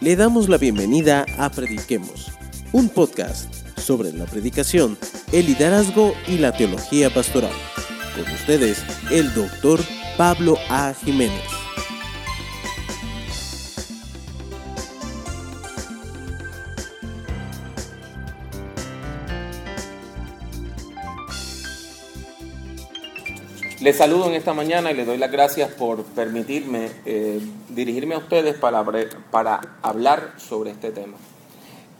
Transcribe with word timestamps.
le 0.00 0.16
damos 0.16 0.48
la 0.48 0.58
bienvenida 0.58 1.24
a 1.38 1.50
Prediquemos, 1.50 2.32
un 2.72 2.88
podcast 2.88 3.52
sobre 3.78 4.12
la 4.12 4.24
predicación, 4.26 4.98
el 5.32 5.46
liderazgo 5.46 6.14
y 6.26 6.38
la 6.38 6.52
teología 6.52 7.08
pastoral. 7.10 7.52
Con 8.14 8.32
ustedes, 8.34 8.82
el 9.10 9.32
doctor 9.34 9.80
Pablo 10.16 10.56
A. 10.68 10.94
Jiménez. 11.04 11.61
Les 23.82 23.96
saludo 23.96 24.28
en 24.28 24.34
esta 24.34 24.54
mañana 24.54 24.92
y 24.92 24.94
les 24.94 25.04
doy 25.04 25.18
las 25.18 25.32
gracias 25.32 25.68
por 25.72 26.04
permitirme 26.04 26.88
eh, 27.04 27.40
dirigirme 27.68 28.14
a 28.14 28.18
ustedes 28.18 28.54
para, 28.54 28.84
para 29.32 29.60
hablar 29.82 30.34
sobre 30.36 30.70
este 30.70 30.92
tema. 30.92 31.16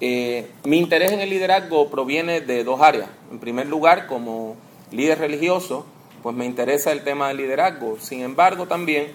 Eh, 0.00 0.48
mi 0.62 0.78
interés 0.78 1.10
en 1.10 1.18
el 1.18 1.28
liderazgo 1.28 1.90
proviene 1.90 2.40
de 2.40 2.62
dos 2.62 2.80
áreas. 2.80 3.08
En 3.32 3.40
primer 3.40 3.66
lugar, 3.66 4.06
como 4.06 4.54
líder 4.92 5.18
religioso, 5.18 5.84
pues 6.22 6.36
me 6.36 6.46
interesa 6.46 6.92
el 6.92 7.02
tema 7.02 7.26
del 7.26 7.38
liderazgo. 7.38 7.98
Sin 7.98 8.20
embargo, 8.20 8.68
también 8.68 9.08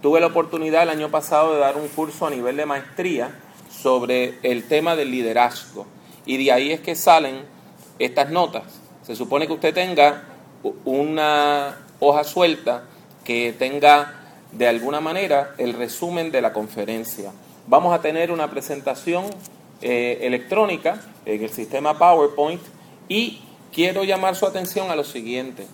tuve 0.00 0.18
la 0.18 0.28
oportunidad 0.28 0.84
el 0.84 0.88
año 0.88 1.10
pasado 1.10 1.52
de 1.52 1.60
dar 1.60 1.76
un 1.76 1.88
curso 1.88 2.26
a 2.26 2.30
nivel 2.30 2.56
de 2.56 2.64
maestría 2.64 3.28
sobre 3.70 4.38
el 4.42 4.66
tema 4.68 4.96
del 4.96 5.10
liderazgo. 5.10 5.84
Y 6.24 6.42
de 6.42 6.50
ahí 6.50 6.72
es 6.72 6.80
que 6.80 6.94
salen 6.94 7.42
estas 7.98 8.30
notas. 8.30 8.62
Se 9.02 9.14
supone 9.14 9.46
que 9.46 9.52
usted 9.52 9.74
tenga 9.74 10.22
una 10.86 11.85
hoja 12.00 12.24
suelta 12.24 12.84
que 13.24 13.54
tenga 13.58 14.14
de 14.52 14.68
alguna 14.68 15.00
manera 15.00 15.54
el 15.58 15.74
resumen 15.74 16.30
de 16.30 16.40
la 16.40 16.52
conferencia. 16.52 17.32
Vamos 17.66 17.94
a 17.94 18.00
tener 18.00 18.30
una 18.30 18.50
presentación 18.50 19.24
eh, 19.82 20.18
electrónica 20.22 21.00
en 21.24 21.42
el 21.42 21.50
sistema 21.50 21.98
PowerPoint 21.98 22.62
y 23.08 23.40
quiero 23.72 24.04
llamar 24.04 24.36
su 24.36 24.46
atención 24.46 24.90
a 24.90 24.96
lo 24.96 25.04
siguiente. 25.04 25.66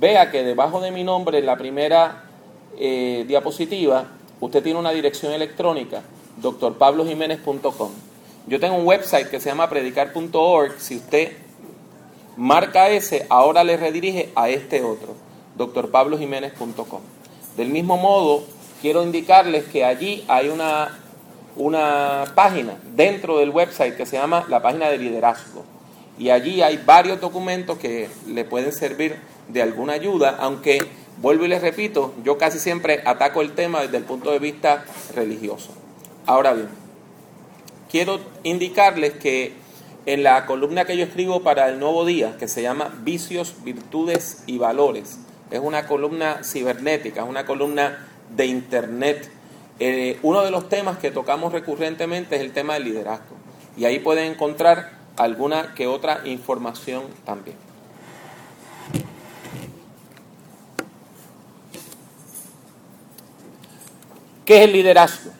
Vea 0.00 0.30
que 0.30 0.42
debajo 0.42 0.80
de 0.80 0.90
mi 0.90 1.04
nombre 1.04 1.38
en 1.38 1.46
la 1.46 1.56
primera 1.56 2.24
eh, 2.78 3.24
diapositiva 3.28 4.06
usted 4.40 4.62
tiene 4.62 4.78
una 4.78 4.90
dirección 4.90 5.32
electrónica, 5.32 6.02
drpablojiménez.com. 6.38 7.90
Yo 8.46 8.58
tengo 8.58 8.76
un 8.76 8.86
website 8.86 9.28
que 9.28 9.38
se 9.38 9.50
llama 9.50 9.68
predicar.org. 9.68 10.80
Si 10.80 10.96
usted 10.96 11.32
marca 12.36 12.88
ese, 12.88 13.26
ahora 13.28 13.62
le 13.62 13.76
redirige 13.76 14.30
a 14.34 14.48
este 14.48 14.82
otro 14.82 15.14
drpablojiménez.com. 15.56 17.00
Del 17.56 17.68
mismo 17.68 17.96
modo, 17.96 18.44
quiero 18.80 19.02
indicarles 19.02 19.64
que 19.64 19.84
allí 19.84 20.24
hay 20.28 20.48
una, 20.48 20.98
una 21.56 22.24
página 22.34 22.76
dentro 22.94 23.38
del 23.38 23.50
website 23.50 23.96
que 23.96 24.06
se 24.06 24.16
llama 24.16 24.44
la 24.48 24.62
página 24.62 24.88
de 24.88 24.98
liderazgo. 24.98 25.64
Y 26.18 26.30
allí 26.30 26.62
hay 26.62 26.78
varios 26.84 27.20
documentos 27.20 27.78
que 27.78 28.08
le 28.26 28.44
pueden 28.44 28.72
servir 28.72 29.16
de 29.48 29.62
alguna 29.62 29.94
ayuda, 29.94 30.36
aunque 30.40 30.78
vuelvo 31.18 31.44
y 31.44 31.48
les 31.48 31.62
repito, 31.62 32.14
yo 32.24 32.38
casi 32.38 32.58
siempre 32.58 33.02
ataco 33.04 33.42
el 33.42 33.54
tema 33.54 33.82
desde 33.82 33.98
el 33.98 34.04
punto 34.04 34.30
de 34.30 34.38
vista 34.38 34.84
religioso. 35.14 35.70
Ahora 36.26 36.52
bien, 36.52 36.68
quiero 37.90 38.20
indicarles 38.42 39.14
que 39.14 39.52
en 40.06 40.22
la 40.22 40.46
columna 40.46 40.84
que 40.84 40.96
yo 40.96 41.04
escribo 41.04 41.42
para 41.42 41.68
el 41.68 41.78
nuevo 41.78 42.04
día, 42.04 42.36
que 42.38 42.48
se 42.48 42.62
llama 42.62 42.92
Vicios, 43.02 43.54
Virtudes 43.64 44.42
y 44.46 44.58
Valores, 44.58 45.18
es 45.52 45.60
una 45.60 45.86
columna 45.86 46.40
cibernética, 46.42 47.22
es 47.22 47.28
una 47.28 47.44
columna 47.44 48.08
de 48.34 48.46
Internet. 48.46 49.30
Eh, 49.78 50.18
uno 50.22 50.42
de 50.42 50.50
los 50.50 50.70
temas 50.70 50.96
que 50.96 51.10
tocamos 51.10 51.52
recurrentemente 51.52 52.36
es 52.36 52.40
el 52.40 52.52
tema 52.52 52.74
del 52.74 52.84
liderazgo. 52.84 53.36
Y 53.76 53.84
ahí 53.84 53.98
pueden 53.98 54.32
encontrar 54.32 54.92
alguna 55.18 55.74
que 55.74 55.86
otra 55.86 56.22
información 56.24 57.02
también. 57.26 57.56
¿Qué 64.46 64.56
es 64.56 64.64
el 64.64 64.72
liderazgo? 64.72 65.32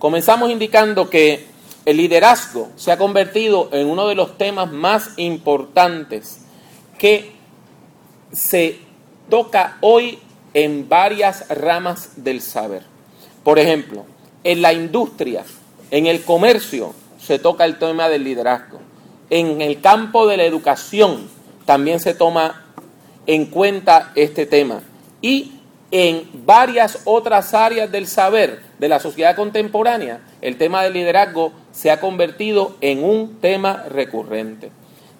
Comenzamos 0.00 0.50
indicando 0.50 1.08
que 1.08 1.46
el 1.84 1.98
liderazgo 1.98 2.70
se 2.74 2.90
ha 2.90 2.98
convertido 2.98 3.68
en 3.72 3.88
uno 3.88 4.08
de 4.08 4.16
los 4.16 4.36
temas 4.36 4.72
más 4.72 5.10
importantes 5.16 6.40
que 6.98 7.30
se 8.32 8.85
toca 9.28 9.76
hoy 9.80 10.18
en 10.54 10.88
varias 10.88 11.48
ramas 11.48 12.10
del 12.16 12.40
saber. 12.40 12.82
Por 13.44 13.58
ejemplo, 13.58 14.04
en 14.44 14.62
la 14.62 14.72
industria, 14.72 15.44
en 15.90 16.06
el 16.06 16.22
comercio, 16.22 16.94
se 17.20 17.38
toca 17.38 17.64
el 17.64 17.78
tema 17.78 18.08
del 18.08 18.24
liderazgo. 18.24 18.80
En 19.30 19.60
el 19.60 19.80
campo 19.80 20.26
de 20.26 20.36
la 20.36 20.44
educación 20.44 21.28
también 21.64 22.00
se 22.00 22.14
toma 22.14 22.64
en 23.26 23.46
cuenta 23.46 24.12
este 24.14 24.46
tema. 24.46 24.80
Y 25.20 25.52
en 25.90 26.28
varias 26.44 27.00
otras 27.04 27.54
áreas 27.54 27.90
del 27.90 28.06
saber 28.06 28.60
de 28.78 28.88
la 28.88 29.00
sociedad 29.00 29.36
contemporánea, 29.36 30.20
el 30.40 30.58
tema 30.58 30.82
del 30.82 30.94
liderazgo 30.94 31.52
se 31.72 31.90
ha 31.90 32.00
convertido 32.00 32.76
en 32.80 33.04
un 33.04 33.40
tema 33.40 33.84
recurrente. 33.88 34.70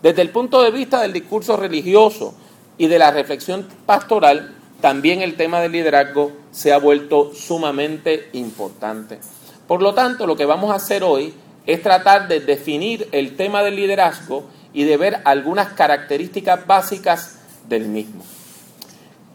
Desde 0.02 0.22
el 0.22 0.30
punto 0.30 0.62
de 0.62 0.70
vista 0.70 1.00
del 1.00 1.12
discurso 1.12 1.56
religioso, 1.56 2.34
y 2.78 2.88
de 2.88 2.98
la 2.98 3.10
reflexión 3.10 3.66
pastoral, 3.86 4.54
también 4.80 5.22
el 5.22 5.36
tema 5.36 5.60
del 5.60 5.72
liderazgo 5.72 6.32
se 6.50 6.72
ha 6.72 6.78
vuelto 6.78 7.32
sumamente 7.34 8.28
importante. 8.32 9.18
Por 9.66 9.82
lo 9.82 9.94
tanto, 9.94 10.26
lo 10.26 10.36
que 10.36 10.44
vamos 10.44 10.70
a 10.70 10.76
hacer 10.76 11.02
hoy 11.02 11.34
es 11.66 11.82
tratar 11.82 12.28
de 12.28 12.40
definir 12.40 13.08
el 13.12 13.36
tema 13.36 13.62
del 13.62 13.76
liderazgo 13.76 14.44
y 14.72 14.84
de 14.84 14.96
ver 14.96 15.20
algunas 15.24 15.72
características 15.72 16.66
básicas 16.66 17.40
del 17.68 17.88
mismo. 17.88 18.22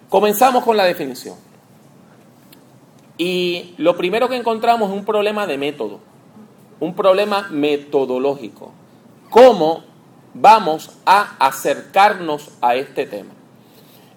Comenzamos 0.09 0.63
con 0.63 0.77
la 0.77 0.85
definición. 0.85 1.35
Y 3.17 3.73
lo 3.77 3.97
primero 3.97 4.29
que 4.29 4.35
encontramos 4.35 4.89
es 4.89 4.95
un 4.95 5.05
problema 5.05 5.45
de 5.47 5.57
método, 5.57 5.99
un 6.79 6.95
problema 6.95 7.47
metodológico. 7.49 8.71
¿Cómo 9.29 9.83
vamos 10.33 10.91
a 11.05 11.35
acercarnos 11.39 12.49
a 12.61 12.75
este 12.75 13.05
tema. 13.05 13.31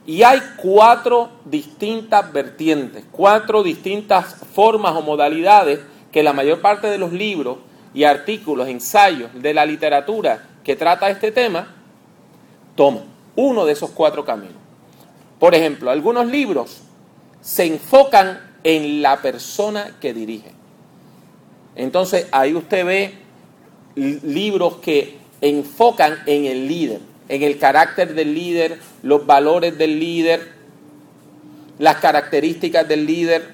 Y 0.06 0.22
hay 0.22 0.40
cuatro 0.56 1.30
distintas 1.44 2.30
vertientes, 2.32 3.04
cuatro 3.10 3.62
distintas 3.62 4.36
formas 4.52 4.94
o 4.94 5.02
modalidades 5.02 5.80
que 6.12 6.22
la 6.22 6.32
mayor 6.32 6.60
parte 6.60 6.88
de 6.88 6.98
los 6.98 7.12
libros 7.12 7.58
y 7.94 8.04
artículos, 8.04 8.68
ensayos 8.68 9.30
de 9.34 9.54
la 9.54 9.64
literatura 9.64 10.46
que 10.62 10.76
trata 10.76 11.10
este 11.10 11.32
tema 11.32 11.74
toman 12.74 13.04
uno 13.36 13.64
de 13.64 13.72
esos 13.72 13.90
cuatro 13.90 14.24
caminos. 14.24 14.56
Por 15.38 15.54
ejemplo, 15.54 15.90
algunos 15.90 16.26
libros 16.26 16.82
se 17.40 17.64
enfocan 17.66 18.40
en 18.62 19.02
la 19.02 19.20
persona 19.20 19.96
que 20.00 20.14
dirige. 20.14 20.52
Entonces 21.76 22.28
ahí 22.32 22.54
usted 22.54 22.84
ve 22.84 23.14
libros 23.96 24.76
que 24.76 25.18
enfocan 25.44 26.20
en 26.24 26.46
el 26.46 26.66
líder, 26.66 27.00
en 27.28 27.42
el 27.42 27.58
carácter 27.58 28.14
del 28.14 28.34
líder, 28.34 28.78
los 29.02 29.26
valores 29.26 29.76
del 29.76 30.00
líder, 30.00 30.52
las 31.78 31.96
características 31.96 32.88
del 32.88 33.04
líder. 33.04 33.50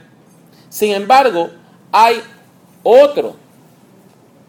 Sin 0.69 0.93
embargo, 0.93 1.51
hay 1.91 2.21
otro 2.85 3.35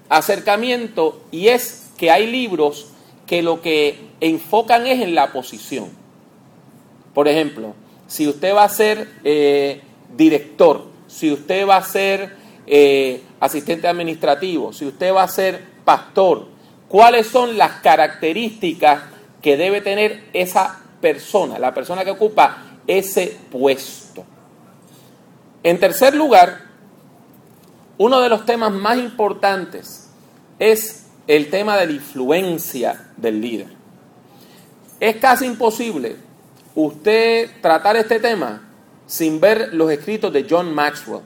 acercamiento 0.08 1.24
y 1.32 1.48
es 1.48 1.90
que 1.98 2.12
hay 2.12 2.28
libros 2.28 2.90
que 3.26 3.42
lo 3.42 3.62
que 3.62 3.98
enfocan 4.20 4.86
es 4.86 5.02
en 5.02 5.16
la 5.16 5.32
posición. 5.34 5.90
Por 7.16 7.28
ejemplo, 7.28 7.74
si 8.06 8.28
usted 8.28 8.54
va 8.54 8.66
a 8.66 8.70
ser 8.70 9.10
eh, 9.24 9.82
director, 10.16 10.86
si 11.08 11.32
usted 11.32 11.68
va 11.68 11.78
a 11.78 11.84
ser 11.84 12.36
eh, 12.68 13.22
asistente 13.40 13.88
administrativo, 13.88 14.74
si 14.74 14.86
usted 14.86 15.12
va 15.12 15.24
a 15.24 15.28
ser 15.28 15.64
pastor, 15.84 16.48
cuáles 16.92 17.28
son 17.28 17.58
las 17.58 17.80
características 17.80 19.04
que 19.42 19.56
debe 19.56 19.80
tener 19.80 20.26
esa 20.34 20.78
persona, 21.00 21.58
la 21.58 21.74
persona 21.74 22.04
que 22.04 22.12
ocupa 22.12 22.80
ese 22.86 23.38
puesto. 23.50 24.26
En 25.64 25.80
tercer 25.80 26.14
lugar, 26.14 26.64
uno 27.98 28.20
de 28.20 28.28
los 28.28 28.46
temas 28.46 28.74
más 28.74 28.98
importantes 28.98 30.10
es 30.60 31.06
el 31.28 31.50
tema 31.50 31.78
de 31.78 31.86
la 31.86 31.92
influencia 31.94 33.08
del 33.16 33.40
líder. 33.40 33.68
Es 35.00 35.16
casi 35.16 35.46
imposible 35.46 36.18
usted 36.76 37.52
tratar 37.62 37.96
este 37.96 38.20
tema 38.20 38.64
sin 39.08 39.40
ver 39.40 39.74
los 39.74 39.90
escritos 39.90 40.34
de 40.34 40.46
John 40.50 40.76
Maxwell. 40.76 41.22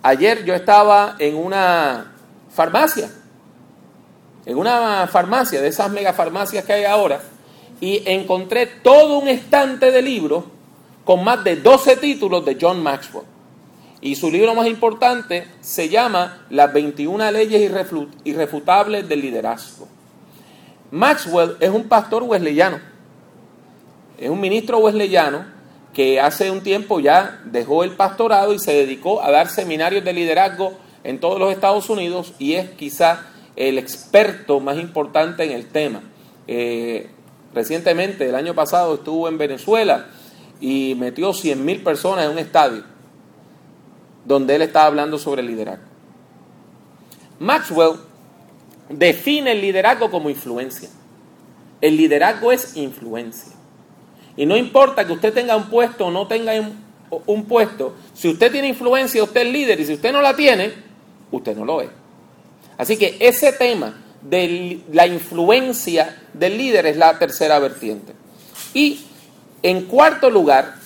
Ayer 0.00 0.44
yo 0.44 0.54
estaba 0.54 1.16
en 1.18 1.34
una 1.34 2.12
farmacia 2.54 3.10
en 4.48 4.56
una 4.56 5.06
farmacia, 5.08 5.60
de 5.60 5.68
esas 5.68 5.90
megafarmacias 5.90 6.64
que 6.64 6.72
hay 6.72 6.84
ahora, 6.84 7.20
y 7.82 8.02
encontré 8.06 8.64
todo 8.64 9.18
un 9.18 9.28
estante 9.28 9.90
de 9.92 10.00
libros 10.00 10.44
con 11.04 11.22
más 11.22 11.44
de 11.44 11.56
12 11.56 11.96
títulos 11.96 12.46
de 12.46 12.56
John 12.58 12.82
Maxwell. 12.82 13.26
Y 14.00 14.16
su 14.16 14.30
libro 14.30 14.54
más 14.54 14.66
importante 14.66 15.46
se 15.60 15.90
llama 15.90 16.46
Las 16.48 16.72
21 16.72 17.30
leyes 17.30 17.70
irrefutables 18.24 19.06
del 19.06 19.20
liderazgo. 19.20 19.86
Maxwell 20.92 21.58
es 21.60 21.68
un 21.68 21.86
pastor 21.86 22.22
wesleyano, 22.22 22.80
es 24.16 24.30
un 24.30 24.40
ministro 24.40 24.78
wesleyano 24.78 25.44
que 25.92 26.22
hace 26.22 26.50
un 26.50 26.62
tiempo 26.62 27.00
ya 27.00 27.42
dejó 27.44 27.84
el 27.84 27.90
pastorado 27.90 28.54
y 28.54 28.58
se 28.58 28.72
dedicó 28.72 29.22
a 29.22 29.30
dar 29.30 29.50
seminarios 29.50 30.02
de 30.04 30.14
liderazgo 30.14 30.72
en 31.04 31.20
todos 31.20 31.38
los 31.38 31.52
Estados 31.52 31.90
Unidos 31.90 32.32
y 32.38 32.54
es 32.54 32.70
quizá 32.70 33.26
el 33.58 33.76
experto 33.76 34.60
más 34.60 34.78
importante 34.78 35.42
en 35.42 35.50
el 35.50 35.66
tema. 35.66 36.00
Eh, 36.46 37.10
recientemente, 37.52 38.28
el 38.28 38.36
año 38.36 38.54
pasado, 38.54 38.94
estuvo 38.94 39.26
en 39.26 39.36
Venezuela 39.36 40.06
y 40.60 40.94
metió 40.96 41.32
100 41.32 41.64
mil 41.64 41.82
personas 41.82 42.26
en 42.26 42.30
un 42.30 42.38
estadio 42.38 42.84
donde 44.24 44.54
él 44.54 44.62
estaba 44.62 44.86
hablando 44.86 45.18
sobre 45.18 45.40
el 45.40 45.48
liderazgo. 45.48 45.84
Maxwell 47.40 47.96
define 48.88 49.50
el 49.50 49.60
liderazgo 49.60 50.08
como 50.08 50.30
influencia. 50.30 50.88
El 51.80 51.96
liderazgo 51.96 52.52
es 52.52 52.76
influencia. 52.76 53.52
Y 54.36 54.46
no 54.46 54.56
importa 54.56 55.04
que 55.04 55.12
usted 55.12 55.34
tenga 55.34 55.56
un 55.56 55.68
puesto 55.68 56.06
o 56.06 56.10
no 56.12 56.28
tenga 56.28 56.52
un, 57.26 57.44
puesto, 57.46 57.96
si 58.14 58.28
usted 58.28 58.52
tiene 58.52 58.68
influencia, 58.68 59.24
usted 59.24 59.46
es 59.46 59.52
líder, 59.52 59.80
y 59.80 59.86
si 59.86 59.94
usted 59.94 60.12
no 60.12 60.22
la 60.22 60.36
tiene, 60.36 60.72
usted 61.32 61.56
no 61.56 61.64
lo 61.64 61.80
es. 61.80 61.88
Así 62.78 62.96
que 62.96 63.16
ese 63.20 63.52
tema 63.52 63.94
de 64.22 64.80
la 64.92 65.06
influencia 65.06 66.22
del 66.32 66.56
líder 66.56 66.86
es 66.86 66.96
la 66.96 67.18
tercera 67.18 67.58
vertiente. 67.58 68.14
Y 68.72 69.00
en 69.62 69.86
cuarto 69.86 70.30
lugar, 70.30 70.76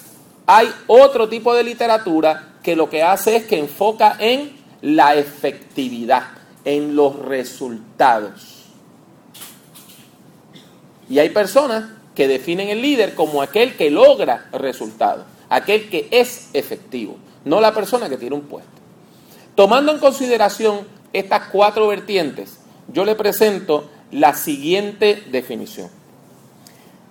hay 0.47 0.73
otro 0.87 1.29
tipo 1.29 1.55
de 1.55 1.62
literatura 1.62 2.55
que 2.62 2.75
lo 2.75 2.89
que 2.89 3.03
hace 3.03 3.37
es 3.37 3.44
que 3.44 3.59
enfoca 3.59 4.17
en 4.19 4.56
la 4.81 5.15
efectividad, 5.15 6.29
en 6.65 6.97
los 6.97 7.19
resultados. 7.19 8.65
Y 11.09 11.19
hay 11.19 11.29
personas 11.31 11.85
que 12.15 12.29
definen 12.29 12.69
el 12.69 12.81
líder 12.81 13.15
como 13.15 13.43
aquel 13.43 13.77
que 13.77 13.91
logra 13.91 14.49
resultados, 14.53 15.25
aquel 15.49 15.89
que 15.89 16.09
es 16.11 16.49
efectivo, 16.53 17.17
no 17.44 17.61
la 17.61 17.75
persona 17.75 18.09
que 18.09 18.17
tiene 18.17 18.37
un 18.37 18.43
puesto. 18.43 18.71
Tomando 19.55 19.93
en 19.93 19.99
consideración 19.99 20.87
estas 21.12 21.49
cuatro 21.49 21.88
vertientes, 21.88 22.59
yo 22.88 23.05
le 23.05 23.14
presento 23.14 23.88
la 24.11 24.35
siguiente 24.35 25.23
definición. 25.31 25.88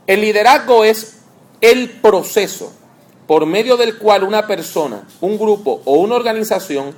El 0.07 0.21
liderazgo 0.21 0.83
es 0.83 1.19
el 1.62 1.89
proceso 1.89 2.74
por 3.27 3.45
medio 3.45 3.77
del 3.77 3.98
cual 3.98 4.24
una 4.24 4.48
persona, 4.48 5.03
un 5.21 5.38
grupo 5.38 5.81
o 5.86 6.00
una 6.00 6.15
organización 6.15 6.94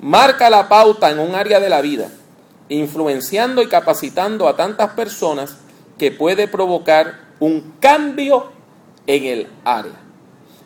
marca 0.00 0.50
la 0.50 0.68
pauta 0.68 1.10
en 1.10 1.18
un 1.18 1.34
área 1.34 1.60
de 1.60 1.68
la 1.68 1.80
vida, 1.80 2.08
influenciando 2.68 3.62
y 3.62 3.68
capacitando 3.68 4.48
a 4.48 4.56
tantas 4.56 4.90
personas 4.90 5.56
que 5.96 6.10
puede 6.10 6.46
provocar 6.46 7.28
un 7.40 7.74
cambio 7.80 8.52
en 9.06 9.24
el 9.24 9.46
área. 9.64 9.94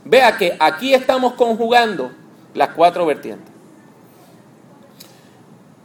Vea 0.05 0.37
que 0.37 0.57
aquí 0.59 0.95
estamos 0.95 1.35
conjugando 1.35 2.11
las 2.55 2.71
cuatro 2.71 3.07
vertientes. 3.07 3.52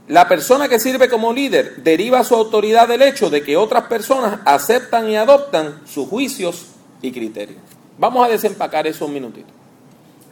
La 0.07 0.27
persona 0.29 0.69
que 0.69 0.79
sirve 0.79 1.09
como 1.09 1.33
líder 1.33 1.83
deriva 1.83 2.23
su 2.23 2.33
autoridad 2.35 2.87
del 2.87 3.01
hecho 3.01 3.29
de 3.29 3.43
que 3.43 3.57
otras 3.57 3.83
personas 3.83 4.39
aceptan 4.45 5.09
y 5.09 5.17
adoptan 5.17 5.81
sus 5.85 6.07
juicios 6.07 6.67
y 7.01 7.11
criterios. 7.11 7.59
Vamos 7.97 8.25
a 8.25 8.29
desempacar 8.29 8.87
eso 8.87 9.05
un 9.05 9.13
minutito. 9.13 9.49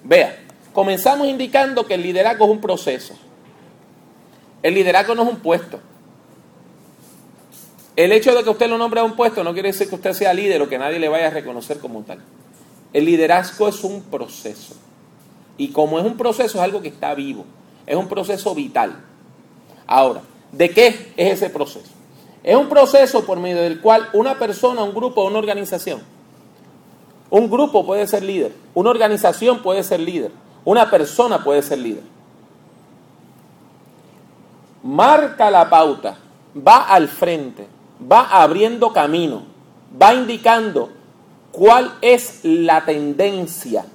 Vea, 0.03 0.39
comenzamos 0.71 1.27
indicando 1.27 1.85
que 1.85 1.95
el 1.95 2.03
liderazgo 2.03 2.45
es 2.45 2.51
un 2.51 2.61
proceso. 2.61 3.15
El 4.63 4.75
liderazgo 4.75 5.13
no 5.13 5.23
es 5.23 5.29
un 5.29 5.39
puesto. 5.39 5.79
El 7.97 8.13
hecho 8.13 8.33
de 8.33 8.43
que 8.43 8.49
usted 8.49 8.69
lo 8.69 8.77
nombre 8.77 9.01
a 9.01 9.03
un 9.03 9.15
puesto 9.15 9.43
no 9.43 9.53
quiere 9.53 9.71
decir 9.71 9.89
que 9.89 9.95
usted 9.95 10.13
sea 10.13 10.33
líder 10.33 10.61
o 10.61 10.69
que 10.69 10.77
nadie 10.77 10.99
le 10.99 11.09
vaya 11.09 11.27
a 11.27 11.31
reconocer 11.31 11.79
como 11.79 12.01
tal. 12.03 12.19
El 12.93 13.05
liderazgo 13.05 13.67
es 13.67 13.83
un 13.83 14.03
proceso. 14.03 14.75
Y 15.57 15.69
como 15.69 15.99
es 15.99 16.05
un 16.05 16.15
proceso, 16.15 16.59
es 16.59 16.63
algo 16.63 16.81
que 16.81 16.87
está 16.87 17.13
vivo. 17.13 17.45
Es 17.85 17.95
un 17.95 18.07
proceso 18.07 18.55
vital. 18.55 19.03
Ahora, 19.87 20.21
¿de 20.51 20.69
qué 20.69 20.87
es 21.15 21.33
ese 21.33 21.49
proceso? 21.49 21.89
Es 22.43 22.55
un 22.55 22.69
proceso 22.69 23.25
por 23.25 23.39
medio 23.39 23.61
del 23.61 23.81
cual 23.81 24.07
una 24.13 24.37
persona, 24.37 24.83
un 24.83 24.93
grupo 24.93 25.21
o 25.21 25.27
una 25.27 25.39
organización, 25.39 26.01
un 27.29 27.49
grupo 27.49 27.85
puede 27.85 28.05
ser 28.07 28.23
líder, 28.23 28.53
una 28.73 28.91
organización 28.91 29.61
puede 29.61 29.83
ser 29.83 29.99
líder, 29.99 30.31
una 30.63 30.89
persona 30.89 31.43
puede 31.43 31.61
ser 31.61 31.79
líder. 31.79 32.03
Marca 34.83 35.49
la 35.49 35.69
pauta, 35.69 36.17
va 36.55 36.83
al 36.83 37.07
frente, 37.07 37.67
va 37.99 38.27
abriendo 38.41 38.93
camino, 38.93 39.43
va 39.99 40.13
indicando 40.13 40.91
cuál 41.51 41.93
es 42.01 42.41
la 42.43 42.85
tendencia. 42.85 43.85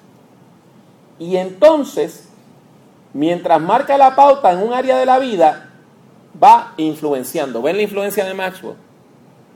Y 1.21 1.37
entonces, 1.37 2.29
mientras 3.13 3.61
marca 3.61 3.97
la 3.97 4.17
pauta 4.17 4.51
en 4.53 4.59
un 4.59 4.73
área 4.73 4.97
de 4.99 5.07
la 5.07 5.19
vida, 5.21 5.70
va 6.43 6.75
influenciando. 6.77 7.63
¿Ven 7.63 7.77
la 7.77 7.83
influencia 7.83 8.25
de 8.25 8.35
Maxwell? 8.35 8.77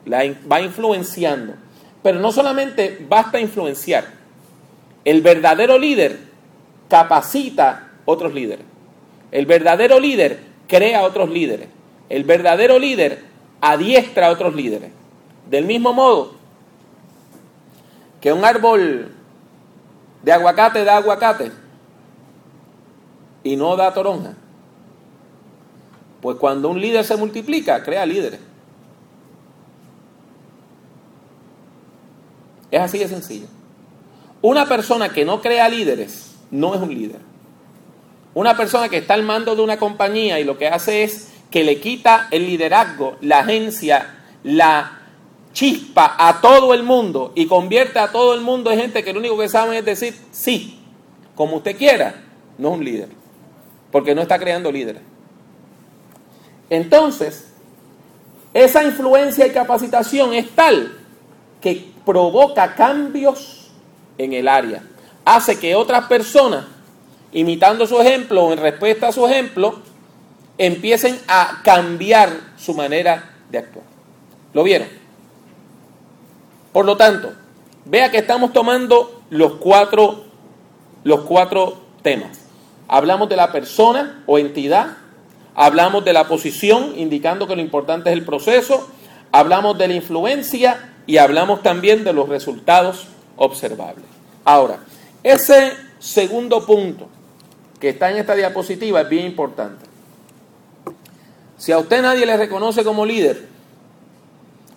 La, 0.06 0.22
va 0.50 0.60
influenciando. 0.60 1.54
Pero 2.02 2.18
no 2.20 2.32
solamente 2.32 3.04
basta 3.08 3.40
influenciar. 3.40 4.04
El 5.04 5.22
verdadero 5.22 5.78
líder 5.78 6.18
capacita 6.88 7.88
otros 8.04 8.34
líderes. 8.34 8.66
El 9.30 9.46
verdadero 9.46 9.98
líder 9.98 10.40
crea 10.68 11.02
otros 11.02 11.30
líderes. 11.30 11.68
El 12.08 12.24
verdadero 12.24 12.78
líder 12.78 13.22
adiestra 13.60 14.26
a 14.26 14.30
otros 14.30 14.54
líderes. 14.54 14.90
Del 15.48 15.64
mismo 15.64 15.92
modo 15.92 16.34
que 18.20 18.32
un 18.32 18.44
árbol 18.44 19.12
de 20.22 20.32
aguacate 20.32 20.84
da 20.84 20.96
aguacate 20.96 21.52
y 23.42 23.56
no 23.56 23.76
da 23.76 23.92
toronja. 23.92 24.34
Pues 26.24 26.38
cuando 26.38 26.70
un 26.70 26.80
líder 26.80 27.04
se 27.04 27.18
multiplica, 27.18 27.82
crea 27.82 28.06
líderes. 28.06 28.40
Es 32.70 32.80
así 32.80 32.96
de 32.96 33.08
sencillo. 33.08 33.46
Una 34.40 34.66
persona 34.66 35.10
que 35.10 35.26
no 35.26 35.42
crea 35.42 35.68
líderes 35.68 36.36
no 36.50 36.74
es 36.74 36.80
un 36.80 36.94
líder. 36.94 37.20
Una 38.32 38.56
persona 38.56 38.88
que 38.88 38.96
está 38.96 39.12
al 39.12 39.22
mando 39.22 39.54
de 39.54 39.60
una 39.60 39.76
compañía 39.76 40.40
y 40.40 40.44
lo 40.44 40.56
que 40.56 40.66
hace 40.66 41.02
es 41.02 41.28
que 41.50 41.62
le 41.62 41.78
quita 41.78 42.28
el 42.30 42.46
liderazgo, 42.46 43.18
la 43.20 43.40
agencia, 43.40 44.24
la 44.44 45.02
chispa 45.52 46.16
a 46.18 46.40
todo 46.40 46.72
el 46.72 46.84
mundo 46.84 47.32
y 47.34 47.46
convierte 47.46 47.98
a 47.98 48.10
todo 48.10 48.32
el 48.32 48.40
mundo 48.40 48.70
en 48.70 48.80
gente 48.80 49.04
que 49.04 49.12
lo 49.12 49.18
único 49.18 49.36
que 49.36 49.50
sabe 49.50 49.76
es 49.76 49.84
decir 49.84 50.14
sí, 50.30 50.80
como 51.34 51.56
usted 51.56 51.76
quiera, 51.76 52.24
no 52.56 52.68
es 52.68 52.74
un 52.78 52.84
líder. 52.86 53.08
Porque 53.92 54.14
no 54.14 54.22
está 54.22 54.38
creando 54.38 54.72
líderes. 54.72 55.02
Entonces, 56.70 57.48
esa 58.52 58.84
influencia 58.84 59.46
y 59.46 59.50
capacitación 59.50 60.32
es 60.34 60.50
tal 60.50 60.96
que 61.60 61.92
provoca 62.04 62.74
cambios 62.74 63.70
en 64.18 64.32
el 64.32 64.48
área. 64.48 64.82
Hace 65.24 65.58
que 65.58 65.74
otras 65.74 66.06
personas, 66.06 66.64
imitando 67.32 67.86
su 67.86 68.00
ejemplo 68.00 68.44
o 68.44 68.52
en 68.52 68.58
respuesta 68.58 69.08
a 69.08 69.12
su 69.12 69.26
ejemplo, 69.26 69.80
empiecen 70.58 71.18
a 71.26 71.60
cambiar 71.64 72.30
su 72.56 72.74
manera 72.74 73.34
de 73.50 73.58
actuar. 73.58 73.84
¿Lo 74.52 74.62
vieron? 74.62 74.88
Por 76.72 76.84
lo 76.84 76.96
tanto, 76.96 77.32
vea 77.84 78.10
que 78.10 78.18
estamos 78.18 78.52
tomando 78.52 79.22
los 79.30 79.54
cuatro, 79.54 80.24
los 81.02 81.20
cuatro 81.20 81.80
temas. 82.02 82.40
Hablamos 82.86 83.28
de 83.28 83.36
la 83.36 83.50
persona 83.50 84.22
o 84.26 84.38
entidad, 84.38 84.96
Hablamos 85.54 86.04
de 86.04 86.12
la 86.12 86.26
posición, 86.26 86.94
indicando 86.96 87.46
que 87.46 87.54
lo 87.54 87.62
importante 87.62 88.10
es 88.10 88.16
el 88.16 88.24
proceso. 88.24 88.88
Hablamos 89.30 89.78
de 89.78 89.88
la 89.88 89.94
influencia 89.94 90.94
y 91.06 91.18
hablamos 91.18 91.62
también 91.62 92.04
de 92.04 92.12
los 92.12 92.28
resultados 92.28 93.06
observables. 93.36 94.04
Ahora, 94.44 94.78
ese 95.22 95.72
segundo 95.98 96.66
punto 96.66 97.08
que 97.78 97.90
está 97.90 98.10
en 98.10 98.16
esta 98.16 98.34
diapositiva 98.34 99.00
es 99.02 99.08
bien 99.08 99.26
importante. 99.26 99.86
Si 101.56 101.72
a 101.72 101.78
usted 101.78 102.02
nadie 102.02 102.26
le 102.26 102.36
reconoce 102.36 102.82
como 102.84 103.06
líder, 103.06 103.46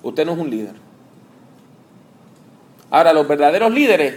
usted 0.04 0.26
no 0.26 0.34
es 0.34 0.38
un 0.38 0.50
líder. 0.50 0.74
Ahora, 2.90 3.14
los 3.14 3.28
verdaderos 3.28 3.72
líderes, 3.72 4.16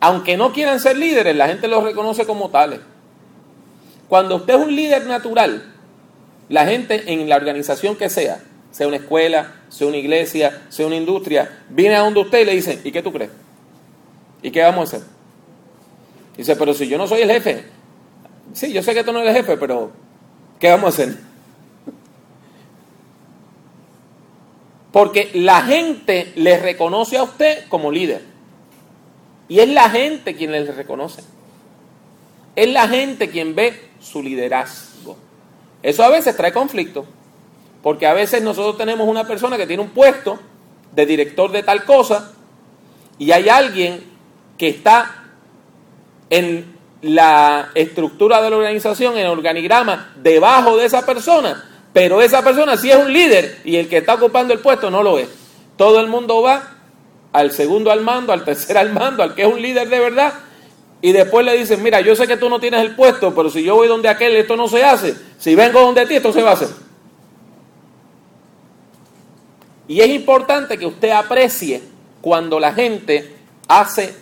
aunque 0.00 0.36
no 0.36 0.52
quieran 0.52 0.80
ser 0.80 0.96
líderes, 0.96 1.36
la 1.36 1.48
gente 1.48 1.68
los 1.68 1.84
reconoce 1.84 2.26
como 2.26 2.48
tales. 2.48 2.80
Cuando 4.08 4.36
usted 4.36 4.54
es 4.54 4.60
un 4.60 4.74
líder 4.74 5.06
natural, 5.06 5.72
la 6.52 6.66
gente 6.66 7.10
en 7.10 7.26
la 7.30 7.36
organización 7.36 7.96
que 7.96 8.10
sea, 8.10 8.38
sea 8.70 8.86
una 8.86 8.98
escuela, 8.98 9.54
sea 9.70 9.86
una 9.86 9.96
iglesia, 9.96 10.64
sea 10.68 10.86
una 10.86 10.96
industria, 10.96 11.62
viene 11.70 11.96
a 11.96 12.00
donde 12.00 12.20
usted 12.20 12.40
y 12.40 12.44
le 12.44 12.52
dice, 12.52 12.78
¿y 12.84 12.92
qué 12.92 13.02
tú 13.02 13.10
crees? 13.10 13.30
¿Y 14.42 14.50
qué 14.50 14.60
vamos 14.60 14.92
a 14.92 14.96
hacer? 14.96 15.08
Dice, 16.36 16.54
pero 16.54 16.74
si 16.74 16.86
yo 16.88 16.98
no 16.98 17.06
soy 17.06 17.22
el 17.22 17.30
jefe, 17.30 17.64
sí, 18.52 18.70
yo 18.70 18.82
sé 18.82 18.92
que 18.92 19.02
tú 19.02 19.14
no 19.14 19.20
eres 19.20 19.34
jefe, 19.34 19.56
pero 19.56 19.92
¿qué 20.60 20.68
vamos 20.68 20.84
a 20.84 20.88
hacer? 20.88 21.16
Porque 24.92 25.30
la 25.32 25.62
gente 25.62 26.34
le 26.36 26.58
reconoce 26.58 27.16
a 27.16 27.22
usted 27.22 27.66
como 27.70 27.90
líder. 27.90 28.20
Y 29.48 29.60
es 29.60 29.70
la 29.70 29.88
gente 29.88 30.36
quien 30.36 30.52
le 30.52 30.70
reconoce. 30.70 31.22
Es 32.54 32.68
la 32.70 32.86
gente 32.88 33.30
quien 33.30 33.54
ve 33.54 33.88
su 34.00 34.22
liderazgo. 34.22 34.91
Eso 35.82 36.04
a 36.04 36.08
veces 36.08 36.36
trae 36.36 36.52
conflicto. 36.52 37.04
Porque 37.82 38.06
a 38.06 38.12
veces 38.12 38.42
nosotros 38.42 38.78
tenemos 38.78 39.08
una 39.08 39.26
persona 39.26 39.56
que 39.56 39.66
tiene 39.66 39.82
un 39.82 39.90
puesto 39.90 40.38
de 40.92 41.06
director 41.06 41.50
de 41.50 41.62
tal 41.62 41.84
cosa 41.84 42.32
y 43.18 43.32
hay 43.32 43.48
alguien 43.48 44.04
que 44.56 44.68
está 44.68 45.24
en 46.30 46.76
la 47.02 47.70
estructura 47.74 48.40
de 48.40 48.50
la 48.50 48.56
organización, 48.56 49.14
en 49.14 49.26
el 49.26 49.26
organigrama, 49.26 50.12
debajo 50.16 50.76
de 50.76 50.86
esa 50.86 51.04
persona, 51.04 51.68
pero 51.92 52.22
esa 52.22 52.42
persona 52.42 52.76
sí 52.76 52.90
es 52.90 52.96
un 52.96 53.12
líder 53.12 53.60
y 53.64 53.76
el 53.76 53.88
que 53.88 53.98
está 53.98 54.14
ocupando 54.14 54.54
el 54.54 54.60
puesto 54.60 54.90
no 54.90 55.02
lo 55.02 55.18
es. 55.18 55.28
Todo 55.76 56.00
el 56.00 56.06
mundo 56.06 56.42
va 56.42 56.62
al 57.32 57.50
segundo 57.50 57.90
al 57.90 58.02
mando, 58.02 58.32
al 58.32 58.44
tercer 58.44 58.78
al 58.78 58.92
mando, 58.92 59.22
al 59.22 59.34
que 59.34 59.42
es 59.42 59.52
un 59.52 59.60
líder 59.60 59.88
de 59.88 59.98
verdad, 59.98 60.32
y 61.04 61.10
después 61.10 61.44
le 61.44 61.58
dicen, 61.58 61.82
mira, 61.82 62.00
yo 62.00 62.14
sé 62.14 62.28
que 62.28 62.36
tú 62.36 62.48
no 62.48 62.60
tienes 62.60 62.80
el 62.80 62.94
puesto, 62.94 63.34
pero 63.34 63.50
si 63.50 63.64
yo 63.64 63.74
voy 63.74 63.88
donde 63.88 64.08
aquel, 64.08 64.36
esto 64.36 64.56
no 64.56 64.68
se 64.68 64.84
hace. 64.84 65.16
Si 65.36 65.56
vengo 65.56 65.80
donde 65.80 66.06
ti, 66.06 66.14
esto 66.14 66.32
se 66.32 66.42
va 66.42 66.50
a 66.50 66.52
hacer. 66.54 66.68
Y 69.88 70.00
es 70.00 70.08
importante 70.08 70.78
que 70.78 70.86
usted 70.86 71.10
aprecie 71.10 71.82
cuando 72.20 72.60
la 72.60 72.72
gente 72.72 73.34
hace 73.66 74.14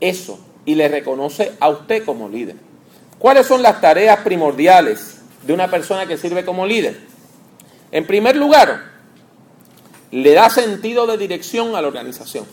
eso 0.00 0.38
y 0.66 0.74
le 0.74 0.86
reconoce 0.88 1.52
a 1.60 1.70
usted 1.70 2.04
como 2.04 2.28
líder. 2.28 2.56
¿Cuáles 3.18 3.46
son 3.46 3.62
las 3.62 3.80
tareas 3.80 4.18
primordiales 4.20 5.22
de 5.42 5.54
una 5.54 5.70
persona 5.70 6.06
que 6.06 6.18
sirve 6.18 6.44
como 6.44 6.66
líder? 6.66 7.00
En 7.90 8.06
primer 8.06 8.36
lugar, 8.36 8.82
le 10.10 10.34
da 10.34 10.50
sentido 10.50 11.06
de 11.06 11.16
dirección 11.16 11.74
a 11.74 11.80
la 11.80 11.88
organización. 11.88 12.44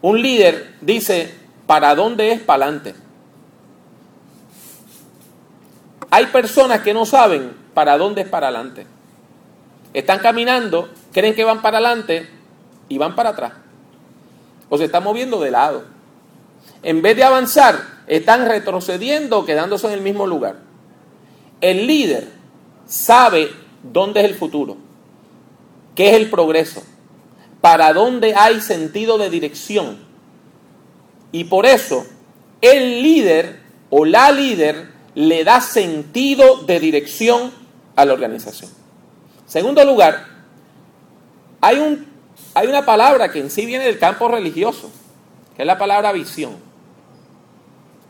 Un 0.00 0.22
líder 0.22 0.74
dice, 0.80 1.43
¿para 1.66 1.94
dónde 1.94 2.32
es 2.32 2.40
para 2.40 2.64
adelante? 2.64 2.94
Hay 6.10 6.26
personas 6.26 6.80
que 6.80 6.94
no 6.94 7.06
saben 7.06 7.56
para 7.74 7.98
dónde 7.98 8.22
es 8.22 8.28
para 8.28 8.48
adelante. 8.48 8.86
Están 9.92 10.20
caminando, 10.20 10.88
creen 11.12 11.34
que 11.34 11.44
van 11.44 11.62
para 11.62 11.78
adelante 11.78 12.28
y 12.88 12.98
van 12.98 13.14
para 13.14 13.30
atrás. 13.30 13.52
O 14.68 14.78
se 14.78 14.84
están 14.84 15.04
moviendo 15.04 15.40
de 15.40 15.50
lado 15.50 15.94
en 16.84 17.00
vez 17.00 17.16
de 17.16 17.24
avanzar, 17.24 17.80
están 18.06 18.46
retrocediendo 18.46 19.38
o 19.38 19.44
quedándose 19.46 19.86
en 19.86 19.94
el 19.94 20.00
mismo 20.02 20.26
lugar. 20.26 20.56
El 21.60 21.86
líder 21.86 22.28
sabe 22.86 23.50
dónde 23.82 24.20
es 24.20 24.26
el 24.26 24.34
futuro, 24.34 24.76
qué 25.94 26.10
es 26.10 26.16
el 26.16 26.28
progreso, 26.28 26.82
para 27.62 27.92
dónde 27.94 28.34
hay 28.34 28.60
sentido 28.60 29.16
de 29.16 29.30
dirección. 29.30 30.03
Y 31.34 31.42
por 31.42 31.66
eso 31.66 32.06
el 32.60 33.02
líder 33.02 33.58
o 33.90 34.04
la 34.04 34.30
líder 34.30 34.86
le 35.16 35.42
da 35.42 35.60
sentido 35.60 36.58
de 36.58 36.78
dirección 36.78 37.50
a 37.96 38.04
la 38.04 38.12
organización. 38.12 38.70
Segundo 39.44 39.84
lugar, 39.84 40.26
hay, 41.60 41.80
un, 41.80 42.06
hay 42.54 42.68
una 42.68 42.86
palabra 42.86 43.32
que 43.32 43.40
en 43.40 43.50
sí 43.50 43.66
viene 43.66 43.84
del 43.84 43.98
campo 43.98 44.28
religioso, 44.28 44.92
que 45.56 45.62
es 45.62 45.66
la 45.66 45.76
palabra 45.76 46.12
visión. 46.12 46.52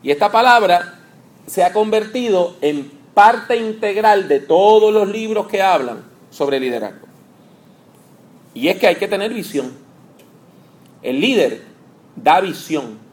Y 0.03 0.11
esta 0.11 0.31
palabra 0.31 0.99
se 1.47 1.63
ha 1.63 1.73
convertido 1.73 2.57
en 2.61 2.91
parte 3.15 3.57
integral 3.57 4.27
de 4.27 4.39
todos 4.39 4.93
los 4.93 5.07
libros 5.07 5.47
que 5.47 5.63
hablan 5.63 6.03
sobre 6.29 6.59
liderazgo. 6.59 7.07
Y 8.53 8.67
es 8.67 8.77
que 8.77 8.85
hay 8.85 8.97
que 8.97 9.07
tener 9.07 9.33
visión. 9.33 9.73
El 11.01 11.19
líder 11.19 11.63
da 12.15 12.39
visión. 12.39 13.03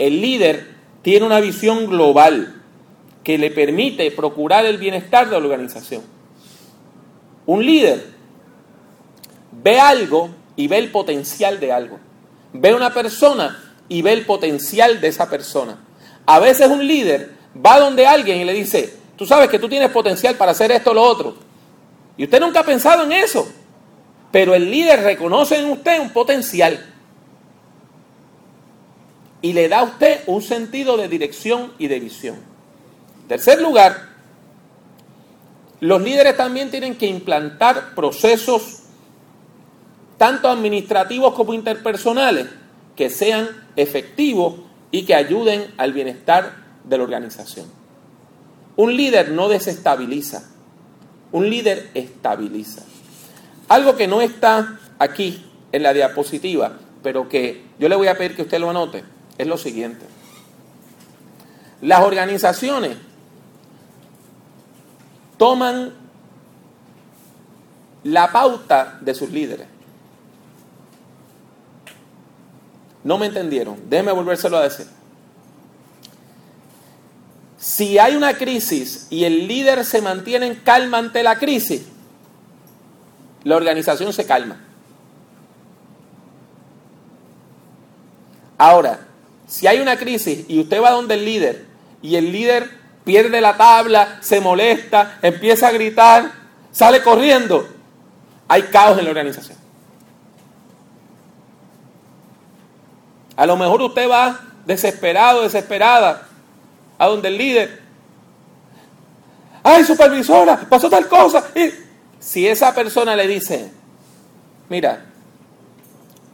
El 0.00 0.22
líder 0.22 0.66
tiene 1.02 1.26
una 1.26 1.40
visión 1.40 1.84
global 1.84 2.54
que 3.22 3.36
le 3.36 3.50
permite 3.50 4.10
procurar 4.10 4.64
el 4.64 4.78
bienestar 4.78 5.26
de 5.26 5.32
la 5.32 5.44
organización. 5.46 6.02
Un 7.44 7.66
líder 7.66 8.06
ve 9.62 9.78
algo 9.78 10.30
y 10.56 10.68
ve 10.68 10.78
el 10.78 10.90
potencial 10.90 11.60
de 11.60 11.70
algo. 11.70 11.98
Ve 12.54 12.74
una 12.74 12.94
persona 12.94 13.74
y 13.90 14.00
ve 14.00 14.14
el 14.14 14.24
potencial 14.24 15.02
de 15.02 15.08
esa 15.08 15.28
persona. 15.28 15.78
A 16.24 16.38
veces 16.38 16.68
un 16.68 16.86
líder 16.86 17.32
va 17.54 17.78
donde 17.78 18.06
alguien 18.06 18.40
y 18.40 18.44
le 18.46 18.54
dice, 18.54 18.94
tú 19.16 19.26
sabes 19.26 19.50
que 19.50 19.58
tú 19.58 19.68
tienes 19.68 19.90
potencial 19.90 20.34
para 20.36 20.52
hacer 20.52 20.72
esto 20.72 20.92
o 20.92 20.94
lo 20.94 21.02
otro. 21.02 21.34
Y 22.16 22.24
usted 22.24 22.40
nunca 22.40 22.60
ha 22.60 22.64
pensado 22.64 23.02
en 23.04 23.12
eso. 23.12 23.46
Pero 24.32 24.54
el 24.54 24.70
líder 24.70 25.02
reconoce 25.02 25.58
en 25.58 25.70
usted 25.70 26.00
un 26.00 26.08
potencial. 26.08 26.86
Y 29.42 29.52
le 29.52 29.68
da 29.68 29.80
a 29.80 29.84
usted 29.84 30.20
un 30.26 30.42
sentido 30.42 30.96
de 30.96 31.08
dirección 31.08 31.72
y 31.78 31.88
de 31.88 32.00
visión. 32.00 32.36
Tercer 33.28 33.60
lugar, 33.62 34.10
los 35.80 36.02
líderes 36.02 36.36
también 36.36 36.70
tienen 36.70 36.96
que 36.96 37.06
implantar 37.06 37.94
procesos 37.94 38.80
tanto 40.18 40.48
administrativos 40.48 41.32
como 41.34 41.54
interpersonales 41.54 42.46
que 42.94 43.08
sean 43.08 43.48
efectivos 43.76 44.56
y 44.90 45.04
que 45.06 45.14
ayuden 45.14 45.72
al 45.78 45.94
bienestar 45.94 46.52
de 46.84 46.98
la 46.98 47.04
organización. 47.04 47.66
Un 48.76 48.96
líder 48.96 49.30
no 49.30 49.48
desestabiliza, 49.48 50.50
un 51.32 51.48
líder 51.48 51.90
estabiliza. 51.94 52.82
Algo 53.68 53.96
que 53.96 54.08
no 54.08 54.20
está 54.20 54.78
aquí 54.98 55.46
en 55.72 55.82
la 55.82 55.94
diapositiva, 55.94 56.78
pero 57.02 57.28
que 57.28 57.64
yo 57.78 57.88
le 57.88 57.96
voy 57.96 58.08
a 58.08 58.18
pedir 58.18 58.36
que 58.36 58.42
usted 58.42 58.58
lo 58.58 58.68
anote, 58.68 59.04
es 59.40 59.46
lo 59.46 59.56
siguiente. 59.56 60.06
Las 61.80 62.02
organizaciones 62.02 62.96
toman 65.38 65.94
la 68.04 68.30
pauta 68.30 68.98
de 69.00 69.14
sus 69.14 69.30
líderes. 69.30 69.66
No 73.02 73.16
me 73.16 73.26
entendieron. 73.26 73.88
Déjeme 73.88 74.12
volvérselo 74.12 74.58
a 74.58 74.64
decir. 74.64 74.86
Si 77.56 77.98
hay 77.98 78.16
una 78.16 78.34
crisis 78.34 79.06
y 79.08 79.24
el 79.24 79.48
líder 79.48 79.84
se 79.86 80.02
mantiene 80.02 80.46
en 80.46 80.56
calma 80.56 80.98
ante 80.98 81.22
la 81.22 81.38
crisis, 81.38 81.82
la 83.44 83.56
organización 83.56 84.12
se 84.12 84.26
calma. 84.26 84.60
Ahora, 88.58 89.09
si 89.50 89.66
hay 89.66 89.80
una 89.80 89.96
crisis 89.96 90.44
y 90.46 90.60
usted 90.60 90.80
va 90.80 90.92
donde 90.92 91.14
el 91.14 91.24
líder 91.24 91.66
y 92.00 92.14
el 92.14 92.30
líder 92.30 92.70
pierde 93.04 93.40
la 93.40 93.56
tabla, 93.56 94.18
se 94.20 94.40
molesta, 94.40 95.18
empieza 95.20 95.66
a 95.66 95.72
gritar, 95.72 96.30
sale 96.70 97.02
corriendo, 97.02 97.68
hay 98.46 98.62
caos 98.62 98.96
en 98.96 99.04
la 99.04 99.10
organización. 99.10 99.58
A 103.34 103.44
lo 103.44 103.56
mejor 103.56 103.82
usted 103.82 104.08
va 104.08 104.38
desesperado, 104.66 105.42
desesperada, 105.42 106.28
a 106.96 107.06
donde 107.08 107.26
el 107.26 107.36
líder. 107.36 107.82
Ay, 109.64 109.82
supervisora, 109.82 110.60
pasó 110.60 110.88
tal 110.88 111.08
cosa. 111.08 111.48
Y 111.56 111.72
si 112.20 112.46
esa 112.46 112.72
persona 112.72 113.16
le 113.16 113.26
dice, 113.26 113.72
mira, 114.68 115.09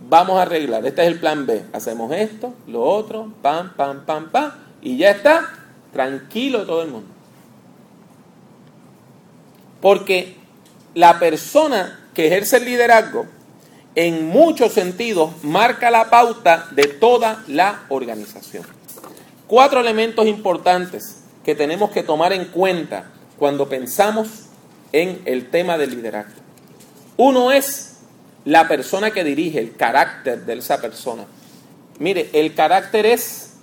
vamos 0.00 0.38
a 0.38 0.42
arreglar, 0.42 0.84
este 0.86 1.02
es 1.02 1.08
el 1.08 1.18
plan 1.18 1.46
B, 1.46 1.64
hacemos 1.72 2.12
esto, 2.12 2.54
lo 2.66 2.82
otro, 2.82 3.32
pam, 3.42 3.74
pam, 3.74 4.04
pam, 4.04 4.30
pam, 4.30 4.52
y 4.82 4.96
ya 4.96 5.10
está, 5.10 5.52
tranquilo 5.92 6.64
todo 6.66 6.82
el 6.82 6.88
mundo. 6.88 7.08
Porque 9.80 10.36
la 10.94 11.18
persona 11.18 12.08
que 12.14 12.26
ejerce 12.26 12.58
el 12.58 12.64
liderazgo 12.64 13.26
en 13.94 14.26
muchos 14.26 14.72
sentidos 14.72 15.42
marca 15.42 15.90
la 15.90 16.10
pauta 16.10 16.66
de 16.70 16.84
toda 16.84 17.42
la 17.48 17.84
organización. 17.88 18.64
Cuatro 19.46 19.80
elementos 19.80 20.26
importantes 20.26 21.22
que 21.44 21.54
tenemos 21.54 21.90
que 21.90 22.02
tomar 22.02 22.32
en 22.32 22.46
cuenta 22.46 23.10
cuando 23.38 23.68
pensamos 23.68 24.46
en 24.92 25.22
el 25.24 25.50
tema 25.50 25.78
del 25.78 25.90
liderazgo. 25.90 26.40
Uno 27.16 27.52
es 27.52 27.95
la 28.46 28.68
persona 28.68 29.10
que 29.10 29.24
dirige, 29.24 29.58
el 29.58 29.76
carácter 29.76 30.46
de 30.46 30.54
esa 30.54 30.80
persona. 30.80 31.26
Mire, 31.98 32.30
el 32.32 32.54
carácter 32.54 33.04
es 33.04 33.54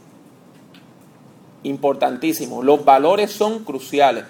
importantísimo, 1.64 2.62
los 2.62 2.84
valores 2.84 3.32
son 3.32 3.64
cruciales. 3.64 4.26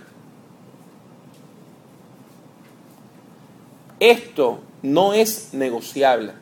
Esto 3.99 4.61
no 4.83 5.13
es 5.13 5.53
negociable. 5.53 6.33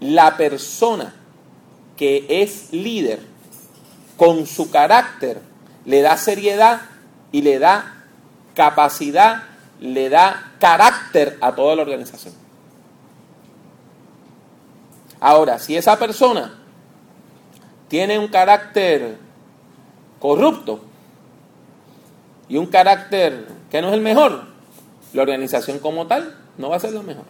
La 0.00 0.36
persona 0.36 1.14
que 1.96 2.26
es 2.28 2.72
líder 2.72 3.20
con 4.18 4.46
su 4.46 4.70
carácter, 4.70 5.40
le 5.86 6.02
da 6.02 6.18
seriedad 6.18 6.82
y 7.32 7.40
le 7.40 7.58
da 7.58 8.04
capacidad, 8.54 9.44
le 9.80 10.08
da 10.08 10.52
carácter 10.58 11.38
a 11.40 11.54
toda 11.54 11.76
la 11.76 11.82
organización. 11.82 12.34
Ahora, 15.20 15.58
si 15.58 15.76
esa 15.76 15.98
persona 15.98 16.54
tiene 17.88 18.18
un 18.18 18.28
carácter 18.28 19.18
corrupto 20.20 20.80
y 22.48 22.56
un 22.56 22.66
carácter 22.66 23.46
que 23.70 23.80
no 23.80 23.88
es 23.88 23.94
el 23.94 24.00
mejor, 24.00 24.44
la 25.12 25.22
organización 25.22 25.78
como 25.78 26.06
tal 26.06 26.36
no 26.58 26.70
va 26.70 26.76
a 26.76 26.80
ser 26.80 26.92
lo 26.92 27.02
mejor. 27.02 27.24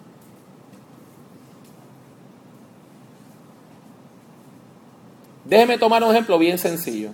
Déjeme 5.45 5.79
tomar 5.79 6.03
un 6.03 6.11
ejemplo 6.11 6.39
bien 6.39 6.59
sencillo. 6.59 7.11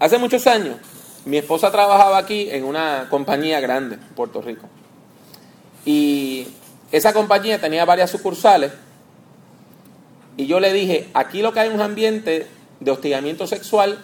Hace 0.00 0.18
muchos 0.18 0.46
años, 0.46 0.76
mi 1.24 1.38
esposa 1.38 1.70
trabajaba 1.70 2.18
aquí 2.18 2.48
en 2.50 2.64
una 2.64 3.08
compañía 3.08 3.60
grande 3.60 3.96
en 3.96 4.14
Puerto 4.14 4.42
Rico. 4.42 4.68
Y 5.84 6.48
esa 6.92 7.12
compañía 7.12 7.60
tenía 7.60 7.84
varias 7.84 8.10
sucursales. 8.10 8.72
Y 10.36 10.46
yo 10.46 10.60
le 10.60 10.72
dije, 10.72 11.08
aquí 11.14 11.40
lo 11.42 11.52
que 11.52 11.60
hay 11.60 11.68
es 11.68 11.74
un 11.74 11.80
ambiente 11.80 12.46
de 12.80 12.90
hostigamiento 12.90 13.46
sexual 13.46 13.98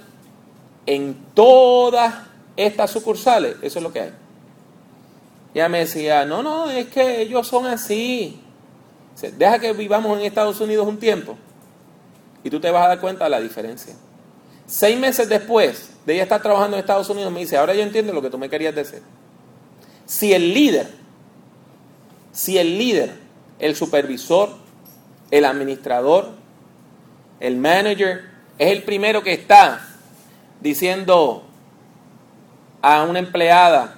en 0.87 1.17
todas 1.35 2.15
estas 2.57 2.91
sucursales. 2.91 3.57
Eso 3.63 3.79
es 3.79 3.83
lo 3.83 3.93
que 3.93 4.01
hay. 4.01 4.13
Ella 5.55 5.69
me 5.69 5.81
decía, 5.81 6.25
no, 6.25 6.43
no, 6.43 6.71
es 6.71 6.87
que 6.89 7.21
ellos 7.21 7.47
son 7.47 7.67
así. 7.67 8.41
Deja 9.37 9.59
que 9.59 9.73
vivamos 9.73 10.19
en 10.19 10.25
Estados 10.25 10.61
Unidos 10.61 10.87
un 10.87 10.99
tiempo. 10.99 11.37
Y 12.43 12.51
tú 12.51 12.61
te 12.61 12.71
vas 12.71 12.85
a 12.85 12.89
dar 12.89 13.01
cuenta 13.01 13.25
de 13.25 13.31
la 13.31 13.41
diferencia. 13.41 13.95
Seis 14.71 14.97
meses 14.97 15.29
después 15.29 15.91
de 16.07 16.15
ella 16.15 16.23
estar 16.23 16.41
trabajando 16.41 16.77
en 16.77 16.81
Estados 16.81 17.11
Unidos, 17.11 17.33
me 17.33 17.41
dice, 17.41 17.57
ahora 17.57 17.75
yo 17.75 17.83
entiendo 17.83 18.13
lo 18.13 18.23
que 18.23 18.31
tú 18.31 18.39
me 18.39 18.49
querías 18.49 18.73
decir. 18.73 19.03
Si 20.07 20.33
el 20.33 20.55
líder, 20.55 20.87
si 22.31 22.57
el 22.57 22.79
líder, 22.79 23.13
el 23.59 23.75
supervisor, 23.75 24.51
el 25.33 25.45
administrador, 25.45 26.29
el 27.41 27.57
manager, 27.57 28.23
es 28.59 28.71
el 28.71 28.85
primero 28.85 29.25
que 29.25 29.33
está 29.33 29.89
diciendo 30.61 31.43
a 32.81 33.03
una 33.03 33.19
empleada, 33.19 33.97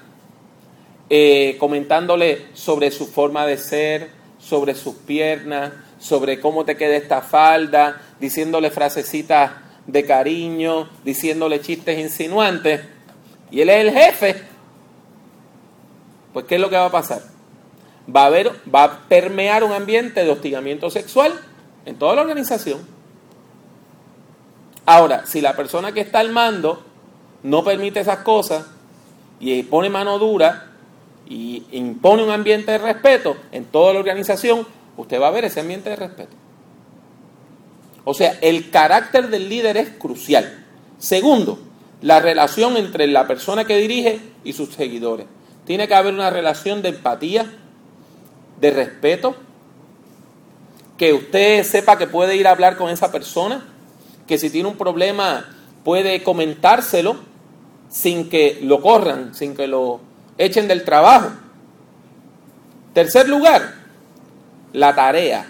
eh, 1.10 1.58
comentándole 1.60 2.46
sobre 2.54 2.90
su 2.90 3.06
forma 3.06 3.44
de 3.44 3.58
ser, 3.58 4.08
sobre 4.38 4.74
sus 4.74 4.94
piernas, 4.94 5.72
sobre 5.98 6.40
cómo 6.40 6.64
te 6.64 6.78
queda 6.78 6.96
esta 6.96 7.20
falda, 7.20 8.00
diciéndole 8.18 8.70
frasecitas 8.70 9.50
de 9.86 10.04
cariño, 10.04 10.88
diciéndole 11.04 11.60
chistes 11.60 11.98
insinuantes, 11.98 12.82
y 13.50 13.60
él 13.60 13.70
es 13.70 13.84
el 13.84 13.92
jefe, 13.92 14.42
pues 16.32 16.46
¿qué 16.46 16.54
es 16.54 16.60
lo 16.60 16.70
que 16.70 16.76
va 16.76 16.86
a 16.86 16.90
pasar? 16.90 17.22
Va 18.14 18.22
a 18.22 18.26
haber, 18.26 18.50
va 18.72 18.84
a 18.84 18.98
permear 19.08 19.64
un 19.64 19.72
ambiente 19.72 20.24
de 20.24 20.30
hostigamiento 20.30 20.90
sexual 20.90 21.32
en 21.84 21.96
toda 21.96 22.14
la 22.14 22.22
organización. 22.22 22.80
Ahora, 24.86 25.26
si 25.26 25.40
la 25.40 25.54
persona 25.54 25.92
que 25.92 26.00
está 26.00 26.20
al 26.20 26.30
mando 26.30 26.82
no 27.42 27.62
permite 27.62 28.00
esas 28.00 28.18
cosas 28.18 28.66
y 29.38 29.62
pone 29.64 29.90
mano 29.90 30.18
dura 30.18 30.70
y 31.28 31.64
impone 31.72 32.24
un 32.24 32.30
ambiente 32.30 32.72
de 32.72 32.78
respeto 32.78 33.36
en 33.52 33.64
toda 33.66 33.92
la 33.92 34.00
organización, 34.00 34.66
usted 34.96 35.20
va 35.20 35.28
a 35.28 35.32
ver 35.32 35.44
ese 35.44 35.60
ambiente 35.60 35.90
de 35.90 35.96
respeto. 35.96 36.41
O 38.04 38.14
sea, 38.14 38.38
el 38.40 38.71
carácter 38.71 39.28
del 39.28 39.49
líder 39.49 39.76
es 39.76 39.90
crucial. 39.90 40.64
Segundo, 40.99 41.59
la 42.00 42.21
relación 42.21 42.76
entre 42.76 43.06
la 43.06 43.26
persona 43.26 43.64
que 43.64 43.76
dirige 43.76 44.20
y 44.44 44.53
sus 44.53 44.70
seguidores. 44.74 45.26
Tiene 45.64 45.87
que 45.87 45.94
haber 45.94 46.12
una 46.12 46.31
relación 46.31 46.83
de 46.83 46.90
empatía, 46.90 47.46
de 48.61 48.70
respeto, 48.70 49.37
que 50.98 51.12
usted 51.12 51.64
sepa 51.64 51.96
que 51.96 52.07
puede 52.07 52.37
ir 52.37 52.46
a 52.46 52.50
hablar 52.50 52.76
con 52.76 52.90
esa 52.90 53.12
persona, 53.12 53.64
que 54.26 54.38
si 54.38 54.50
tiene 54.50 54.68
un 54.68 54.76
problema 54.76 55.46
puede 55.85 56.22
comentárselo 56.22 57.16
sin 57.88 58.29
que 58.29 58.61
lo 58.62 58.81
corran, 58.81 59.35
sin 59.35 59.55
que 59.55 59.66
lo 59.66 60.00
echen 60.38 60.68
del 60.68 60.85
trabajo. 60.85 61.31
Tercer 62.94 63.29
lugar, 63.29 63.74
la 64.72 64.94
tarea 64.94 65.46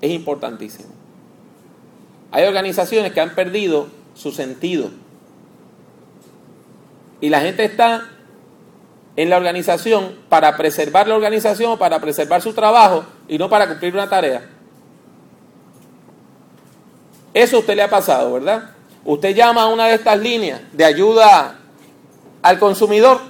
es 0.00 0.10
importantísima. 0.10 0.97
Hay 2.30 2.44
organizaciones 2.44 3.12
que 3.12 3.20
han 3.20 3.34
perdido 3.34 3.88
su 4.14 4.32
sentido. 4.32 4.90
Y 7.20 7.30
la 7.30 7.40
gente 7.40 7.64
está 7.64 8.08
en 9.16 9.30
la 9.30 9.36
organización 9.36 10.16
para 10.28 10.56
preservar 10.56 11.08
la 11.08 11.16
organización, 11.16 11.78
para 11.78 12.00
preservar 12.00 12.42
su 12.42 12.52
trabajo 12.52 13.04
y 13.26 13.38
no 13.38 13.48
para 13.48 13.66
cumplir 13.66 13.94
una 13.94 14.08
tarea. 14.08 14.48
Eso 17.34 17.56
a 17.56 17.60
usted 17.60 17.74
le 17.76 17.82
ha 17.82 17.90
pasado, 17.90 18.32
¿verdad? 18.34 18.70
Usted 19.04 19.34
llama 19.34 19.62
a 19.62 19.68
una 19.68 19.86
de 19.86 19.94
estas 19.94 20.18
líneas 20.18 20.60
de 20.72 20.84
ayuda 20.84 21.56
al 22.42 22.58
consumidor 22.58 23.20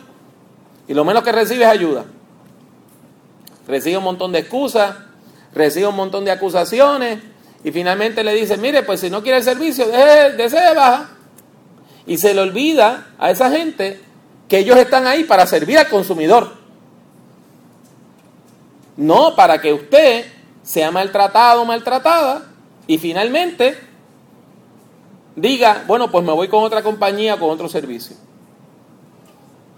y 0.87 0.95
lo 0.95 1.05
menos 1.05 1.23
que 1.23 1.33
recibe 1.33 1.65
es 1.65 1.71
ayuda. 1.71 2.05
Recibe 3.67 3.99
un 3.99 4.05
montón 4.05 4.33
de 4.33 4.41
excusas, 4.41 4.97
recibe 5.55 5.87
un 5.87 5.97
montón 5.97 6.25
de 6.25 6.31
acusaciones 6.31 7.21
y 7.64 7.73
finalmente 7.73 8.23
le 8.23 8.35
dice, 8.35 8.57
mire, 8.57 8.83
pues 8.83 9.01
si 9.01 9.11
no 9.11 9.23
quiere 9.23 9.38
el 9.38 9.44
servicio, 9.44 9.87
de 9.88 10.33
de 10.33 10.75
baja. 10.75 11.11
Y 12.07 12.16
se 12.16 12.33
le 12.33 12.40
olvida 12.40 13.09
a 13.18 13.31
esa 13.31 13.51
gente 13.51 14.01
que 14.49 14.59
ellos 14.59 14.77
están 14.79 15.07
ahí 15.07 15.25
para 15.25 15.47
servir 15.47 15.79
al 15.79 15.88
consumidor. 15.88 16.57
No 18.97 19.35
para 19.37 19.61
que 19.61 19.73
usted 19.73 20.25
sea 20.62 20.90
maltratado 20.90 21.62
o 21.62 21.64
maltratada 21.64 22.47
y 22.87 22.99
finalmente 22.99 23.79
diga, 25.37 25.85
bueno, 25.87 26.11
pues 26.11 26.25
me 26.25 26.33
voy 26.33 26.49
con 26.49 26.64
otra 26.64 26.83
compañía, 26.83 27.38
con 27.38 27.51
otro 27.51 27.68
servicio. 27.68 28.16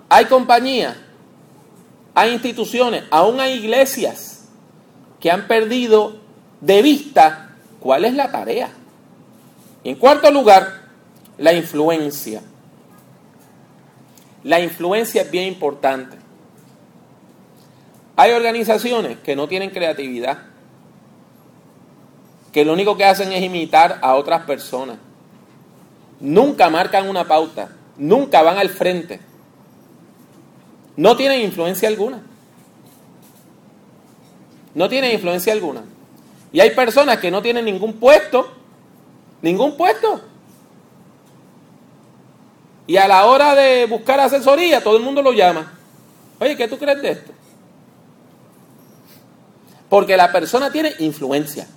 Hay 0.08 0.26
compañías, 0.26 0.96
hay 2.14 2.32
instituciones, 2.32 3.04
aún 3.10 3.40
hay 3.40 3.54
iglesias 3.54 4.48
que 5.18 5.30
han 5.30 5.46
perdido 5.46 6.16
de 6.60 6.82
vista 6.82 7.49
¿Cuál 7.80 8.04
es 8.04 8.14
la 8.14 8.30
tarea? 8.30 8.70
en 9.82 9.96
cuarto 9.96 10.30
lugar, 10.30 10.82
la 11.38 11.52
influencia. 11.52 12.42
La 14.44 14.60
influencia 14.60 15.22
es 15.22 15.30
bien 15.30 15.46
importante. 15.46 16.16
Hay 18.16 18.32
organizaciones 18.32 19.18
que 19.18 19.36
no 19.36 19.48
tienen 19.48 19.70
creatividad, 19.70 20.38
que 22.52 22.64
lo 22.64 22.72
único 22.72 22.96
que 22.96 23.04
hacen 23.04 23.32
es 23.32 23.42
imitar 23.42 23.98
a 24.02 24.16
otras 24.16 24.42
personas. 24.42 24.98
Nunca 26.20 26.68
marcan 26.68 27.08
una 27.08 27.26
pauta, 27.26 27.70
nunca 27.96 28.42
van 28.42 28.58
al 28.58 28.68
frente. 28.68 29.20
No 30.96 31.16
tienen 31.16 31.40
influencia 31.40 31.88
alguna. 31.88 32.22
No 34.74 34.88
tienen 34.88 35.12
influencia 35.12 35.52
alguna. 35.52 35.84
Y 36.52 36.60
hay 36.60 36.70
personas 36.70 37.18
que 37.18 37.30
no 37.30 37.42
tienen 37.42 37.64
ningún 37.64 37.94
puesto, 37.94 38.50
ningún 39.42 39.76
puesto. 39.76 40.20
Y 42.86 42.96
a 42.96 43.06
la 43.06 43.26
hora 43.26 43.54
de 43.54 43.86
buscar 43.86 44.18
asesoría, 44.18 44.82
todo 44.82 44.96
el 44.96 45.02
mundo 45.02 45.22
lo 45.22 45.32
llama. 45.32 45.72
Oye, 46.40 46.56
¿qué 46.56 46.66
tú 46.66 46.76
crees 46.76 47.00
de 47.00 47.10
esto? 47.12 47.32
Porque 49.88 50.16
la 50.16 50.32
persona 50.32 50.72
tiene 50.72 50.92
influencia. 50.98 51.68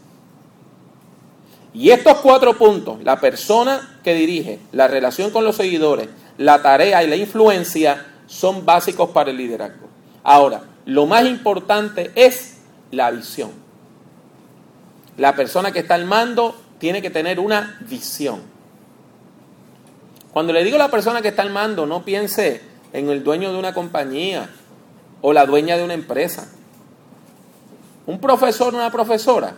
Y 1.74 1.90
estos 1.90 2.18
cuatro 2.18 2.58
puntos, 2.58 3.04
la 3.04 3.20
persona 3.20 4.00
que 4.04 4.14
dirige, 4.14 4.60
la 4.72 4.88
relación 4.88 5.32
con 5.32 5.44
los 5.44 5.56
seguidores, 5.56 6.08
la 6.38 6.62
tarea 6.62 7.04
y 7.04 7.08
la 7.08 7.16
influencia, 7.16 8.06
son 8.26 8.66
básicos 8.66 9.10
para 9.10 9.32
el 9.32 9.38
liderazgo. 9.38 9.88
Ahora, 10.24 10.64
lo 10.86 11.06
más 11.06 11.26
importante 11.26 12.12
es 12.16 12.58
la 12.92 13.12
visión. 13.12 13.63
La 15.18 15.36
persona 15.36 15.72
que 15.72 15.80
está 15.80 15.96
al 15.96 16.06
mando 16.06 16.56
tiene 16.80 17.02
que 17.02 17.10
tener 17.10 17.40
una 17.40 17.78
visión. 17.82 18.42
Cuando 20.32 20.52
le 20.52 20.64
digo 20.64 20.76
a 20.76 20.80
la 20.80 20.92
persona 20.92 21.22
que 21.22 21.28
está 21.28 21.44
al 21.44 21.52
mando, 21.52 21.86
no 21.86 22.04
piense 22.04 22.62
en 22.92 23.10
el 23.10 23.24
dueño 23.24 23.52
de 23.54 23.60
una 23.60 23.74
compañía 23.74 24.50
o 25.22 25.32
la 25.32 25.46
dueña 25.46 25.78
de 25.78 25.84
una 25.84 25.94
empresa. 25.94 26.48
Un 28.06 28.20
profesor 28.20 28.74
o 28.74 28.78
una 28.78 28.92
profesora 28.92 29.56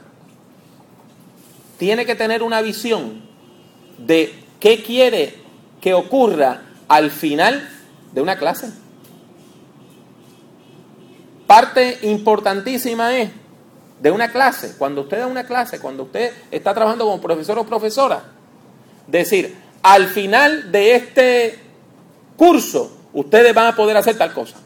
tiene 1.78 2.06
que 2.06 2.16
tener 2.16 2.44
una 2.44 2.62
visión 2.62 3.22
de 3.98 4.34
qué 4.60 4.84
quiere 4.84 5.36
que 5.82 5.94
ocurra 5.94 6.62
al 6.88 7.10
final 7.12 7.70
de 8.14 8.22
una 8.22 8.38
clase. 8.38 8.72
Parte 11.48 12.00
importantísima 12.04 13.16
es 13.16 13.30
de 14.00 14.12
una 14.12 14.32
clase, 14.32 14.76
cuando 14.78 15.02
usted 15.02 15.20
da 15.20 15.28
una 15.28 15.46
clase, 15.46 15.80
cuando 15.80 16.04
usted 16.04 16.34
está 16.52 16.74
trabajando 16.74 17.06
como 17.06 17.22
profesor 17.22 17.60
o 17.60 17.66
profesora, 17.66 18.24
decir, 19.08 19.56
al 19.82 20.08
final 20.08 20.72
de 20.72 20.96
este 20.96 21.60
curso, 22.36 22.98
ustedes 23.14 23.54
van 23.54 23.68
a 23.68 23.76
poder 23.76 23.96
hacer 23.98 24.18
tal 24.18 24.34
cosa. 24.34 24.58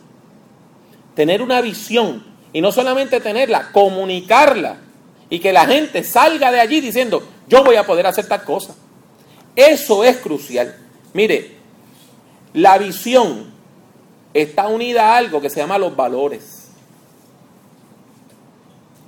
Tener 1.15 1.41
una 1.41 1.61
visión 1.61 2.23
y 2.53 2.61
no 2.61 2.71
solamente 2.71 3.19
tenerla, 3.19 3.71
comunicarla 3.71 4.77
y 5.29 5.39
que 5.39 5.53
la 5.53 5.65
gente 5.65 6.03
salga 6.03 6.51
de 6.51 6.59
allí 6.59 6.81
diciendo, 6.81 7.21
yo 7.47 7.63
voy 7.63 7.75
a 7.75 7.85
poder 7.85 8.07
hacer 8.07 8.27
tal 8.27 8.43
cosa. 8.43 8.75
Eso 9.55 10.03
es 10.03 10.17
crucial. 10.17 10.75
Mire, 11.13 11.57
la 12.53 12.77
visión 12.77 13.51
está 14.33 14.67
unida 14.67 15.13
a 15.13 15.17
algo 15.17 15.41
que 15.41 15.49
se 15.49 15.59
llama 15.59 15.77
los 15.77 15.95
valores. 15.95 16.58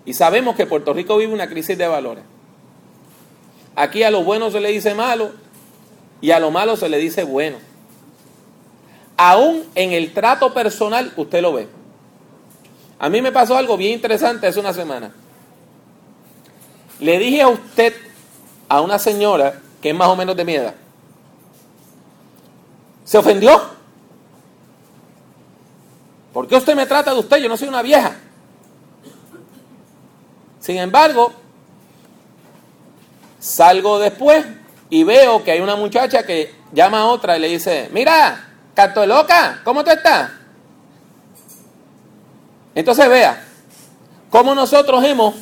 Y 0.06 0.14
sabemos 0.14 0.56
que 0.56 0.66
Puerto 0.66 0.94
Rico 0.94 1.18
vive 1.18 1.34
una 1.34 1.48
crisis 1.48 1.78
de 1.78 1.88
valores. 1.88 2.24
Aquí 3.76 4.04
a 4.04 4.12
lo 4.12 4.24
bueno 4.24 4.52
se 4.52 4.60
le 4.60 4.70
dice 4.70 4.94
malo 4.94 5.32
y 6.20 6.32
a 6.32 6.40
lo 6.40 6.52
malo 6.52 6.76
se 6.76 6.90
le 6.90 6.98
dice 6.98 7.24
bueno. 7.24 7.58
Aún 9.18 9.64
en 9.76 9.92
el 9.92 10.14
trato 10.14 10.54
personal 10.54 11.14
usted 11.16 11.42
lo 11.42 11.54
ve. 11.54 11.68
A 13.00 13.10
mí 13.10 13.22
me 13.22 13.32
pasó 13.32 13.58
algo 13.58 13.78
bien 13.78 13.94
interesante 13.94 14.48
hace 14.48 14.60
una 14.60 14.74
semana. 14.74 15.12
Le 17.00 17.18
dije 17.18 17.42
a 17.42 17.48
usted, 17.48 17.96
a 18.70 18.82
una 18.82 19.00
señora 19.00 19.60
que 19.82 19.90
es 19.90 19.96
más 19.96 20.08
o 20.08 20.16
menos 20.16 20.36
de 20.36 20.46
mi 20.46 20.54
edad, 20.54 20.76
¿se 23.04 23.18
ofendió? 23.18 23.60
¿Por 26.32 26.48
qué 26.48 26.56
usted 26.56 26.76
me 26.76 26.86
trata 26.86 27.14
de 27.14 27.20
usted? 27.20 27.38
Yo 27.38 27.50
no 27.50 27.58
soy 27.58 27.68
una 27.68 27.82
vieja. 27.82 28.16
Sin 30.62 30.78
embargo, 30.78 31.34
salgo 33.40 34.00
después 34.00 34.46
y 34.90 35.04
veo 35.04 35.44
que 35.44 35.52
hay 35.52 35.60
una 35.60 35.76
muchacha 35.76 36.24
que 36.24 36.54
llama 36.72 37.02
a 37.02 37.06
otra 37.08 37.36
y 37.36 37.42
le 37.42 37.48
dice, 37.48 37.90
mira, 37.92 38.48
canto 38.76 39.06
loca, 39.06 39.60
¿cómo 39.64 39.84
tú 39.84 39.90
estás? 39.90 40.30
Entonces 42.76 43.10
vea, 43.10 43.44
cómo 44.30 44.54
nosotros 44.54 45.04
hemos 45.04 45.34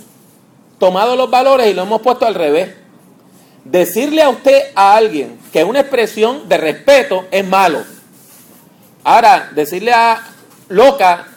tomado 0.79 1.17
los 1.17 1.29
valores 1.29 1.67
y 1.67 1.73
lo 1.73 1.83
hemos 1.83 2.01
puesto 2.01 2.25
al 2.25 2.33
revés. 2.33 2.75
Decirle 3.65 4.23
a 4.23 4.29
usted 4.29 4.71
a 4.73 4.95
alguien 4.95 5.37
que 5.51 5.65
una 5.65 5.81
expresión 5.81 6.47
de 6.47 6.57
respeto 6.57 7.27
es 7.29 7.45
malo. 7.45 7.83
Ahora, 9.03 9.49
decirle 9.53 9.91
a 9.91 10.23
loca 10.69 11.27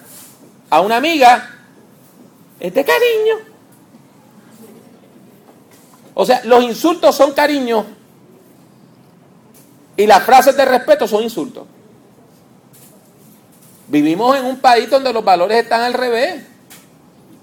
a 0.71 0.81
una 0.81 0.97
amiga 0.97 1.51
es 2.61 2.73
de 2.73 2.85
cariño. 2.85 3.52
O 6.15 6.27
sea, 6.27 6.43
los 6.45 6.63
insultos 6.63 7.17
son 7.17 7.33
cariño 7.33 7.87
y 9.97 10.07
las 10.07 10.23
frases 10.23 10.57
de 10.57 10.65
respeto 10.65 11.07
son 11.07 11.23
insultos. 11.23 11.65
Vivimos 13.89 14.37
en 14.37 14.47
un 14.47 14.59
país 14.59 14.89
donde 14.89 15.13
los 15.13 15.25
valores 15.25 15.63
están 15.63 15.83
al 15.83 15.95
revés. 15.95 16.43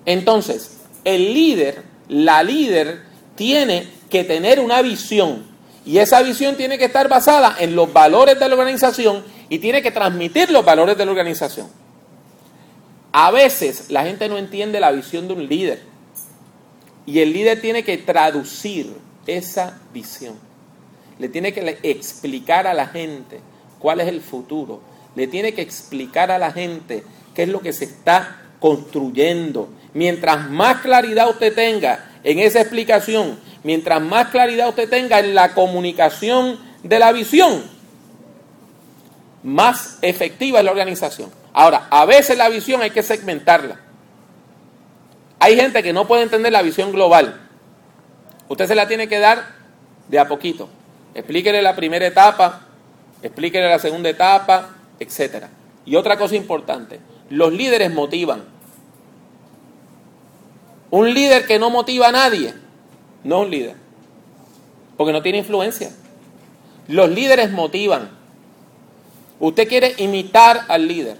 Entonces, 0.06 0.78
el 1.04 1.34
líder, 1.34 1.84
la 2.08 2.44
líder, 2.44 3.04
tiene 3.36 3.88
que 4.10 4.24
tener 4.24 4.60
una 4.60 4.82
visión. 4.82 5.48
Y 5.86 6.00
esa 6.00 6.22
visión 6.22 6.56
tiene 6.56 6.78
que 6.78 6.86
estar 6.86 7.08
basada 7.08 7.56
en 7.60 7.76
los 7.76 7.92
valores 7.94 8.40
de 8.40 8.48
la 8.48 8.56
organización 8.56 9.24
y 9.50 9.60
tiene 9.60 9.82
que 9.82 9.92
transmitir 9.92 10.52
los 10.52 10.66
valores 10.66 10.98
de 10.98 11.06
la 11.06 11.12
organización. 11.12 11.68
A 13.12 13.32
veces 13.32 13.90
la 13.90 14.04
gente 14.04 14.30
no 14.30 14.38
entiende 14.38 14.80
la 14.80 14.92
visión 14.92 15.28
de 15.28 15.34
un 15.34 15.48
líder. 15.48 15.89
Y 17.10 17.22
el 17.22 17.34
líder 17.34 17.60
tiene 17.60 17.84
que 17.84 17.98
traducir 17.98 18.96
esa 19.26 19.80
visión. 19.92 20.36
Le 21.18 21.28
tiene 21.28 21.52
que 21.54 21.80
explicar 21.82 22.68
a 22.68 22.74
la 22.76 22.86
gente 22.86 23.40
cuál 23.80 24.00
es 24.00 24.08
el 24.08 24.22
futuro. 24.22 24.80
Le 25.16 25.26
tiene 25.26 25.54
que 25.54 25.64
explicar 25.64 26.30
a 26.30 26.38
la 26.38 26.52
gente 26.52 27.04
qué 27.34 27.44
es 27.44 27.50
lo 27.50 27.62
que 27.62 27.74
se 27.74 27.86
está 27.86 28.44
construyendo. 28.60 29.70
Mientras 29.96 30.52
más 30.52 30.82
claridad 30.82 31.32
usted 31.32 31.56
tenga 31.56 32.12
en 32.24 32.38
esa 32.38 32.62
explicación, 32.62 33.40
mientras 33.64 34.00
más 34.04 34.28
claridad 34.28 34.70
usted 34.70 34.88
tenga 34.88 35.18
en 35.18 35.34
la 35.34 35.56
comunicación 35.56 36.60
de 36.84 37.00
la 37.00 37.12
visión, 37.12 37.64
más 39.42 39.98
efectiva 40.04 40.60
es 40.60 40.66
la 40.66 40.72
organización. 40.72 41.32
Ahora, 41.54 41.88
a 41.90 42.06
veces 42.06 42.38
la 42.38 42.50
visión 42.50 42.84
hay 42.84 42.92
que 42.92 43.02
segmentarla. 43.02 43.89
Hay 45.40 45.56
gente 45.56 45.82
que 45.82 45.94
no 45.94 46.08
puede 46.08 46.24
entender 46.24 46.52
la 46.52 46.62
visión 46.62 46.92
global. 46.92 47.40
Usted 48.50 48.68
se 48.68 48.76
la 48.76 48.88
tiene 48.88 49.08
que 49.08 49.20
dar 49.20 49.56
de 50.08 50.20
a 50.20 50.28
poquito. 50.28 50.70
Explíquele 51.14 51.62
la 51.62 51.76
primera 51.76 52.06
etapa, 52.06 52.62
explíquele 53.22 53.70
la 53.70 53.80
segunda 53.80 54.10
etapa, 54.10 54.76
etc. 55.00 55.46
Y 55.86 55.96
otra 55.96 56.18
cosa 56.18 56.36
importante, 56.36 57.00
los 57.30 57.54
líderes 57.54 57.92
motivan. 57.94 58.44
Un 60.92 61.14
líder 61.14 61.46
que 61.46 61.60
no 61.60 61.70
motiva 61.70 62.08
a 62.08 62.12
nadie 62.12 62.54
no 63.24 63.40
es 63.40 63.46
un 63.46 63.52
líder, 63.52 63.76
porque 64.98 65.14
no 65.14 65.22
tiene 65.22 65.40
influencia. 65.40 65.92
Los 66.88 67.10
líderes 67.10 67.52
motivan. 67.52 68.10
Usted 69.40 69.68
quiere 69.68 69.94
imitar 69.98 70.66
al 70.68 70.88
líder, 70.88 71.18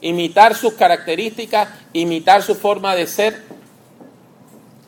imitar 0.00 0.54
sus 0.54 0.74
características, 0.74 1.68
imitar 1.92 2.42
su 2.42 2.54
forma 2.54 2.94
de 2.94 3.06
ser. 3.06 3.42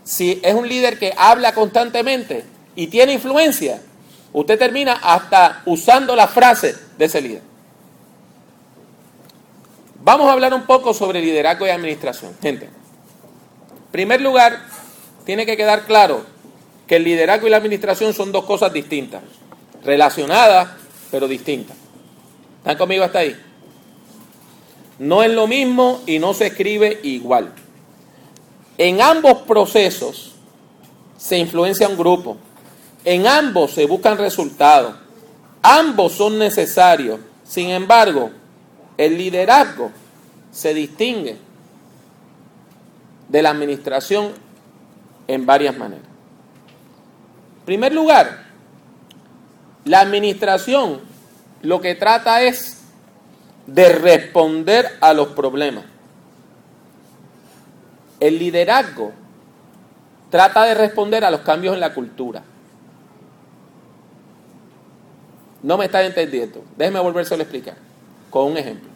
Si 0.04 0.38
es 0.42 0.54
un 0.54 0.68
líder 0.68 0.98
que 0.98 1.14
habla 1.16 1.54
constantemente 1.54 2.44
y 2.76 2.88
tiene 2.88 3.14
influencia, 3.14 3.80
usted 4.32 4.58
termina 4.58 4.92
hasta 5.02 5.62
usando 5.64 6.14
la 6.14 6.28
frase 6.28 6.74
de 6.98 7.04
ese 7.06 7.22
líder. 7.22 7.42
Vamos 10.02 10.28
a 10.28 10.32
hablar 10.32 10.52
un 10.52 10.66
poco 10.66 10.92
sobre 10.92 11.22
liderazgo 11.22 11.66
y 11.66 11.70
administración. 11.70 12.36
Gente, 12.42 12.66
en 12.66 13.92
primer 13.92 14.20
lugar, 14.20 14.60
tiene 15.24 15.46
que 15.46 15.56
quedar 15.56 15.86
claro 15.86 16.26
que 16.86 16.96
el 16.96 17.04
liderazgo 17.04 17.46
y 17.46 17.50
la 17.50 17.56
administración 17.56 18.12
son 18.12 18.30
dos 18.30 18.44
cosas 18.44 18.70
distintas, 18.70 19.22
relacionadas, 19.82 20.68
pero 21.10 21.26
distintas. 21.26 21.76
¿Están 22.58 22.76
conmigo 22.76 23.04
hasta 23.04 23.20
ahí? 23.20 23.34
No 24.98 25.22
es 25.22 25.30
lo 25.32 25.46
mismo 25.46 26.02
y 26.06 26.18
no 26.18 26.34
se 26.34 26.48
escribe 26.48 27.00
igual. 27.02 27.52
En 28.78 29.00
ambos 29.00 29.42
procesos 29.42 30.34
se 31.16 31.38
influencia 31.38 31.88
un 31.88 31.96
grupo. 31.96 32.36
En 33.04 33.26
ambos 33.26 33.72
se 33.72 33.86
buscan 33.86 34.18
resultados. 34.18 34.94
Ambos 35.62 36.12
son 36.12 36.38
necesarios. 36.38 37.20
Sin 37.44 37.70
embargo, 37.70 38.30
el 38.96 39.16
liderazgo 39.16 39.90
se 40.52 40.74
distingue 40.74 41.36
de 43.28 43.42
la 43.42 43.50
administración 43.50 44.32
en 45.26 45.46
varias 45.46 45.76
maneras. 45.76 46.06
En 47.60 47.64
primer 47.64 47.94
lugar, 47.94 48.44
la 49.84 50.00
administración 50.00 51.00
lo 51.62 51.80
que 51.80 51.94
trata 51.94 52.42
es 52.42 52.82
de 53.66 53.88
responder 53.88 54.98
a 55.00 55.14
los 55.14 55.28
problemas. 55.28 55.84
El 58.20 58.38
liderazgo 58.38 59.12
trata 60.30 60.64
de 60.64 60.74
responder 60.74 61.24
a 61.24 61.30
los 61.30 61.40
cambios 61.40 61.74
en 61.74 61.80
la 61.80 61.94
cultura. 61.94 62.42
No 65.62 65.78
me 65.78 65.86
está 65.86 66.04
entendiendo. 66.04 66.64
Déjeme 66.76 67.00
volverse 67.00 67.34
a 67.34 67.38
explicar 67.38 67.76
con 68.30 68.52
un 68.52 68.56
ejemplo. 68.56 68.90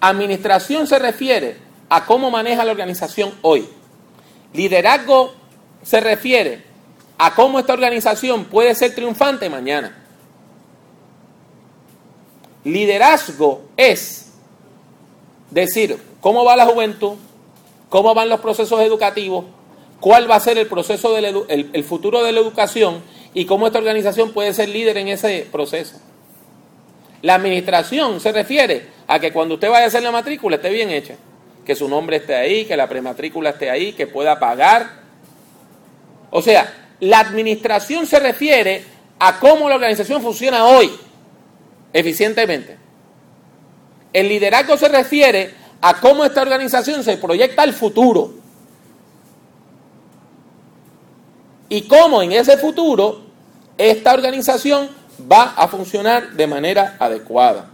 Administración 0.00 0.86
se 0.86 0.98
refiere 0.98 1.56
a 1.88 2.04
cómo 2.04 2.30
maneja 2.30 2.64
la 2.64 2.72
organización 2.72 3.32
hoy. 3.42 3.68
Liderazgo 4.52 5.32
se 5.82 6.00
refiere 6.00 6.64
a 7.18 7.34
cómo 7.34 7.58
esta 7.58 7.72
organización 7.72 8.44
puede 8.44 8.74
ser 8.74 8.94
triunfante 8.94 9.48
mañana. 9.48 9.96
Liderazgo 12.64 13.66
es 13.76 14.25
decir 15.50 15.98
cómo 16.20 16.44
va 16.44 16.56
la 16.56 16.66
juventud, 16.66 17.14
cómo 17.88 18.14
van 18.14 18.28
los 18.28 18.40
procesos 18.40 18.80
educativos, 18.80 19.44
cuál 20.00 20.30
va 20.30 20.36
a 20.36 20.40
ser 20.40 20.58
el 20.58 20.66
proceso 20.66 21.14
del 21.14 21.44
el 21.48 21.84
futuro 21.84 22.22
de 22.22 22.32
la 22.32 22.40
educación 22.40 23.02
y 23.34 23.44
cómo 23.44 23.66
esta 23.66 23.78
organización 23.78 24.32
puede 24.32 24.54
ser 24.54 24.68
líder 24.68 24.96
en 24.96 25.08
ese 25.08 25.46
proceso. 25.52 26.00
La 27.22 27.34
administración 27.34 28.20
se 28.20 28.32
refiere 28.32 28.86
a 29.06 29.18
que 29.18 29.32
cuando 29.32 29.54
usted 29.54 29.68
vaya 29.68 29.84
a 29.84 29.88
hacer 29.88 30.02
la 30.02 30.10
matrícula 30.10 30.56
esté 30.56 30.70
bien 30.70 30.90
hecha, 30.90 31.16
que 31.64 31.74
su 31.74 31.88
nombre 31.88 32.18
esté 32.18 32.34
ahí, 32.34 32.64
que 32.64 32.76
la 32.76 32.88
prematrícula 32.88 33.50
esté 33.50 33.68
ahí, 33.68 33.92
que 33.92 34.06
pueda 34.06 34.38
pagar. 34.38 34.88
O 36.30 36.40
sea, 36.40 36.92
la 37.00 37.20
administración 37.20 38.06
se 38.06 38.20
refiere 38.20 38.84
a 39.18 39.38
cómo 39.38 39.68
la 39.68 39.74
organización 39.74 40.22
funciona 40.22 40.64
hoy, 40.66 40.90
eficientemente. 41.92 42.76
El 44.12 44.28
liderazgo 44.28 44.76
se 44.76 44.88
refiere 44.88 45.54
a 45.80 46.00
cómo 46.00 46.24
esta 46.24 46.42
organización 46.42 47.04
se 47.04 47.16
proyecta 47.16 47.62
al 47.62 47.72
futuro. 47.72 48.34
Y 51.68 51.82
cómo 51.82 52.22
en 52.22 52.32
ese 52.32 52.56
futuro 52.56 53.22
esta 53.76 54.14
organización 54.14 54.88
va 55.30 55.54
a 55.56 55.68
funcionar 55.68 56.32
de 56.32 56.46
manera 56.46 56.96
adecuada. 56.98 57.66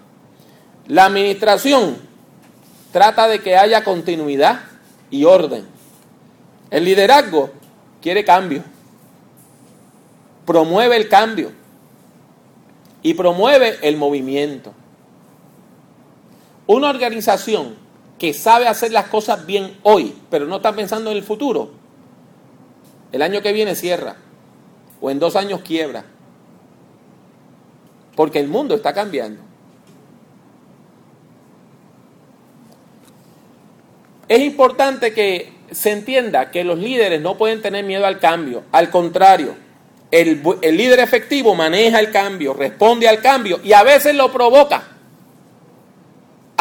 La 0.88 1.06
administración 1.06 1.96
trata 2.90 3.28
de 3.28 3.40
que 3.40 3.56
haya 3.56 3.84
continuidad 3.84 4.60
y 5.10 5.24
orden. 5.24 5.66
El 6.70 6.84
liderazgo 6.84 7.50
quiere 8.00 8.24
cambio, 8.24 8.64
promueve 10.46 10.96
el 10.96 11.08
cambio 11.08 11.52
y 13.02 13.14
promueve 13.14 13.78
el 13.82 13.96
movimiento. 13.96 14.72
Una 16.72 16.88
organización 16.88 17.74
que 18.18 18.32
sabe 18.32 18.66
hacer 18.66 18.92
las 18.92 19.08
cosas 19.08 19.44
bien 19.44 19.76
hoy, 19.82 20.14
pero 20.30 20.46
no 20.46 20.56
está 20.56 20.74
pensando 20.74 21.10
en 21.10 21.18
el 21.18 21.22
futuro, 21.22 21.70
el 23.12 23.20
año 23.20 23.42
que 23.42 23.52
viene 23.52 23.74
cierra 23.74 24.16
o 24.98 25.10
en 25.10 25.18
dos 25.18 25.36
años 25.36 25.60
quiebra. 25.60 26.02
Porque 28.16 28.40
el 28.40 28.48
mundo 28.48 28.74
está 28.74 28.94
cambiando. 28.94 29.42
Es 34.26 34.40
importante 34.40 35.12
que 35.12 35.52
se 35.72 35.90
entienda 35.90 36.50
que 36.50 36.64
los 36.64 36.78
líderes 36.78 37.20
no 37.20 37.36
pueden 37.36 37.60
tener 37.60 37.84
miedo 37.84 38.06
al 38.06 38.18
cambio. 38.18 38.62
Al 38.72 38.88
contrario, 38.88 39.56
el, 40.10 40.42
el, 40.62 40.76
líder 40.78 41.00
efectivo 41.00 41.54
maneja 41.54 42.00
el 42.00 42.10
cambio, 42.10 42.54
responde 42.54 43.10
al 43.10 43.20
cambio 43.20 43.60
y 43.62 43.74
a 43.74 43.82
veces 43.82 44.14
lo 44.14 44.32
provoca. 44.32 44.91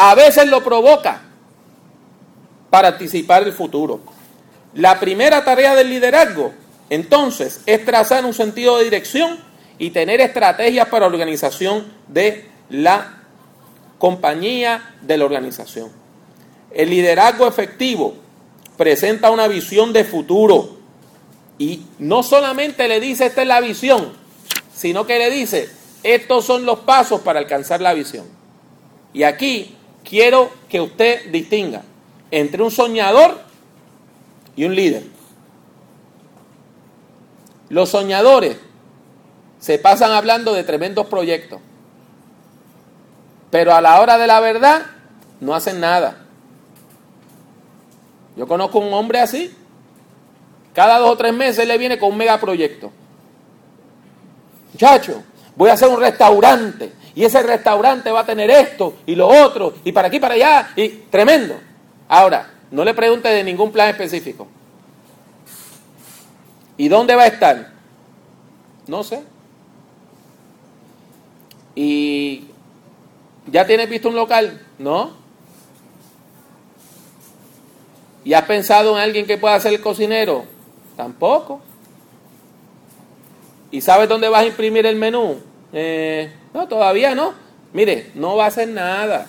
A 0.04 0.16
veces 0.16 0.48
lo 0.48 0.64
provoca 0.64 1.22
para 2.70 2.88
anticipar 2.88 3.44
el 3.44 3.52
futuro. 3.52 4.00
La 4.74 4.98
primera 4.98 5.44
tarea 5.44 5.76
del 5.76 5.90
liderazgo, 5.90 6.52
entonces, 6.90 7.60
es 7.66 7.84
trazar 7.84 8.24
un 8.24 8.34
sentido 8.34 8.78
de 8.78 8.84
dirección 8.84 9.38
y 9.78 9.90
tener 9.90 10.20
estrategias 10.20 10.88
para 10.88 11.06
la 11.06 11.12
organización 11.12 11.86
de 12.08 12.50
la 12.68 13.20
compañía 13.98 14.96
de 15.02 15.18
la 15.18 15.24
organización. 15.24 15.92
El 16.72 16.90
liderazgo 16.90 17.46
efectivo 17.46 18.16
presenta 18.76 19.30
una 19.30 19.46
visión 19.46 19.92
de 19.92 20.02
futuro 20.02 20.78
y 21.58 21.86
no 22.00 22.24
solamente 22.24 22.88
le 22.88 22.98
dice 22.98 23.26
esta 23.26 23.42
es 23.42 23.46
la 23.46 23.60
visión, 23.60 24.14
sino 24.74 25.06
que 25.06 25.20
le 25.20 25.30
dice 25.30 25.70
estos 26.02 26.44
son 26.44 26.66
los 26.66 26.80
pasos 26.80 27.20
para 27.20 27.38
alcanzar 27.38 27.80
la 27.80 27.94
visión. 27.94 28.26
Y 29.12 29.22
aquí 29.22 29.76
quiero 30.04 30.50
que 30.68 30.80
usted 30.80 31.30
distinga 31.30 31.82
entre 32.30 32.62
un 32.62 32.70
soñador 32.70 33.40
y 34.56 34.64
un 34.64 34.74
líder. 34.74 35.04
Los 37.68 37.90
soñadores 37.90 38.58
se 39.58 39.78
pasan 39.78 40.12
hablando 40.12 40.52
de 40.52 40.64
tremendos 40.64 41.06
proyectos, 41.06 41.60
pero 43.50 43.74
a 43.74 43.80
la 43.80 44.00
hora 44.00 44.18
de 44.18 44.26
la 44.26 44.40
verdad 44.40 44.82
no 45.40 45.54
hacen 45.54 45.80
nada. 45.80 46.18
Yo 48.36 48.46
conozco 48.46 48.78
un 48.78 48.92
hombre 48.92 49.20
así, 49.20 49.54
cada 50.74 50.98
dos 50.98 51.10
o 51.10 51.16
tres 51.16 51.34
meses 51.34 51.66
le 51.66 51.78
viene 51.78 51.98
con 51.98 52.12
un 52.12 52.18
megaproyecto. 52.18 52.90
Muchacho, 54.72 55.22
voy 55.54 55.70
a 55.70 55.74
hacer 55.74 55.88
un 55.88 56.00
restaurante 56.00 56.92
y 57.14 57.24
ese 57.24 57.42
restaurante 57.42 58.10
va 58.10 58.20
a 58.20 58.26
tener 58.26 58.50
esto 58.50 58.94
y 59.06 59.14
lo 59.14 59.28
otro 59.28 59.74
y 59.84 59.92
para 59.92 60.08
aquí, 60.08 60.18
para 60.18 60.34
allá 60.34 60.70
y 60.76 60.88
tremendo. 60.88 61.56
Ahora, 62.08 62.50
no 62.70 62.84
le 62.84 62.94
pregunte 62.94 63.28
de 63.28 63.44
ningún 63.44 63.70
plan 63.70 63.90
específico. 63.90 64.48
¿Y 66.76 66.88
dónde 66.88 67.14
va 67.14 67.22
a 67.22 67.26
estar? 67.26 67.70
No 68.86 69.04
sé. 69.04 69.22
¿Y 71.74 72.44
ya 73.46 73.66
tienes 73.66 73.88
visto 73.88 74.08
un 74.08 74.16
local? 74.16 74.60
No. 74.78 75.12
¿Y 78.24 78.34
has 78.34 78.44
pensado 78.44 78.92
en 78.96 79.02
alguien 79.02 79.26
que 79.26 79.38
pueda 79.38 79.58
ser 79.60 79.74
el 79.74 79.80
cocinero? 79.80 80.44
Tampoco. 80.96 81.60
¿Y 83.70 83.80
sabes 83.80 84.08
dónde 84.08 84.28
vas 84.28 84.42
a 84.42 84.46
imprimir 84.46 84.86
el 84.86 84.96
menú? 84.96 85.38
Eh, 85.72 86.30
no, 86.54 86.68
todavía 86.68 87.14
no. 87.14 87.34
Mire, 87.72 88.10
no 88.14 88.36
va 88.36 88.44
a 88.44 88.48
hacer 88.48 88.68
nada. 88.68 89.26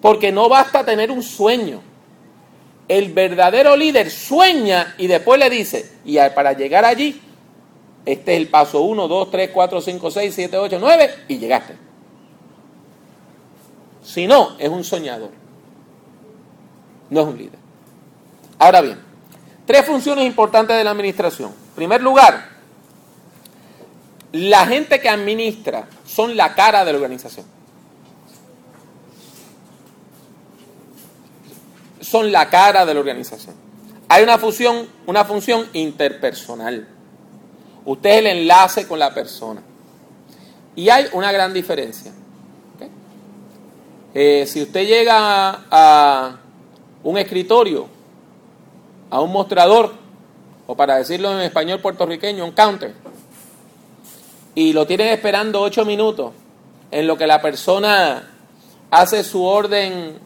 Porque 0.00 0.32
no 0.32 0.48
basta 0.48 0.84
tener 0.84 1.10
un 1.10 1.22
sueño. 1.22 1.80
El 2.88 3.12
verdadero 3.12 3.76
líder 3.76 4.10
sueña 4.10 4.94
y 4.98 5.06
después 5.06 5.38
le 5.38 5.48
dice, 5.48 5.90
y 6.04 6.18
para 6.34 6.52
llegar 6.52 6.84
allí, 6.84 7.20
este 8.04 8.32
es 8.34 8.38
el 8.38 8.48
paso 8.48 8.82
1, 8.82 9.08
2, 9.08 9.30
3, 9.30 9.50
4, 9.52 9.80
5, 9.80 10.10
6, 10.10 10.34
7, 10.34 10.58
8, 10.58 10.76
9 10.80 11.14
y 11.28 11.38
llegaste. 11.38 11.76
Si 14.02 14.26
no, 14.26 14.56
es 14.58 14.68
un 14.68 14.82
soñador. 14.82 15.30
No 17.08 17.20
es 17.20 17.26
un 17.26 17.38
líder. 17.38 17.58
Ahora 18.58 18.80
bien, 18.80 18.98
tres 19.64 19.84
funciones 19.86 20.26
importantes 20.26 20.76
de 20.76 20.84
la 20.84 20.90
administración. 20.90 21.50
En 21.50 21.74
primer 21.76 22.02
lugar, 22.02 22.51
la 24.32 24.66
gente 24.66 25.00
que 25.00 25.08
administra 25.08 25.86
son 26.06 26.36
la 26.36 26.54
cara 26.54 26.84
de 26.84 26.92
la 26.92 26.98
organización. 26.98 27.46
Son 32.00 32.32
la 32.32 32.48
cara 32.48 32.84
de 32.84 32.94
la 32.94 33.00
organización. 33.00 33.54
Hay 34.08 34.22
una 34.22 34.38
función, 34.38 34.88
una 35.06 35.24
función 35.24 35.68
interpersonal. 35.72 36.88
Usted 37.84 38.10
es 38.10 38.18
el 38.18 38.26
enlace 38.26 38.86
con 38.86 38.98
la 38.98 39.12
persona. 39.12 39.62
Y 40.74 40.88
hay 40.88 41.06
una 41.12 41.30
gran 41.30 41.52
diferencia. 41.52 42.12
Eh, 44.14 44.46
si 44.46 44.62
usted 44.62 44.86
llega 44.86 45.64
a 45.70 46.36
un 47.02 47.16
escritorio, 47.16 47.86
a 49.10 49.20
un 49.20 49.32
mostrador, 49.32 49.94
o 50.66 50.76
para 50.76 50.96
decirlo 50.96 51.32
en 51.32 51.40
español 51.40 51.80
puertorriqueño, 51.80 52.44
un 52.44 52.52
counter, 52.52 52.94
y 54.54 54.72
lo 54.72 54.86
tienen 54.86 55.08
esperando 55.08 55.60
ocho 55.60 55.84
minutos 55.84 56.32
en 56.90 57.06
lo 57.06 57.16
que 57.16 57.26
la 57.26 57.40
persona 57.40 58.30
hace 58.90 59.24
su 59.24 59.44
orden 59.44 60.18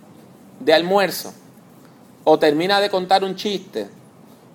de 0.58 0.74
almuerzo, 0.74 1.32
o 2.24 2.38
termina 2.38 2.80
de 2.80 2.90
contar 2.90 3.22
un 3.22 3.36
chiste, 3.36 3.88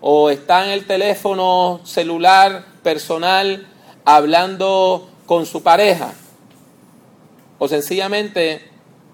o 0.02 0.30
está 0.30 0.66
en 0.66 0.72
el 0.72 0.86
teléfono 0.86 1.80
celular 1.86 2.66
personal 2.84 3.68
hablando 4.04 5.10
con 5.26 5.46
su 5.46 5.64
pareja, 5.64 6.14
o 7.60 7.68
sencillamente 7.68 8.70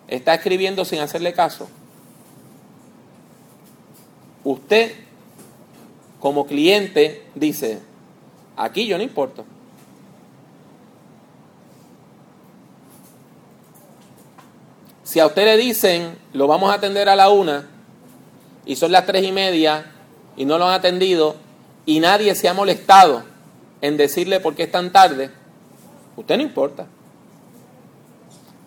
está 0.08 0.34
escribiendo 0.34 0.86
sin 0.86 1.00
hacerle 1.00 1.34
caso, 1.34 1.68
usted 4.44 4.94
como 6.20 6.48
cliente 6.48 7.28
dice, 7.36 7.80
aquí 8.56 8.88
yo 8.88 8.98
no 8.98 9.04
importo. 9.04 9.46
Si 15.08 15.22
a 15.22 15.26
usted 15.26 15.46
le 15.46 15.56
dicen, 15.56 16.18
lo 16.34 16.48
vamos 16.48 16.70
a 16.70 16.74
atender 16.74 17.08
a 17.08 17.16
la 17.16 17.30
una, 17.30 17.66
y 18.66 18.76
son 18.76 18.92
las 18.92 19.06
tres 19.06 19.24
y 19.24 19.32
media, 19.32 19.90
y 20.36 20.44
no 20.44 20.58
lo 20.58 20.68
han 20.68 20.74
atendido, 20.74 21.38
y 21.86 22.02
nadie 22.02 22.36
se 22.36 22.50
ha 22.50 22.54
molestado 22.54 23.24
en 23.80 23.96
decirle 23.96 24.42
por 24.42 24.54
qué 24.54 24.64
es 24.64 24.72
tan 24.74 24.92
tarde, 24.92 25.32
usted 26.18 26.36
no 26.36 26.44
importa. 26.44 26.88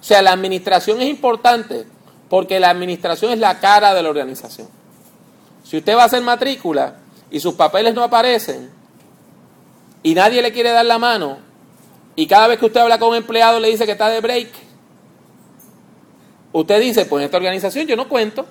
O 0.01 0.03
sea, 0.03 0.23
la 0.23 0.33
administración 0.33 1.03
es 1.03 1.11
importante 1.11 1.85
porque 2.31 2.59
la 2.59 2.71
administración 2.71 3.33
es 3.33 3.39
la 3.39 3.61
cara 3.61 3.93
de 3.93 4.03
la 4.03 4.09
organización. 4.09 4.69
Si 5.63 5.77
usted 5.77 5.95
va 5.95 6.05
a 6.05 6.07
hacer 6.07 6.23
matrícula 6.23 7.01
y 7.31 7.39
sus 7.41 7.53
papeles 7.53 7.93
no 7.93 8.03
aparecen 8.03 8.71
y 10.03 10.15
nadie 10.15 10.41
le 10.41 10.55
quiere 10.55 10.71
dar 10.71 10.87
la 10.87 10.99
mano 10.99 11.37
y 12.17 12.27
cada 12.27 12.49
vez 12.49 12.59
que 12.59 12.65
usted 12.65 12.81
habla 12.81 12.99
con 12.99 13.11
un 13.11 13.17
empleado 13.17 13.61
le 13.61 13.69
dice 13.69 13.85
que 13.85 13.93
está 13.93 14.09
de 14.09 14.23
break, 14.23 14.70
usted 16.53 16.81
dice, 16.81 17.05
pues 17.07 17.23
en 17.23 17.27
esta 17.27 17.37
organización 17.37 17.87
yo 17.87 17.97
no 17.97 18.09
cuento. 18.09 18.47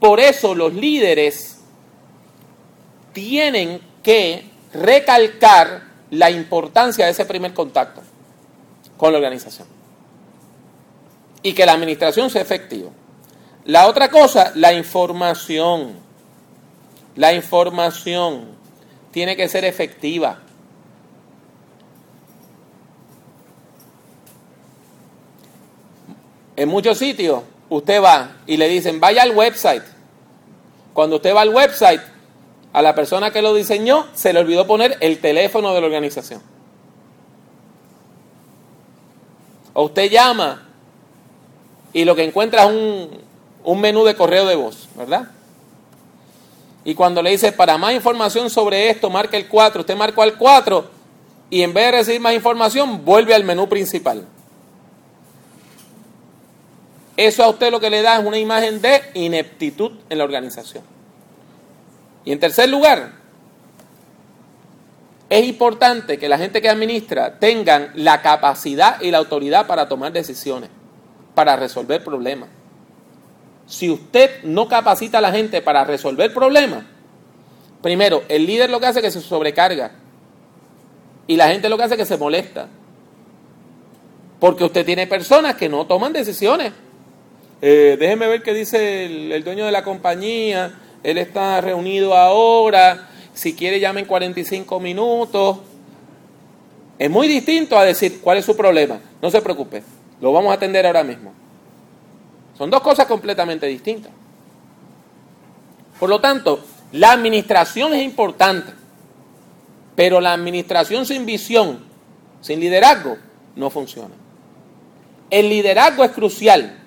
Por 0.00 0.20
eso 0.20 0.54
los 0.54 0.74
líderes 0.74 1.58
tienen 3.12 3.80
que 4.02 4.44
recalcar 4.72 5.82
la 6.10 6.30
importancia 6.30 7.06
de 7.06 7.12
ese 7.12 7.24
primer 7.24 7.54
contacto 7.54 8.02
con 8.96 9.12
la 9.12 9.18
organización. 9.18 9.66
Y 11.42 11.52
que 11.54 11.66
la 11.66 11.72
administración 11.72 12.30
sea 12.30 12.42
efectiva. 12.42 12.90
La 13.64 13.88
otra 13.88 14.10
cosa, 14.10 14.52
la 14.54 14.72
información. 14.72 15.94
La 17.14 17.32
información 17.32 18.48
tiene 19.10 19.36
que 19.36 19.48
ser 19.48 19.64
efectiva. 19.64 20.40
En 26.56 26.68
muchos 26.68 26.98
sitios 26.98 27.42
usted 27.68 28.02
va 28.02 28.36
y 28.46 28.56
le 28.56 28.68
dicen, 28.68 28.98
vaya 28.98 29.22
al 29.22 29.32
website. 29.32 29.82
Cuando 30.94 31.16
usted 31.16 31.34
va 31.34 31.42
al 31.42 31.50
website, 31.50 32.00
a 32.72 32.82
la 32.82 32.94
persona 32.94 33.30
que 33.30 33.42
lo 33.42 33.54
diseñó 33.54 34.06
se 34.14 34.32
le 34.32 34.40
olvidó 34.40 34.66
poner 34.66 34.96
el 35.00 35.18
teléfono 35.20 35.74
de 35.74 35.80
la 35.80 35.86
organización. 35.86 36.42
O 39.74 39.84
usted 39.84 40.10
llama 40.10 40.66
y 41.92 42.04
lo 42.04 42.16
que 42.16 42.24
encuentra 42.24 42.64
es 42.64 42.70
un, 42.70 43.10
un 43.64 43.80
menú 43.80 44.04
de 44.04 44.14
correo 44.14 44.46
de 44.46 44.54
voz, 44.54 44.88
¿verdad? 44.96 45.28
Y 46.84 46.94
cuando 46.94 47.20
le 47.22 47.30
dice, 47.30 47.52
para 47.52 47.76
más 47.76 47.94
información 47.94 48.48
sobre 48.48 48.90
esto, 48.90 49.10
marca 49.10 49.36
el 49.36 49.48
4, 49.48 49.80
usted 49.80 49.96
marca 49.96 50.22
el 50.22 50.34
4 50.34 50.90
y 51.50 51.62
en 51.62 51.74
vez 51.74 51.86
de 51.86 51.98
recibir 51.98 52.20
más 52.20 52.34
información, 52.34 53.04
vuelve 53.04 53.34
al 53.34 53.44
menú 53.44 53.68
principal. 53.68 54.26
Eso 57.16 57.42
a 57.42 57.48
usted 57.48 57.70
lo 57.70 57.80
que 57.80 57.90
le 57.90 58.02
da 58.02 58.18
es 58.18 58.26
una 58.26 58.38
imagen 58.38 58.80
de 58.82 59.00
ineptitud 59.14 59.92
en 60.10 60.18
la 60.18 60.24
organización. 60.24 60.84
Y 62.24 62.32
en 62.32 62.40
tercer 62.40 62.68
lugar, 62.68 63.12
es 65.28 65.44
importante 65.44 66.18
que 66.18 66.28
la 66.28 66.38
gente 66.38 66.60
que 66.60 66.68
administra 66.68 67.38
tengan 67.38 67.90
la 67.94 68.22
capacidad 68.22 69.00
y 69.00 69.10
la 69.10 69.18
autoridad 69.18 69.66
para 69.66 69.88
tomar 69.88 70.12
decisiones, 70.12 70.70
para 71.34 71.56
resolver 71.56 72.04
problemas. 72.04 72.48
Si 73.66 73.90
usted 73.90 74.44
no 74.44 74.68
capacita 74.68 75.18
a 75.18 75.20
la 75.20 75.32
gente 75.32 75.62
para 75.62 75.84
resolver 75.84 76.32
problemas, 76.32 76.84
primero, 77.82 78.22
el 78.28 78.46
líder 78.46 78.70
lo 78.70 78.78
que 78.78 78.86
hace 78.86 79.00
es 79.00 79.04
que 79.04 79.10
se 79.10 79.20
sobrecarga 79.20 79.92
y 81.26 81.36
la 81.36 81.48
gente 81.48 81.68
lo 81.68 81.76
que 81.76 81.82
hace 81.82 81.94
es 81.94 81.98
que 81.98 82.06
se 82.06 82.16
molesta. 82.16 82.68
Porque 84.38 84.64
usted 84.64 84.84
tiene 84.84 85.06
personas 85.06 85.56
que 85.56 85.68
no 85.68 85.86
toman 85.86 86.12
decisiones. 86.12 86.72
Eh, 87.62 87.96
déjeme 87.98 88.28
ver 88.28 88.42
qué 88.42 88.52
dice 88.52 89.06
el, 89.06 89.32
el, 89.32 89.44
dueño 89.44 89.64
de 89.64 89.72
la 89.72 89.82
compañía. 89.82 90.78
Él 91.02 91.18
está 91.18 91.60
reunido 91.60 92.14
ahora. 92.14 93.08
Si 93.34 93.54
quiere, 93.54 93.80
llame 93.80 94.00
en 94.00 94.06
45 94.06 94.80
minutos. 94.80 95.58
Es 96.98 97.10
muy 97.10 97.28
distinto 97.28 97.78
a 97.78 97.84
decir 97.84 98.20
cuál 98.20 98.38
es 98.38 98.44
su 98.44 98.56
problema. 98.56 98.98
No 99.20 99.30
se 99.30 99.42
preocupe. 99.42 99.82
Lo 100.20 100.32
vamos 100.32 100.50
a 100.50 100.54
atender 100.54 100.86
ahora 100.86 101.04
mismo. 101.04 101.32
Son 102.56 102.70
dos 102.70 102.80
cosas 102.80 103.06
completamente 103.06 103.66
distintas. 103.66 104.12
Por 105.98 106.08
lo 106.08 106.20
tanto, 106.20 106.60
la 106.92 107.12
administración 107.12 107.94
es 107.94 108.02
importante. 108.02 108.72
Pero 109.94 110.20
la 110.20 110.32
administración 110.32 111.06
sin 111.06 111.24
visión, 111.24 111.80
sin 112.40 112.60
liderazgo, 112.60 113.16
no 113.56 113.70
funciona. 113.70 114.14
El 115.30 115.48
liderazgo 115.48 116.04
es 116.04 116.10
crucial, 116.12 116.78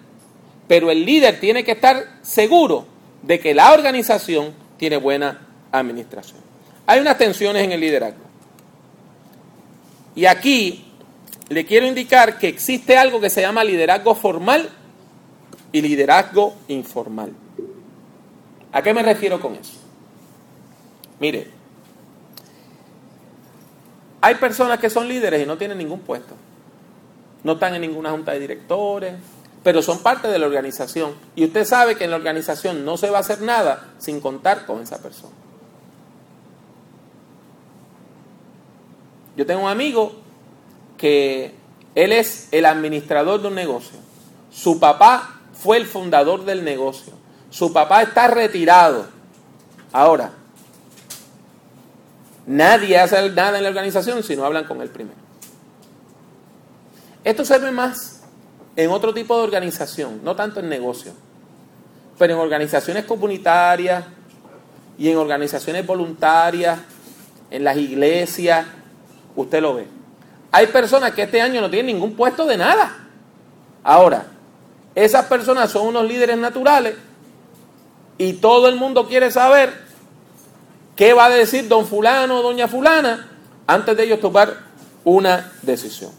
pero 0.69 0.91
el 0.91 1.03
líder 1.03 1.39
tiene 1.39 1.63
que 1.63 1.71
estar 1.71 2.19
seguro 2.21 2.85
de 3.23 3.39
que 3.39 3.55
la 3.55 3.73
organización 3.73 4.53
tiene 4.77 4.97
buena 4.97 5.47
administración. 5.71 6.37
Hay 6.85 6.99
unas 6.99 7.17
tensiones 7.17 7.63
en 7.63 7.71
el 7.71 7.79
liderazgo. 7.79 8.21
Y 10.13 10.27
aquí 10.27 10.85
le 11.49 11.65
quiero 11.65 11.87
indicar 11.87 12.37
que 12.37 12.47
existe 12.47 12.95
algo 12.95 13.19
que 13.19 13.31
se 13.31 13.41
llama 13.41 13.63
liderazgo 13.63 14.13
formal 14.13 14.69
y 15.71 15.81
liderazgo 15.81 16.53
informal. 16.67 17.33
¿A 18.71 18.83
qué 18.83 18.93
me 18.93 19.01
refiero 19.01 19.41
con 19.41 19.55
eso? 19.55 19.73
Mire, 21.19 21.47
hay 24.21 24.35
personas 24.35 24.77
que 24.77 24.91
son 24.91 25.07
líderes 25.07 25.41
y 25.41 25.47
no 25.47 25.57
tienen 25.57 25.79
ningún 25.79 26.01
puesto. 26.01 26.35
No 27.43 27.53
están 27.53 27.73
en 27.73 27.81
ninguna 27.81 28.11
junta 28.11 28.33
de 28.33 28.39
directores, 28.39 29.15
pero 29.63 29.81
son 29.81 29.99
parte 29.99 30.27
de 30.27 30.39
la 30.39 30.45
organización. 30.45 31.13
Y 31.35 31.45
usted 31.45 31.65
sabe 31.65 31.95
que 31.95 32.05
en 32.05 32.11
la 32.11 32.17
organización 32.17 32.85
no 32.85 32.97
se 32.97 33.09
va 33.09 33.17
a 33.17 33.21
hacer 33.21 33.41
nada 33.41 33.93
sin 33.97 34.19
contar 34.19 34.65
con 34.65 34.81
esa 34.81 35.01
persona. 35.01 35.33
Yo 39.35 39.45
tengo 39.45 39.63
un 39.63 39.69
amigo 39.69 40.13
que 40.97 41.55
él 41.95 42.11
es 42.11 42.47
el 42.51 42.65
administrador 42.65 43.41
de 43.41 43.47
un 43.47 43.55
negocio. 43.55 43.97
Su 44.51 44.79
papá 44.79 45.39
fue 45.53 45.77
el 45.77 45.85
fundador 45.85 46.45
del 46.45 46.63
negocio. 46.63 47.13
Su 47.49 47.71
papá 47.71 48.01
está 48.01 48.27
retirado. 48.27 49.05
Ahora, 49.91 50.31
Nadie 52.49 52.97
hace 52.97 53.29
nada 53.29 53.59
en 53.59 53.63
la 53.63 53.69
organización 53.69 54.23
si 54.23 54.35
no 54.35 54.43
hablan 54.43 54.63
con 54.63 54.81
él 54.81 54.89
primero. 54.89 55.19
Esto 57.23 57.45
se 57.45 57.59
ve 57.59 57.69
más 57.69 58.18
en 58.75 58.89
otro 58.91 59.13
tipo 59.13 59.37
de 59.37 59.43
organización, 59.43 60.21
no 60.23 60.35
tanto 60.35 60.59
en 60.59 60.69
negocio, 60.69 61.13
pero 62.17 62.33
en 62.33 62.39
organizaciones 62.39 63.05
comunitarias 63.05 64.05
y 64.97 65.09
en 65.09 65.17
organizaciones 65.17 65.85
voluntarias, 65.85 66.79
en 67.51 67.63
las 67.63 67.77
iglesias, 67.77 68.65
usted 69.35 69.61
lo 69.61 69.75
ve. 69.75 69.87
Hay 70.51 70.67
personas 70.67 71.13
que 71.13 71.23
este 71.23 71.41
año 71.41 71.61
no 71.61 71.69
tienen 71.69 71.95
ningún 71.95 72.15
puesto 72.15 72.45
de 72.45 72.57
nada. 72.57 72.95
Ahora, 73.83 74.25
esas 74.95 75.25
personas 75.25 75.71
son 75.71 75.87
unos 75.87 76.05
líderes 76.05 76.37
naturales 76.37 76.95
y 78.17 78.33
todo 78.33 78.67
el 78.67 78.75
mundo 78.75 79.07
quiere 79.07 79.31
saber 79.31 79.89
¿Qué 80.99 81.13
va 81.13 81.27
a 81.27 81.29
decir 81.29 81.69
don 81.69 81.87
fulano 81.87 82.39
o 82.39 82.41
doña 82.41 82.67
fulana 82.67 83.25
antes 83.65 83.95
de 83.95 84.03
ellos 84.03 84.19
tomar 84.19 84.53
una 85.05 85.49
decisión? 85.61 86.11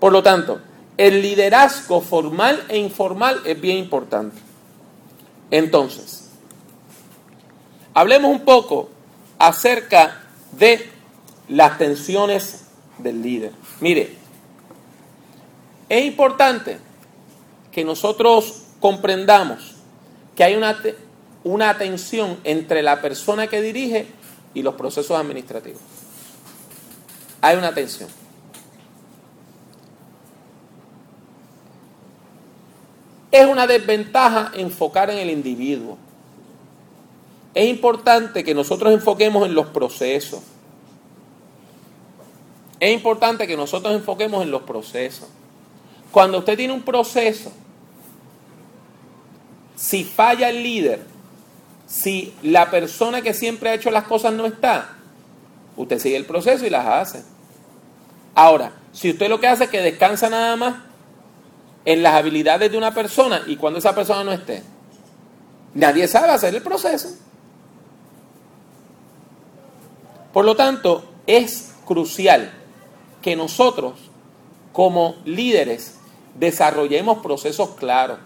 Por 0.00 0.10
lo 0.10 0.22
tanto, 0.22 0.58
el 0.96 1.22
liderazgo 1.22 2.00
formal 2.00 2.64
e 2.68 2.78
informal 2.78 3.40
es 3.44 3.60
bien 3.60 3.78
importante. 3.78 4.36
Entonces, 5.50 6.30
hablemos 7.94 8.30
un 8.30 8.44
poco 8.44 8.90
acerca 9.38 10.22
de 10.52 10.88
las 11.48 11.78
tensiones 11.78 12.64
del 12.98 13.22
líder. 13.22 13.52
Mire, 13.80 14.16
es 15.88 16.04
importante 16.04 16.78
que 17.70 17.84
nosotros 17.84 18.62
comprendamos 18.80 19.74
que 20.36 20.44
hay 20.44 20.54
una, 20.54 20.78
una 21.44 21.76
tensión 21.76 22.38
entre 22.44 22.82
la 22.82 23.00
persona 23.00 23.46
que 23.46 23.60
dirige 23.60 24.06
y 24.54 24.62
los 24.62 24.74
procesos 24.74 25.18
administrativos. 25.18 25.80
Hay 27.40 27.56
una 27.56 27.74
tensión. 27.74 28.08
Es 33.32 33.46
una 33.46 33.66
desventaja 33.66 34.52
enfocar 34.54 35.08
en 35.10 35.18
el 35.18 35.30
individuo. 35.30 35.96
Es 37.54 37.66
importante 37.68 38.44
que 38.44 38.54
nosotros 38.54 38.92
enfoquemos 38.92 39.46
en 39.46 39.54
los 39.54 39.66
procesos. 39.68 40.40
Es 42.78 42.92
importante 42.92 43.46
que 43.46 43.56
nosotros 43.56 43.94
enfoquemos 43.94 44.42
en 44.42 44.50
los 44.50 44.62
procesos. 44.62 45.28
Cuando 46.10 46.38
usted 46.38 46.58
tiene 46.58 46.74
un 46.74 46.82
proceso, 46.82 47.50
si 49.76 50.04
falla 50.04 50.50
el 50.50 50.62
líder, 50.62 51.00
si 51.86 52.34
la 52.42 52.70
persona 52.70 53.22
que 53.22 53.32
siempre 53.32 53.70
ha 53.70 53.74
hecho 53.74 53.90
las 53.90 54.04
cosas 54.04 54.34
no 54.34 54.44
está, 54.44 54.96
usted 55.76 55.98
sigue 55.98 56.16
el 56.16 56.26
proceso 56.26 56.66
y 56.66 56.70
las 56.70 56.86
hace. 56.86 57.24
Ahora, 58.34 58.72
si 58.92 59.10
usted 59.10 59.28
lo 59.28 59.40
que 59.40 59.46
hace 59.46 59.64
es 59.64 59.70
que 59.70 59.80
descansa 59.80 60.28
nada 60.28 60.56
más 60.56 60.91
en 61.84 62.02
las 62.02 62.14
habilidades 62.14 62.70
de 62.70 62.78
una 62.78 62.94
persona 62.94 63.42
y 63.46 63.56
cuando 63.56 63.78
esa 63.78 63.94
persona 63.94 64.22
no 64.24 64.32
esté, 64.32 64.62
nadie 65.74 66.06
sabe 66.06 66.30
hacer 66.30 66.54
el 66.54 66.62
proceso. 66.62 67.08
Por 70.32 70.44
lo 70.44 70.56
tanto, 70.56 71.04
es 71.26 71.72
crucial 71.84 72.50
que 73.20 73.36
nosotros, 73.36 73.94
como 74.72 75.16
líderes, 75.24 75.98
desarrollemos 76.34 77.18
procesos 77.18 77.70
claros. 77.70 78.18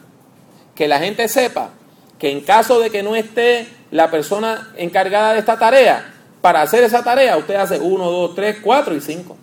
Que 0.74 0.88
la 0.88 0.98
gente 0.98 1.28
sepa 1.28 1.70
que 2.18 2.30
en 2.30 2.40
caso 2.42 2.78
de 2.80 2.90
que 2.90 3.02
no 3.02 3.16
esté 3.16 3.68
la 3.90 4.10
persona 4.10 4.72
encargada 4.76 5.32
de 5.32 5.40
esta 5.40 5.58
tarea, 5.58 6.12
para 6.40 6.62
hacer 6.62 6.84
esa 6.84 7.02
tarea 7.02 7.36
usted 7.36 7.56
hace 7.56 7.80
1, 7.80 8.10
2, 8.10 8.34
3, 8.34 8.58
4 8.62 8.94
y 8.94 9.00
5. 9.00 9.36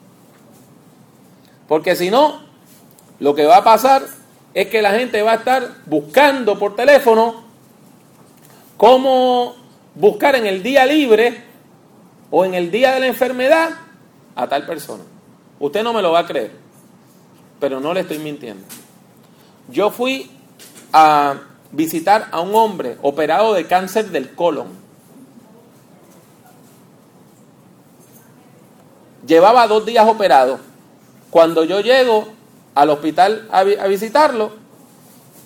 Porque 1.68 1.96
si 1.96 2.10
no, 2.10 2.42
lo 3.24 3.34
que 3.34 3.46
va 3.46 3.56
a 3.56 3.64
pasar 3.64 4.04
es 4.54 4.68
que 4.68 4.82
la 4.82 4.92
gente 4.92 5.22
va 5.22 5.32
a 5.32 5.36
estar 5.36 5.66
buscando 5.86 6.60
por 6.60 6.76
teléfono 6.76 7.36
cómo 8.76 9.56
buscar 9.96 10.36
en 10.36 10.46
el 10.46 10.62
día 10.62 10.86
libre 10.86 11.42
o 12.30 12.44
en 12.44 12.54
el 12.54 12.70
día 12.70 12.92
de 12.92 13.00
la 13.00 13.08
enfermedad 13.08 13.70
a 14.36 14.48
tal 14.48 14.66
persona. 14.66 15.06
Usted 15.58 15.84
no 15.84 15.94
me 15.94 16.02
lo 16.02 16.12
va 16.12 16.20
a 16.20 16.26
creer, 16.26 16.52
pero 17.62 17.80
no 17.80 17.94
le 17.94 18.02
estoy 18.02 18.20
mintiendo. 18.20 18.66
Yo 19.70 19.90
fui 19.90 20.30
a 20.92 21.44
visitar 21.72 22.28
a 22.30 22.42
un 22.42 22.54
hombre 22.54 22.98
operado 23.02 23.54
de 23.54 23.66
cáncer 23.68 24.10
del 24.10 24.36
colon. 24.36 24.68
Llevaba 29.26 29.66
dos 29.68 29.86
días 29.86 30.06
operado. 30.10 30.60
Cuando 31.30 31.64
yo 31.64 31.80
llego 31.80 32.43
al 32.76 32.90
hospital 32.90 33.48
a, 33.52 33.64
visitarlo, 33.64 34.52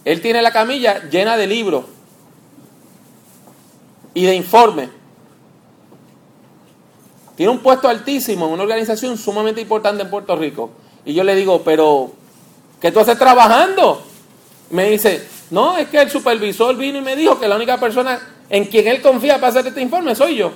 él 0.05 0.21
tiene 0.21 0.41
la 0.41 0.51
camilla 0.51 1.09
llena 1.09 1.35
de 1.37 1.47
libros 1.47 1.85
y 4.13 4.25
de 4.25 4.35
informes. 4.35 4.89
tiene 7.35 7.51
un 7.51 7.59
puesto 7.59 7.87
altísimo 7.87 8.47
en 8.47 8.53
una 8.53 8.63
organización 8.63 9.17
sumamente 9.17 9.61
importante 9.61 10.03
en 10.03 10.09
Puerto 10.09 10.35
Rico. 10.35 10.71
Y 11.05 11.13
yo 11.13 11.23
le 11.23 11.35
digo, 11.35 11.61
pero, 11.63 12.11
¿qué 12.81 12.91
tú 12.91 12.99
haces 12.99 13.17
trabajando? 13.17 14.01
Me 14.71 14.89
dice, 14.89 15.27
no, 15.51 15.77
es 15.77 15.87
que 15.87 16.01
el 16.01 16.09
supervisor 16.09 16.75
vino 16.75 16.97
y 16.97 17.01
me 17.01 17.15
dijo 17.15 17.39
que 17.39 17.47
la 17.47 17.55
única 17.55 17.79
persona 17.79 18.19
en 18.49 18.65
quien 18.65 18.87
él 18.87 19.01
confía 19.01 19.35
para 19.35 19.47
hacer 19.47 19.67
este 19.67 19.81
informe 19.81 20.15
soy 20.15 20.35
yo. 20.35 20.51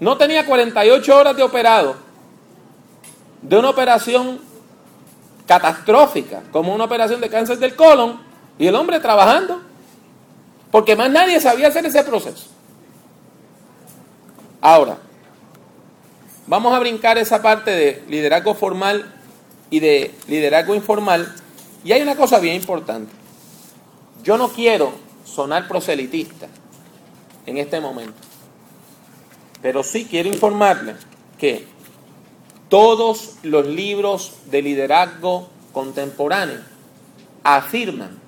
No 0.00 0.16
tenía 0.16 0.46
48 0.46 1.16
horas 1.16 1.36
de 1.36 1.42
operado, 1.42 1.96
de 3.42 3.58
una 3.58 3.70
operación 3.70 4.40
catastrófica, 5.48 6.42
como 6.52 6.74
una 6.74 6.84
operación 6.84 7.20
de 7.20 7.30
cáncer 7.30 7.58
del 7.58 7.74
colon, 7.74 8.20
y 8.58 8.66
el 8.66 8.74
hombre 8.74 9.00
trabajando, 9.00 9.62
porque 10.70 10.94
más 10.94 11.10
nadie 11.10 11.40
sabía 11.40 11.68
hacer 11.68 11.86
ese 11.86 12.04
proceso. 12.04 12.46
Ahora, 14.60 14.98
vamos 16.46 16.74
a 16.74 16.78
brincar 16.78 17.16
esa 17.16 17.40
parte 17.40 17.70
de 17.70 18.04
liderazgo 18.08 18.54
formal 18.54 19.14
y 19.70 19.80
de 19.80 20.14
liderazgo 20.28 20.74
informal, 20.74 21.34
y 21.82 21.92
hay 21.92 22.02
una 22.02 22.14
cosa 22.14 22.38
bien 22.38 22.56
importante. 22.56 23.10
Yo 24.22 24.36
no 24.36 24.50
quiero 24.50 24.92
sonar 25.24 25.66
proselitista 25.66 26.48
en 27.46 27.56
este 27.56 27.80
momento, 27.80 28.20
pero 29.62 29.82
sí 29.82 30.06
quiero 30.10 30.28
informarle 30.28 30.96
que 31.38 31.66
todos 32.68 33.36
los 33.42 33.66
libros 33.66 34.34
de 34.50 34.62
liderazgo 34.62 35.48
contemporáneo 35.72 36.60
afirman 37.42 38.18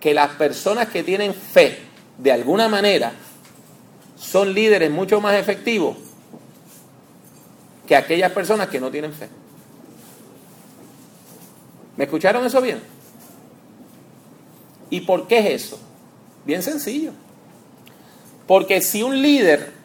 que 0.00 0.14
las 0.14 0.30
personas 0.32 0.88
que 0.88 1.02
tienen 1.02 1.34
fe 1.34 1.78
de 2.18 2.32
alguna 2.32 2.68
manera 2.68 3.12
son 4.16 4.54
líderes 4.54 4.90
mucho 4.90 5.20
más 5.20 5.34
efectivos 5.34 5.96
que 7.86 7.94
aquellas 7.94 8.32
personas 8.32 8.68
que 8.68 8.80
no 8.80 8.90
tienen 8.90 9.12
fe. 9.12 9.28
¿Me 11.96 12.04
escucharon 12.04 12.44
eso 12.44 12.60
bien? 12.60 12.80
¿Y 14.90 15.02
por 15.02 15.26
qué 15.26 15.38
es 15.38 15.64
eso? 15.64 15.78
Bien 16.44 16.62
sencillo. 16.62 17.12
Porque 18.46 18.80
si 18.80 19.02
un 19.02 19.20
líder 19.20 19.75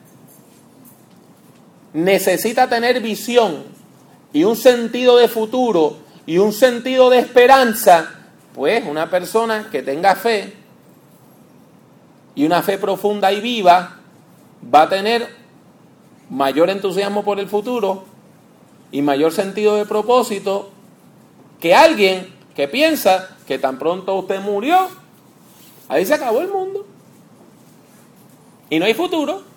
necesita 1.94 2.70
tener 2.70 3.02
visión 3.02 3.64
y 4.34 4.44
un 4.44 4.56
sentido 4.56 5.18
de 5.18 5.28
futuro 5.28 5.98
y 6.26 6.38
un 6.38 6.54
sentido 6.54 7.10
de 7.10 7.20
esperanza, 7.20 8.10
pues 8.54 8.84
una 8.88 9.10
persona 9.10 9.70
que 9.72 9.82
tenga 9.82 10.16
fe 10.16 10.54
y 12.36 12.46
una 12.46 12.62
fe 12.62 12.78
profunda 12.78 13.32
y 13.32 13.42
viva 13.42 13.98
va 14.74 14.84
a 14.84 14.90
tener 14.90 15.28
mayor 16.30 16.70
entusiasmo 16.70 17.24
por 17.24 17.40
el 17.40 17.48
futuro 17.48 18.06
y 18.92 19.02
mayor 19.02 19.32
sentido 19.32 19.76
de 19.76 19.86
propósito 19.86 20.72
que 21.60 21.76
alguien 21.76 22.34
que 22.56 22.68
piensa 22.68 23.38
que 23.48 23.60
tan 23.60 23.80
pronto 23.80 24.16
usted 24.16 24.40
murió, 24.42 24.88
ahí 25.88 26.06
se 26.06 26.14
acabó 26.14 26.42
el 26.42 26.50
mundo. 26.50 26.86
Y 28.70 28.80
no 28.80 28.86
hay 28.86 28.94
futuro. 28.94 29.51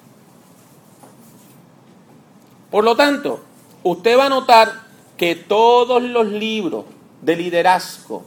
Por 2.74 2.82
lo 2.82 2.96
tanto, 2.96 3.38
usted 3.84 4.18
va 4.18 4.26
a 4.26 4.28
notar 4.28 4.72
que 5.16 5.36
todos 5.36 6.02
los 6.02 6.26
libros 6.26 6.84
de 7.22 7.36
liderazgo 7.36 8.24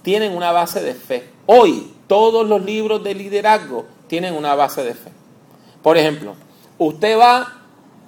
tienen 0.00 0.34
una 0.34 0.52
base 0.52 0.80
de 0.80 0.94
fe. 0.94 1.28
Hoy, 1.44 1.92
todos 2.06 2.48
los 2.48 2.64
libros 2.64 3.04
de 3.04 3.14
liderazgo 3.14 3.84
tienen 4.06 4.34
una 4.34 4.54
base 4.54 4.84
de 4.84 4.94
fe. 4.94 5.10
Por 5.82 5.98
ejemplo, 5.98 6.34
usted 6.78 7.18
va 7.18 7.58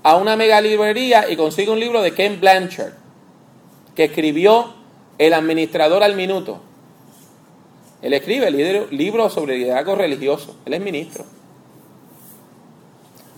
a 0.02 0.16
una 0.16 0.34
mega 0.34 0.62
librería 0.62 1.30
y 1.30 1.36
consigue 1.36 1.70
un 1.70 1.78
libro 1.78 2.00
de 2.00 2.14
Ken 2.14 2.40
Blanchard, 2.40 2.94
que 3.94 4.04
escribió 4.04 4.72
El 5.18 5.34
administrador 5.34 6.02
al 6.02 6.16
minuto. 6.16 6.58
Él 8.00 8.14
escribe 8.14 8.48
el 8.48 8.96
libro 8.96 9.28
sobre 9.28 9.58
liderazgo 9.58 9.94
religioso. 9.94 10.56
Él 10.64 10.72
es 10.72 10.80
ministro. 10.80 11.26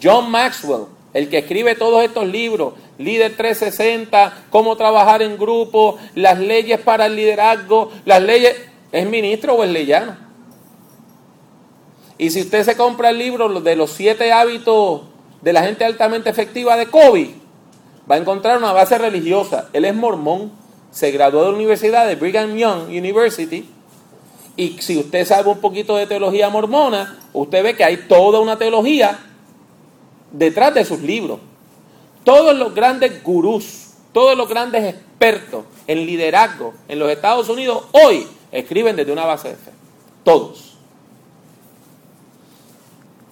John 0.00 0.30
Maxwell 0.30 1.01
el 1.14 1.28
que 1.28 1.38
escribe 1.38 1.74
todos 1.74 2.02
estos 2.02 2.26
libros, 2.26 2.74
Líder 2.98 3.36
360, 3.36 4.44
cómo 4.50 4.76
trabajar 4.76 5.22
en 5.22 5.36
grupo, 5.36 5.98
las 6.14 6.38
leyes 6.38 6.80
para 6.80 7.06
el 7.06 7.16
liderazgo, 7.16 7.90
las 8.04 8.22
leyes, 8.22 8.54
¿es 8.92 9.06
ministro 9.08 9.54
o 9.54 9.64
es 9.64 9.70
leyano? 9.70 10.16
Y 12.18 12.30
si 12.30 12.40
usted 12.40 12.62
se 12.62 12.76
compra 12.76 13.10
el 13.10 13.18
libro 13.18 13.60
de 13.60 13.76
los 13.76 13.90
siete 13.90 14.32
hábitos 14.32 15.02
de 15.40 15.52
la 15.52 15.64
gente 15.64 15.84
altamente 15.84 16.30
efectiva 16.30 16.76
de 16.76 16.86
Kobe, 16.86 17.34
va 18.10 18.14
a 18.14 18.18
encontrar 18.18 18.58
una 18.58 18.72
base 18.72 18.96
religiosa. 18.96 19.68
Él 19.72 19.84
es 19.84 19.94
mormón, 19.94 20.52
se 20.90 21.10
graduó 21.10 21.42
de 21.42 21.50
la 21.50 21.56
Universidad 21.56 22.06
de 22.06 22.14
Brigham 22.14 22.56
Young 22.56 22.88
University. 22.88 23.68
Y 24.56 24.76
si 24.80 24.98
usted 24.98 25.26
sabe 25.26 25.50
un 25.50 25.60
poquito 25.60 25.96
de 25.96 26.06
teología 26.06 26.48
mormona, 26.48 27.18
usted 27.32 27.64
ve 27.64 27.74
que 27.74 27.84
hay 27.84 27.96
toda 28.08 28.38
una 28.40 28.56
teología 28.56 29.18
detrás 30.32 30.74
de 30.74 30.84
sus 30.84 31.00
libros. 31.00 31.38
Todos 32.24 32.56
los 32.56 32.74
grandes 32.74 33.22
gurús, 33.22 33.90
todos 34.12 34.36
los 34.36 34.48
grandes 34.48 34.94
expertos 34.94 35.64
en 35.86 36.06
liderazgo 36.06 36.74
en 36.88 36.98
los 36.98 37.10
Estados 37.10 37.48
Unidos 37.48 37.84
hoy 37.92 38.26
escriben 38.50 38.96
desde 38.96 39.12
una 39.12 39.24
base 39.24 39.48
de 39.48 39.56
fe. 39.56 39.70
Todos. 40.24 40.76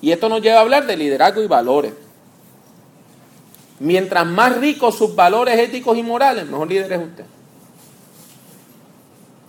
Y 0.01 0.13
esto 0.13 0.29
nos 0.29 0.41
lleva 0.41 0.59
a 0.59 0.63
hablar 0.63 0.87
de 0.87 0.97
liderazgo 0.97 1.43
y 1.43 1.47
valores. 1.47 1.93
Mientras 3.79 4.27
más 4.27 4.57
ricos 4.57 4.97
sus 4.97 5.15
valores 5.15 5.59
éticos 5.59 5.97
y 5.97 6.03
morales, 6.03 6.47
mejor 6.47 6.69
líder 6.69 6.93
es 6.93 7.01
usted. 7.01 7.25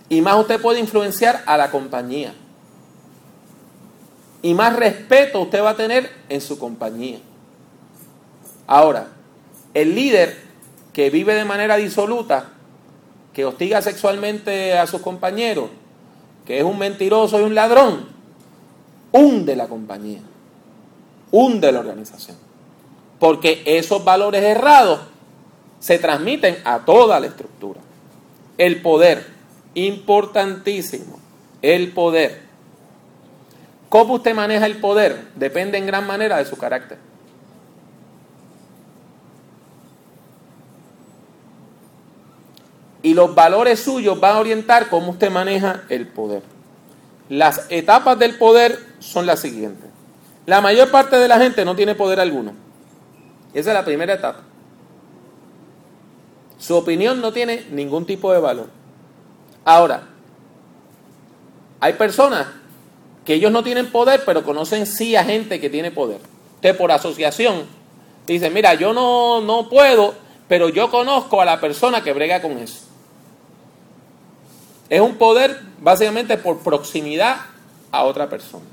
Y 0.08 0.20
más 0.20 0.38
usted 0.38 0.60
puede 0.60 0.78
influenciar 0.78 1.42
a 1.46 1.56
la 1.56 1.70
compañía. 1.70 2.34
Y 4.42 4.54
más 4.54 4.76
respeto 4.76 5.40
usted 5.40 5.62
va 5.62 5.70
a 5.70 5.76
tener 5.76 6.10
en 6.28 6.40
su 6.40 6.58
compañía. 6.58 7.18
Ahora, 8.66 9.08
el 9.74 9.94
líder 9.94 10.36
que 10.92 11.10
vive 11.10 11.34
de 11.34 11.44
manera 11.44 11.76
disoluta, 11.76 12.50
que 13.32 13.44
hostiga 13.44 13.80
sexualmente 13.80 14.78
a 14.78 14.86
sus 14.86 15.00
compañeros, 15.00 15.70
que 16.46 16.58
es 16.58 16.64
un 16.64 16.78
mentiroso 16.78 17.40
y 17.40 17.44
un 17.44 17.54
ladrón, 17.54 18.06
hunde 19.12 19.56
la 19.56 19.68
compañía, 19.68 20.20
hunde 21.30 21.72
la 21.72 21.80
organización. 21.80 22.36
Porque 23.18 23.62
esos 23.64 24.04
valores 24.04 24.42
errados 24.42 25.00
se 25.78 25.98
transmiten 25.98 26.58
a 26.64 26.80
toda 26.80 27.20
la 27.20 27.26
estructura. 27.26 27.80
El 28.58 28.82
poder, 28.82 29.26
importantísimo, 29.74 31.18
el 31.62 31.92
poder. 31.92 32.42
¿Cómo 33.88 34.14
usted 34.14 34.34
maneja 34.34 34.66
el 34.66 34.78
poder? 34.78 35.28
Depende 35.36 35.78
en 35.78 35.86
gran 35.86 36.06
manera 36.06 36.38
de 36.38 36.44
su 36.44 36.56
carácter. 36.56 36.98
Y 43.02 43.14
los 43.14 43.34
valores 43.34 43.80
suyos 43.80 44.18
van 44.20 44.36
a 44.36 44.40
orientar 44.40 44.88
cómo 44.88 45.10
usted 45.10 45.30
maneja 45.30 45.82
el 45.88 46.06
poder. 46.06 46.42
Las 47.28 47.66
etapas 47.68 48.18
del 48.18 48.36
poder 48.36 48.78
son 49.00 49.26
las 49.26 49.40
siguientes. 49.40 49.90
La 50.46 50.60
mayor 50.60 50.90
parte 50.90 51.16
de 51.16 51.28
la 51.28 51.38
gente 51.38 51.64
no 51.64 51.74
tiene 51.74 51.94
poder 51.94 52.20
alguno. 52.20 52.52
Esa 53.52 53.70
es 53.70 53.74
la 53.74 53.84
primera 53.84 54.14
etapa. 54.14 54.40
Su 56.58 56.76
opinión 56.76 57.20
no 57.20 57.32
tiene 57.32 57.66
ningún 57.70 58.06
tipo 58.06 58.32
de 58.32 58.38
valor. 58.38 58.68
Ahora, 59.64 60.04
hay 61.80 61.94
personas 61.94 62.46
que 63.24 63.34
ellos 63.34 63.50
no 63.50 63.62
tienen 63.62 63.90
poder, 63.90 64.22
pero 64.24 64.44
conocen 64.44 64.86
sí 64.86 65.16
a 65.16 65.24
gente 65.24 65.60
que 65.60 65.70
tiene 65.70 65.90
poder. 65.90 66.20
Usted 66.56 66.76
por 66.76 66.92
asociación 66.92 67.64
dice, 68.26 68.50
mira, 68.50 68.74
yo 68.74 68.92
no, 68.92 69.40
no 69.40 69.68
puedo, 69.68 70.14
pero 70.48 70.68
yo 70.68 70.90
conozco 70.90 71.40
a 71.40 71.44
la 71.44 71.60
persona 71.60 72.02
que 72.02 72.12
brega 72.12 72.40
con 72.40 72.58
eso. 72.58 72.91
Es 74.92 75.00
un 75.00 75.14
poder 75.14 75.58
básicamente 75.80 76.36
por 76.36 76.58
proximidad 76.58 77.36
a 77.92 78.04
otra 78.04 78.28
persona. 78.28 78.66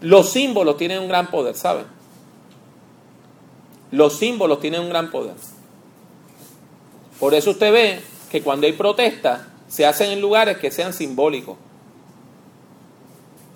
Los 0.00 0.30
símbolos 0.30 0.76
tienen 0.76 1.00
un 1.00 1.08
gran 1.08 1.26
poder, 1.26 1.56
¿saben? 1.56 1.86
Los 3.90 4.16
símbolos 4.16 4.60
tienen 4.60 4.82
un 4.82 4.88
gran 4.88 5.10
poder. 5.10 5.34
Por 7.18 7.34
eso 7.34 7.50
usted 7.50 7.72
ve 7.72 8.00
que 8.30 8.42
cuando 8.42 8.68
hay 8.68 8.74
protestas 8.74 9.40
se 9.66 9.84
hacen 9.84 10.12
en 10.12 10.20
lugares 10.20 10.58
que 10.58 10.70
sean 10.70 10.92
simbólicos. 10.92 11.56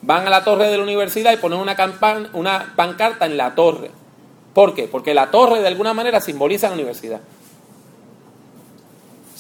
Van 0.03 0.27
a 0.27 0.31
la 0.31 0.43
torre 0.43 0.67
de 0.67 0.79
la 0.79 0.83
universidad 0.83 1.33
y 1.33 1.37
ponen 1.37 1.61
una, 1.61 1.77
una 2.33 2.73
pancarta 2.75 3.27
en 3.27 3.37
la 3.37 3.55
torre. 3.55 3.93
¿Por 4.53 4.75
qué? 4.75 4.89
Porque 4.89 5.15
la 5.15 5.31
torre 5.31 5.61
de 5.61 5.69
alguna 5.69 5.95
manera 5.95 6.21
simboliza 6.21 6.71
la 6.71 6.75
universidad. 6.75 7.21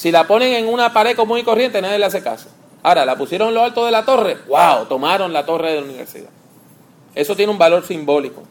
Si 0.01 0.11
la 0.11 0.27
ponen 0.27 0.55
en 0.55 0.67
una 0.67 0.95
pared 0.95 1.15
común 1.15 1.41
y 1.41 1.43
corriente, 1.43 1.83
nadie 1.83 1.99
le 1.99 2.07
hace 2.07 2.23
caso. 2.23 2.49
Ahora, 2.83 3.05
la 3.05 3.19
pusieron 3.19 3.49
en 3.49 3.55
lo 3.55 3.63
alto 3.63 3.85
de 3.85 3.91
la 3.91 4.03
torre, 4.03 4.39
wow, 4.49 4.87
tomaron 4.87 5.31
la 5.31 5.45
torre 5.45 5.73
de 5.73 5.81
la 5.81 5.85
universidad. 5.85 6.31
Eso 7.15 7.37
tiene 7.37 7.53
un 7.53 7.59
valor 7.59 7.85
simbólico. 7.87 8.43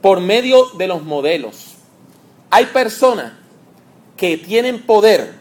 por 0.00 0.20
medio 0.20 0.66
de 0.78 0.86
los 0.86 1.02
modelos. 1.02 1.74
Hay 2.48 2.66
personas 2.66 3.32
que 4.16 4.36
tienen 4.36 4.82
poder 4.82 5.34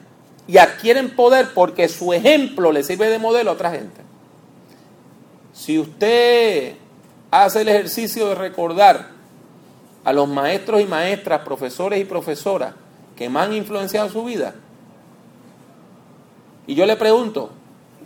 y 0.48 0.58
adquieren 0.58 1.16
poder 1.16 1.50
porque 1.54 1.88
su 1.88 2.12
ejemplo 2.12 2.72
le 2.72 2.82
sirve 2.82 3.10
de 3.10 3.20
modelo 3.20 3.52
a 3.52 3.54
otra 3.54 3.70
gente. 3.70 4.02
Si 5.54 5.78
usted 5.78 6.78
hace 7.30 7.62
el 7.62 7.70
ejercicio 7.70 8.30
de 8.30 8.34
recordar 8.34 9.10
a 10.04 10.12
los 10.14 10.28
maestros 10.28 10.82
y 10.82 10.86
maestras, 10.86 11.42
profesores 11.42 12.02
y 12.02 12.06
profesoras 12.06 12.74
que 13.16 13.30
más 13.30 13.50
han 13.50 13.54
influenciado 13.54 14.10
su 14.10 14.24
vida, 14.24 14.56
y 16.68 16.76
yo 16.76 16.86
le 16.86 16.96
pregunto, 16.96 17.50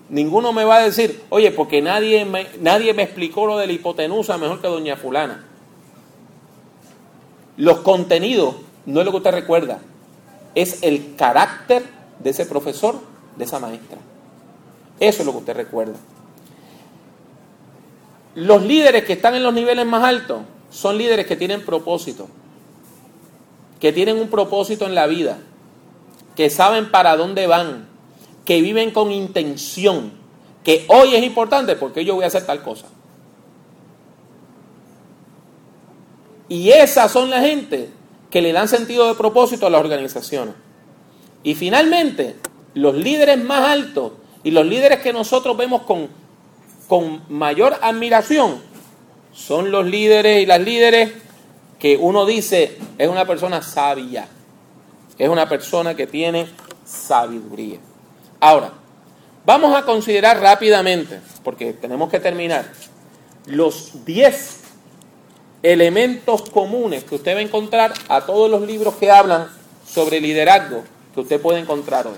ninguno 0.10 0.54
me 0.54 0.64
va 0.64 0.78
a 0.78 0.84
decir, 0.84 1.24
oye, 1.30 1.52
porque 1.52 1.82
nadie 1.82 2.26
me, 2.26 2.48
nadie 2.60 2.94
me 2.94 3.04
explicó 3.04 3.46
lo 3.46 3.58
de 3.58 3.68
la 3.68 3.74
hipotenusa 3.74 4.38
mejor 4.38 4.62
que 4.62 4.68
doña 4.68 4.98
fulana. 4.98 5.46
Los 7.58 7.80
contenidos 7.80 8.56
no 8.86 9.00
es 9.00 9.06
lo 9.06 9.12
que 9.12 9.18
usted 9.18 9.32
recuerda, 9.32 9.80
es 10.56 10.84
el 10.84 11.16
carácter 11.16 11.84
de 12.20 12.30
ese 12.30 12.46
profesor, 12.46 13.00
de 13.36 13.46
esa 13.46 13.60
maestra. 13.60 13.98
Eso 15.00 15.22
es 15.22 15.26
lo 15.26 15.32
que 15.34 15.40
usted 15.40 15.56
recuerda. 15.56 15.98
Los 18.36 18.64
líderes 18.64 19.04
que 19.04 19.14
están 19.14 19.36
en 19.36 19.44
los 19.44 19.54
niveles 19.54 19.86
más 19.86 20.04
altos 20.04 20.42
son 20.70 20.98
líderes 20.98 21.26
que 21.26 21.36
tienen 21.36 21.66
propósito, 21.66 22.28
que 23.80 23.94
tienen 23.94 24.20
un 24.20 24.30
propósito 24.30 24.86
en 24.86 24.96
la 24.96 25.08
vida, 25.08 25.40
que 26.36 26.50
saben 26.50 26.92
para 26.92 27.18
dónde 27.18 27.48
van, 27.48 27.88
que 28.48 28.62
viven 28.62 28.92
con 28.92 29.12
intención, 29.12 30.14
que 30.64 30.86
hoy 30.88 31.14
es 31.14 31.22
importante 31.22 31.76
porque 31.76 32.06
yo 32.06 32.16
voy 32.16 32.24
a 32.24 32.28
hacer 32.28 32.46
tal 32.46 32.64
cosa. 32.64 32.88
Y 36.48 36.70
esas 36.70 37.12
son 37.12 37.30
la 37.30 37.42
gente 37.42 37.90
que 38.30 38.42
le 38.42 38.54
dan 38.54 38.70
sentido 38.70 39.06
de 39.06 39.16
propósito 39.16 39.68
a 39.68 39.70
las 39.70 39.82
organizaciones. 39.82 40.56
Y 41.44 41.56
finalmente, 41.56 42.38
los 42.74 42.96
líderes 42.96 43.44
más 43.44 43.68
altos 43.68 44.14
y 44.46 44.52
los 44.52 44.66
líderes 44.66 45.00
que 45.00 45.12
nosotros 45.12 45.58
vemos 45.58 45.82
con, 45.82 46.08
con 46.88 47.24
mayor 47.28 47.78
admiración 47.82 48.62
son 49.34 49.72
los 49.72 49.86
líderes 49.86 50.44
y 50.44 50.46
las 50.46 50.62
líderes 50.62 51.12
que 51.80 51.98
uno 51.98 52.26
dice 52.26 52.78
es 52.98 53.10
una 53.10 53.26
persona 53.26 53.62
sabia, 53.62 54.30
es 55.18 55.28
una 55.28 55.50
persona 55.50 55.98
que 55.98 56.08
tiene 56.08 56.48
sabiduría. 56.86 57.80
Ahora, 58.40 58.74
vamos 59.46 59.76
a 59.76 59.84
considerar 59.84 60.40
rápidamente, 60.40 61.20
porque 61.44 61.74
tenemos 61.74 62.10
que 62.10 62.20
terminar, 62.20 62.72
los 63.46 64.06
10 64.06 64.60
elementos 65.64 66.50
comunes 66.50 67.04
que 67.04 67.16
usted 67.16 67.36
va 67.36 67.40
a 67.40 67.44
encontrar 67.44 67.94
a 68.10 68.22
todos 68.22 68.50
los 68.50 68.62
libros 68.62 68.96
que 68.96 69.10
hablan 69.10 69.48
sobre 69.86 70.22
liderazgo 70.22 70.84
que 71.14 71.22
usted 71.22 71.42
puede 71.42 71.60
encontrar 71.60 72.06
hoy. 72.08 72.18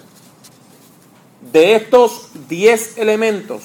De 1.51 1.75
estos 1.75 2.29
10 2.49 2.97
elementos, 2.97 3.63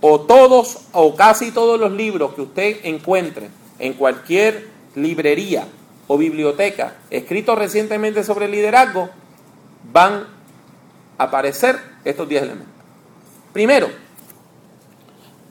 o 0.00 0.20
todos 0.20 0.78
o 0.92 1.14
casi 1.14 1.52
todos 1.52 1.78
los 1.78 1.92
libros 1.92 2.34
que 2.34 2.42
usted 2.42 2.80
encuentre 2.82 3.48
en 3.78 3.94
cualquier 3.94 4.68
librería 4.94 5.66
o 6.08 6.18
biblioteca 6.18 6.96
escritos 7.10 7.56
recientemente 7.56 8.24
sobre 8.24 8.48
liderazgo, 8.48 9.08
van 9.92 10.26
aparecer 11.18 11.78
estos 12.04 12.28
10 12.28 12.42
elementos. 12.42 12.74
Primero, 13.52 13.88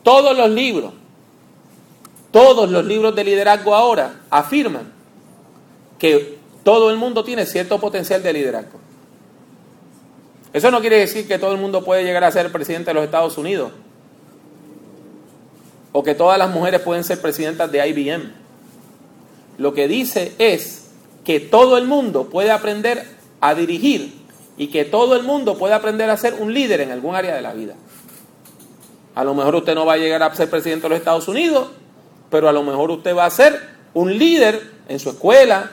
todos 0.04 0.38
los 0.38 0.50
libros 0.50 0.94
todos 2.34 2.68
los 2.72 2.84
libros 2.84 3.16
de 3.16 3.24
liderazgo 3.24 3.76
ahora 3.76 4.22
afirman 4.32 4.92
que 6.00 6.40
todo 6.64 6.90
el 6.90 6.98
mundo 6.98 7.24
tiene 7.24 7.46
cierto 7.46 7.80
potencial 7.80 8.24
de 8.24 8.34
liderazgo. 8.34 8.80
Eso 10.52 10.72
no 10.72 10.82
quiere 10.82 10.98
decir 10.98 11.28
que 11.28 11.38
todo 11.38 11.52
el 11.52 11.60
mundo 11.60 11.86
puede 11.86 12.04
llegar 12.04 12.24
a 12.24 12.32
ser 12.32 12.52
presidente 12.52 12.90
de 12.90 12.96
los 12.96 13.04
Estados 13.04 13.38
Unidos 13.38 13.72
o 15.92 16.02
que 16.02 16.16
todas 16.16 16.40
las 16.40 16.50
mujeres 16.50 16.82
pueden 16.82 17.04
ser 17.04 17.22
presidentas 17.22 17.72
de 17.72 17.88
IBM. 17.88 18.32
Lo 19.60 19.76
que 19.76 19.88
dice 19.88 20.34
es 20.40 20.90
que 21.24 21.40
todo 21.40 21.78
el 21.78 21.86
mundo 21.86 22.32
puede 22.32 22.50
aprender 22.50 23.06
a 23.42 23.54
dirigir 23.54 24.12
y 24.58 24.68
que 24.68 24.86
todo 24.86 25.16
el 25.16 25.24
mundo 25.24 25.58
puede 25.58 25.74
aprender 25.74 26.10
a 26.10 26.18
ser 26.18 26.36
un 26.36 26.54
líder 26.54 26.82
en 26.82 26.92
algún 26.92 27.16
área 27.16 27.36
de 27.36 27.42
la 27.42 27.54
vida. 27.54 27.74
A 29.16 29.24
lo 29.24 29.34
mejor 29.34 29.56
usted 29.56 29.76
no 29.76 29.86
va 29.86 29.94
a 29.94 29.98
llegar 29.98 30.24
a 30.24 30.34
ser 30.36 30.50
presidente 30.50 30.84
de 30.84 30.90
los 30.90 30.98
Estados 31.00 31.28
Unidos, 31.28 31.70
pero 32.30 32.50
a 32.50 32.52
lo 32.52 32.64
mejor 32.64 32.92
usted 32.92 33.16
va 33.16 33.26
a 33.26 33.30
ser 33.30 33.60
un 33.94 34.18
líder 34.18 34.62
en 34.88 35.00
su 35.00 35.10
escuela, 35.10 35.70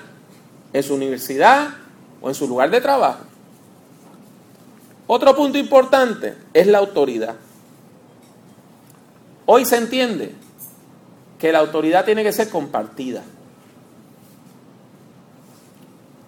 en 0.73 0.83
su 0.83 0.95
universidad 0.95 1.69
o 2.21 2.29
en 2.29 2.35
su 2.35 2.47
lugar 2.47 2.71
de 2.71 2.81
trabajo. 2.81 3.21
Otro 5.07 5.35
punto 5.35 5.59
importante 5.59 6.37
es 6.53 6.67
la 6.67 6.79
autoridad. 6.79 7.35
Hoy 9.47 9.65
se 9.65 9.77
entiende 9.77 10.33
que 11.39 11.51
la 11.51 11.59
autoridad 11.59 12.05
tiene 12.05 12.23
que 12.23 12.33
ser 12.33 12.51
compartida. 12.51 13.23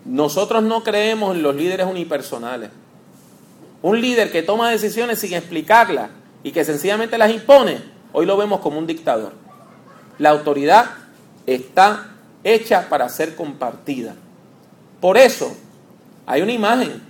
Nosotros 0.05 0.63
no 0.63 0.83
creemos 0.83 1.37
en 1.37 1.43
los 1.43 1.55
líderes 1.55 1.87
unipersonales. 1.87 2.71
Un 3.83 4.01
líder 4.01 4.33
que 4.33 4.43
toma 4.43 4.71
decisiones 4.71 5.21
sin 5.21 5.35
explicarlas 5.35 6.11
y 6.43 6.51
que 6.51 6.65
sencillamente 6.65 7.19
las 7.19 7.31
impone, 7.31 7.79
hoy 8.13 8.27
lo 8.27 8.37
vemos 8.37 8.61
como 8.61 8.79
un 8.79 8.87
dictador. 8.87 9.33
La 10.19 10.31
autoridad 10.31 10.87
está 11.47 12.15
hecha 12.45 12.89
para 12.89 13.09
ser 13.09 13.35
compartida. 13.37 14.15
Por 15.01 15.17
eso 15.17 15.57
hay 16.27 16.43
una 16.43 16.53
imagen, 16.53 17.03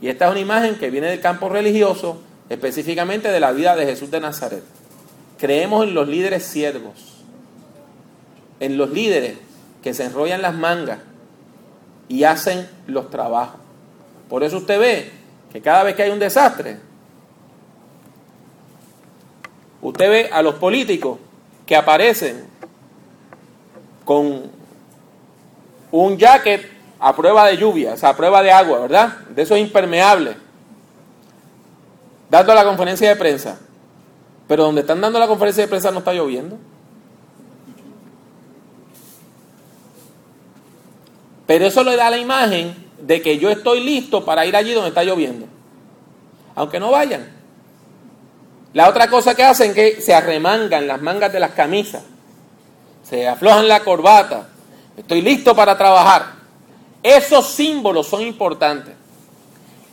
y 0.00 0.08
esta 0.08 0.26
es 0.26 0.30
una 0.32 0.40
imagen 0.40 0.76
que 0.76 0.90
viene 0.90 1.08
del 1.08 1.20
campo 1.20 1.48
religioso, 1.48 2.20
específicamente 2.48 3.28
de 3.28 3.40
la 3.40 3.52
vida 3.52 3.76
de 3.76 3.86
Jesús 3.86 4.10
de 4.10 4.20
Nazaret. 4.20 4.62
Creemos 5.38 5.86
en 5.86 5.94
los 5.94 6.08
líderes 6.08 6.44
siervos, 6.44 7.22
en 8.60 8.76
los 8.76 8.90
líderes 8.90 9.38
que 9.82 9.94
se 9.94 10.04
enrollan 10.04 10.42
las 10.42 10.54
mangas 10.54 10.98
y 12.12 12.24
hacen 12.24 12.68
los 12.86 13.08
trabajos. 13.08 13.58
Por 14.28 14.44
eso 14.44 14.58
usted 14.58 14.78
ve 14.78 15.10
que 15.50 15.62
cada 15.62 15.82
vez 15.82 15.96
que 15.96 16.02
hay 16.02 16.10
un 16.10 16.18
desastre, 16.18 16.76
usted 19.80 20.10
ve 20.10 20.30
a 20.30 20.42
los 20.42 20.56
políticos 20.56 21.18
que 21.64 21.74
aparecen 21.74 22.44
con 24.04 24.42
un 25.90 26.18
jacket 26.18 26.70
a 27.00 27.16
prueba 27.16 27.46
de 27.46 27.56
lluvia, 27.56 27.94
o 27.94 27.96
sea, 27.96 28.10
a 28.10 28.16
prueba 28.16 28.42
de 28.42 28.52
agua, 28.52 28.80
¿verdad? 28.80 29.16
De 29.30 29.40
eso 29.40 29.54
es 29.54 29.62
impermeable. 29.62 30.36
Dando 32.28 32.54
la 32.54 32.64
conferencia 32.64 33.08
de 33.08 33.16
prensa. 33.16 33.58
Pero 34.48 34.64
donde 34.64 34.82
están 34.82 35.00
dando 35.00 35.18
la 35.18 35.26
conferencia 35.26 35.62
de 35.62 35.68
prensa 35.68 35.90
no 35.90 36.00
está 36.00 36.12
lloviendo. 36.12 36.58
Pero 41.52 41.66
eso 41.66 41.84
le 41.84 41.96
da 41.96 42.08
la 42.08 42.16
imagen 42.16 42.74
de 42.98 43.20
que 43.20 43.36
yo 43.36 43.50
estoy 43.50 43.80
listo 43.80 44.24
para 44.24 44.46
ir 44.46 44.56
allí 44.56 44.72
donde 44.72 44.88
está 44.88 45.04
lloviendo. 45.04 45.44
Aunque 46.54 46.80
no 46.80 46.90
vayan. 46.90 47.30
La 48.72 48.88
otra 48.88 49.10
cosa 49.10 49.34
que 49.34 49.44
hacen 49.44 49.72
es 49.72 49.74
que 49.74 50.00
se 50.00 50.14
arremangan 50.14 50.86
las 50.86 51.02
mangas 51.02 51.30
de 51.30 51.40
las 51.40 51.50
camisas, 51.50 52.04
se 53.02 53.28
aflojan 53.28 53.68
la 53.68 53.80
corbata, 53.80 54.48
estoy 54.96 55.20
listo 55.20 55.54
para 55.54 55.76
trabajar. 55.76 56.36
Esos 57.02 57.50
símbolos 57.50 58.06
son 58.06 58.22
importantes. 58.22 58.94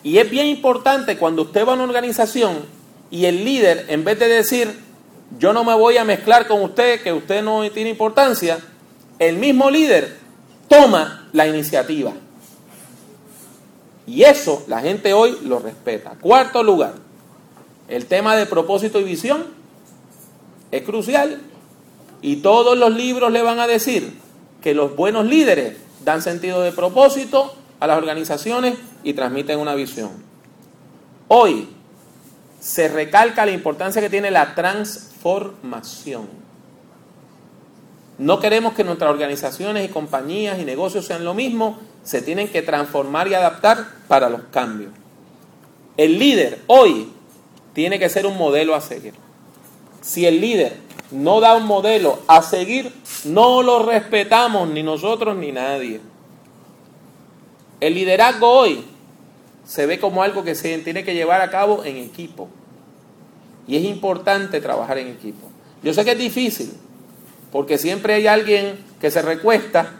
Y 0.01 0.17
es 0.17 0.31
bien 0.31 0.45
importante 0.45 1.17
cuando 1.17 1.41
usted 1.41 1.67
va 1.67 1.73
a 1.73 1.75
una 1.75 1.83
organización 1.83 2.59
y 3.11 3.25
el 3.25 3.43
líder, 3.43 3.85
en 3.89 4.05
vez 4.05 4.17
de 4.17 4.29
decir, 4.29 4.79
yo 5.37 5.51
no 5.51 5.65
me 5.65 5.73
voy 5.73 5.97
a 5.97 6.05
mezclar 6.05 6.47
con 6.47 6.61
usted, 6.61 7.01
que 7.01 7.11
usted 7.11 7.43
no 7.43 7.69
tiene 7.69 7.89
importancia, 7.89 8.59
el 9.19 9.35
mismo 9.35 9.69
líder 9.69 10.18
toma 10.69 11.27
la 11.33 11.47
iniciativa. 11.47 12.13
Y 14.07 14.23
eso 14.23 14.63
la 14.67 14.79
gente 14.79 15.11
hoy 15.13 15.37
lo 15.43 15.59
respeta. 15.59 16.11
Cuarto 16.21 16.63
lugar, 16.63 16.93
el 17.89 18.05
tema 18.05 18.37
de 18.37 18.45
propósito 18.45 18.99
y 18.99 19.03
visión 19.03 19.43
es 20.71 20.83
crucial 20.83 21.41
y 22.21 22.37
todos 22.37 22.77
los 22.77 22.95
libros 22.95 23.31
le 23.31 23.41
van 23.41 23.59
a 23.59 23.67
decir 23.67 24.17
que 24.61 24.73
los 24.73 24.95
buenos 24.95 25.25
líderes 25.25 25.77
dan 26.03 26.21
sentido 26.21 26.61
de 26.61 26.71
propósito 26.71 27.53
a 27.79 27.87
las 27.87 27.97
organizaciones 27.97 28.77
y 29.03 29.13
transmiten 29.13 29.59
una 29.59 29.75
visión. 29.75 30.11
Hoy 31.27 31.69
se 32.59 32.87
recalca 32.87 33.45
la 33.45 33.51
importancia 33.51 34.01
que 34.01 34.09
tiene 34.09 34.31
la 34.31 34.55
transformación. 34.55 36.27
No 38.19 38.41
queremos 38.41 38.73
que 38.73 38.83
nuestras 38.83 39.09
organizaciones 39.09 39.85
y 39.85 39.91
compañías 39.91 40.59
y 40.59 40.65
negocios 40.65 41.05
sean 41.05 41.23
lo 41.23 41.33
mismo, 41.33 41.79
se 42.03 42.21
tienen 42.21 42.49
que 42.49 42.61
transformar 42.61 43.29
y 43.29 43.33
adaptar 43.33 43.87
para 44.09 44.29
los 44.29 44.41
cambios. 44.51 44.91
El 45.95 46.19
líder 46.19 46.59
hoy 46.67 47.09
tiene 47.73 47.97
que 47.97 48.09
ser 48.09 48.25
un 48.25 48.37
modelo 48.37 48.75
a 48.75 48.81
seguir. 48.81 49.13
Si 50.01 50.25
el 50.25 50.41
líder 50.41 50.75
no 51.11 51.39
da 51.39 51.55
un 51.55 51.65
modelo 51.65 52.19
a 52.27 52.41
seguir, 52.41 52.93
no 53.23 53.63
lo 53.63 53.83
respetamos 53.83 54.67
ni 54.69 54.83
nosotros 54.83 55.37
ni 55.37 55.53
nadie. 55.53 56.01
El 57.79 57.93
liderazgo 57.93 58.49
hoy 58.49 58.83
se 59.65 59.85
ve 59.85 59.97
como 59.97 60.23
algo 60.23 60.43
que 60.43 60.55
se 60.55 60.77
tiene 60.79 61.05
que 61.05 61.13
llevar 61.13 61.39
a 61.39 61.49
cabo 61.49 61.85
en 61.85 61.95
equipo. 61.95 62.49
Y 63.65 63.77
es 63.77 63.83
importante 63.85 64.59
trabajar 64.59 64.97
en 64.97 65.07
equipo. 65.07 65.47
Yo 65.83 65.93
sé 65.93 66.03
que 66.03 66.11
es 66.11 66.17
difícil, 66.17 66.73
porque 67.51 67.77
siempre 67.77 68.13
hay 68.13 68.27
alguien 68.27 68.77
que 68.99 69.11
se 69.11 69.21
recuesta 69.21 69.91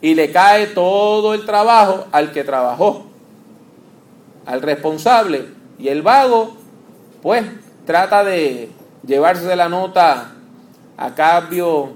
y 0.00 0.14
le 0.14 0.30
cae 0.30 0.68
todo 0.68 1.34
el 1.34 1.44
trabajo 1.44 2.06
al 2.12 2.32
que 2.32 2.44
trabajó, 2.44 3.06
al 4.46 4.62
responsable. 4.62 5.46
Y 5.78 5.88
el 5.88 6.02
vago, 6.02 6.56
pues, 7.22 7.44
trata 7.86 8.24
de 8.24 8.70
llevarse 9.06 9.54
la 9.56 9.68
nota 9.68 10.32
a 10.96 11.14
cambio, 11.14 11.92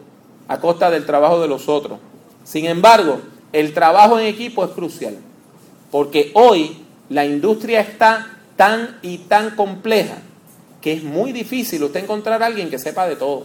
a 0.49 0.59
costa 0.59 0.91
del 0.91 1.07
trabajo 1.07 1.41
de 1.41 1.49
los 1.49 1.69
otros. 1.69 1.99
Sin 2.45 2.67
embargo, 2.67 3.21
el 3.53 3.75
trabajo 3.75 4.19
en 4.19 4.27
equipo 4.27 4.65
es 4.65 4.71
crucial, 4.71 5.17
porque 5.91 6.31
hoy 6.35 6.85
la 7.09 7.25
industria 7.25 7.81
está 7.81 8.27
tan 8.57 8.99
y 9.03 9.19
tan 9.19 9.57
compleja 9.57 10.17
que 10.81 10.93
es 10.93 11.03
muy 11.03 11.33
difícil 11.33 11.83
usted 11.85 12.03
encontrar 12.03 12.43
a 12.43 12.47
alguien 12.47 12.71
que 12.71 12.79
sepa 12.79 13.07
de 13.07 13.17
todo. 13.17 13.45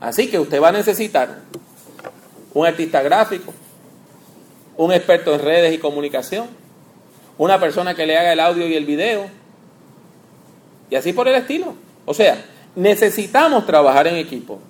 Así 0.00 0.28
que 0.28 0.38
usted 0.38 0.62
va 0.62 0.68
a 0.68 0.72
necesitar 0.72 1.40
un 2.54 2.66
artista 2.66 3.02
gráfico, 3.02 3.52
un 4.76 4.92
experto 4.92 5.34
en 5.34 5.40
redes 5.40 5.74
y 5.74 5.78
comunicación, 5.78 6.46
una 7.36 7.58
persona 7.58 7.94
que 7.94 8.06
le 8.06 8.16
haga 8.16 8.32
el 8.32 8.40
audio 8.40 8.66
y 8.68 8.74
el 8.74 8.84
video, 8.84 9.26
y 10.90 10.94
así 10.94 11.12
por 11.12 11.28
el 11.28 11.34
estilo. 11.34 11.74
O 12.06 12.14
sea, 12.14 12.44
necesitamos 12.74 13.66
trabajar 13.66 14.06
en 14.06 14.16
equipo. 14.16 14.60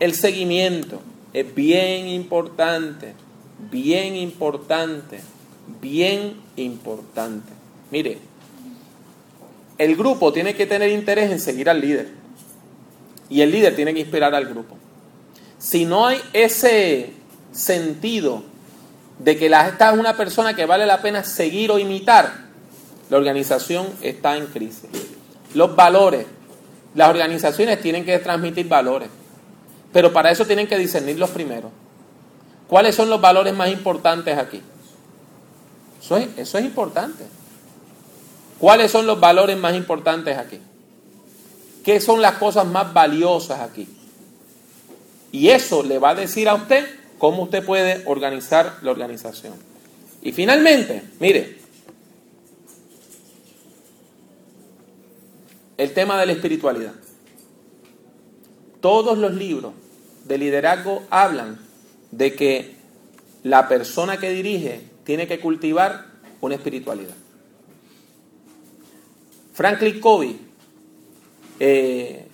El 0.00 0.14
seguimiento 0.14 1.00
es 1.32 1.54
bien 1.54 2.08
importante, 2.08 3.14
bien 3.70 4.16
importante, 4.16 5.20
bien 5.80 6.40
importante. 6.56 7.52
Mire, 7.90 8.18
el 9.76 9.96
grupo 9.96 10.32
tiene 10.32 10.54
que 10.54 10.66
tener 10.66 10.90
interés 10.90 11.30
en 11.30 11.40
seguir 11.40 11.68
al 11.68 11.80
líder 11.80 12.17
y 13.30 13.40
el 13.40 13.50
líder 13.50 13.76
tiene 13.76 13.94
que 13.94 14.00
inspirar 14.00 14.34
al 14.34 14.46
grupo. 14.46 14.76
Si 15.58 15.84
no 15.84 16.06
hay 16.06 16.20
ese 16.32 17.12
sentido 17.52 18.42
de 19.18 19.36
que 19.36 19.48
la, 19.48 19.68
esta 19.68 19.92
es 19.92 19.98
una 19.98 20.16
persona 20.16 20.54
que 20.54 20.66
vale 20.66 20.86
la 20.86 21.02
pena 21.02 21.24
seguir 21.24 21.70
o 21.70 21.78
imitar, 21.78 22.48
la 23.10 23.16
organización 23.16 23.86
está 24.02 24.36
en 24.36 24.46
crisis. 24.46 24.88
Los 25.54 25.74
valores, 25.74 26.26
las 26.94 27.08
organizaciones 27.08 27.80
tienen 27.80 28.04
que 28.04 28.18
transmitir 28.18 28.68
valores, 28.68 29.08
pero 29.92 30.12
para 30.12 30.30
eso 30.30 30.44
tienen 30.46 30.66
que 30.66 30.78
discernir 30.78 31.18
los 31.18 31.30
primeros. 31.30 31.72
¿Cuáles 32.68 32.94
son 32.94 33.08
los 33.08 33.20
valores 33.20 33.54
más 33.54 33.70
importantes 33.70 34.36
aquí? 34.36 34.62
Eso 36.00 36.16
es, 36.16 36.28
eso 36.36 36.58
es 36.58 36.64
importante. 36.64 37.24
¿Cuáles 38.58 38.90
son 38.90 39.06
los 39.06 39.18
valores 39.18 39.56
más 39.56 39.74
importantes 39.74 40.36
aquí? 40.36 40.60
¿Qué 41.88 42.02
son 42.02 42.20
las 42.20 42.34
cosas 42.34 42.66
más 42.66 42.92
valiosas 42.92 43.60
aquí? 43.60 43.88
Y 45.32 45.48
eso 45.48 45.82
le 45.82 45.98
va 45.98 46.10
a 46.10 46.14
decir 46.14 46.46
a 46.46 46.54
usted 46.54 46.86
cómo 47.16 47.44
usted 47.44 47.64
puede 47.64 48.02
organizar 48.04 48.76
la 48.82 48.90
organización. 48.90 49.54
Y 50.20 50.32
finalmente, 50.32 51.02
mire, 51.18 51.56
el 55.78 55.94
tema 55.94 56.20
de 56.20 56.26
la 56.26 56.32
espiritualidad. 56.32 56.92
Todos 58.82 59.16
los 59.16 59.32
libros 59.32 59.72
de 60.26 60.36
liderazgo 60.36 61.04
hablan 61.08 61.58
de 62.10 62.34
que 62.34 62.76
la 63.44 63.66
persona 63.66 64.18
que 64.18 64.28
dirige 64.28 64.82
tiene 65.04 65.26
que 65.26 65.40
cultivar 65.40 66.04
una 66.42 66.56
espiritualidad. 66.56 67.14
Franklin 69.54 70.00
Covey, 70.00 70.47
eh, 71.60 72.26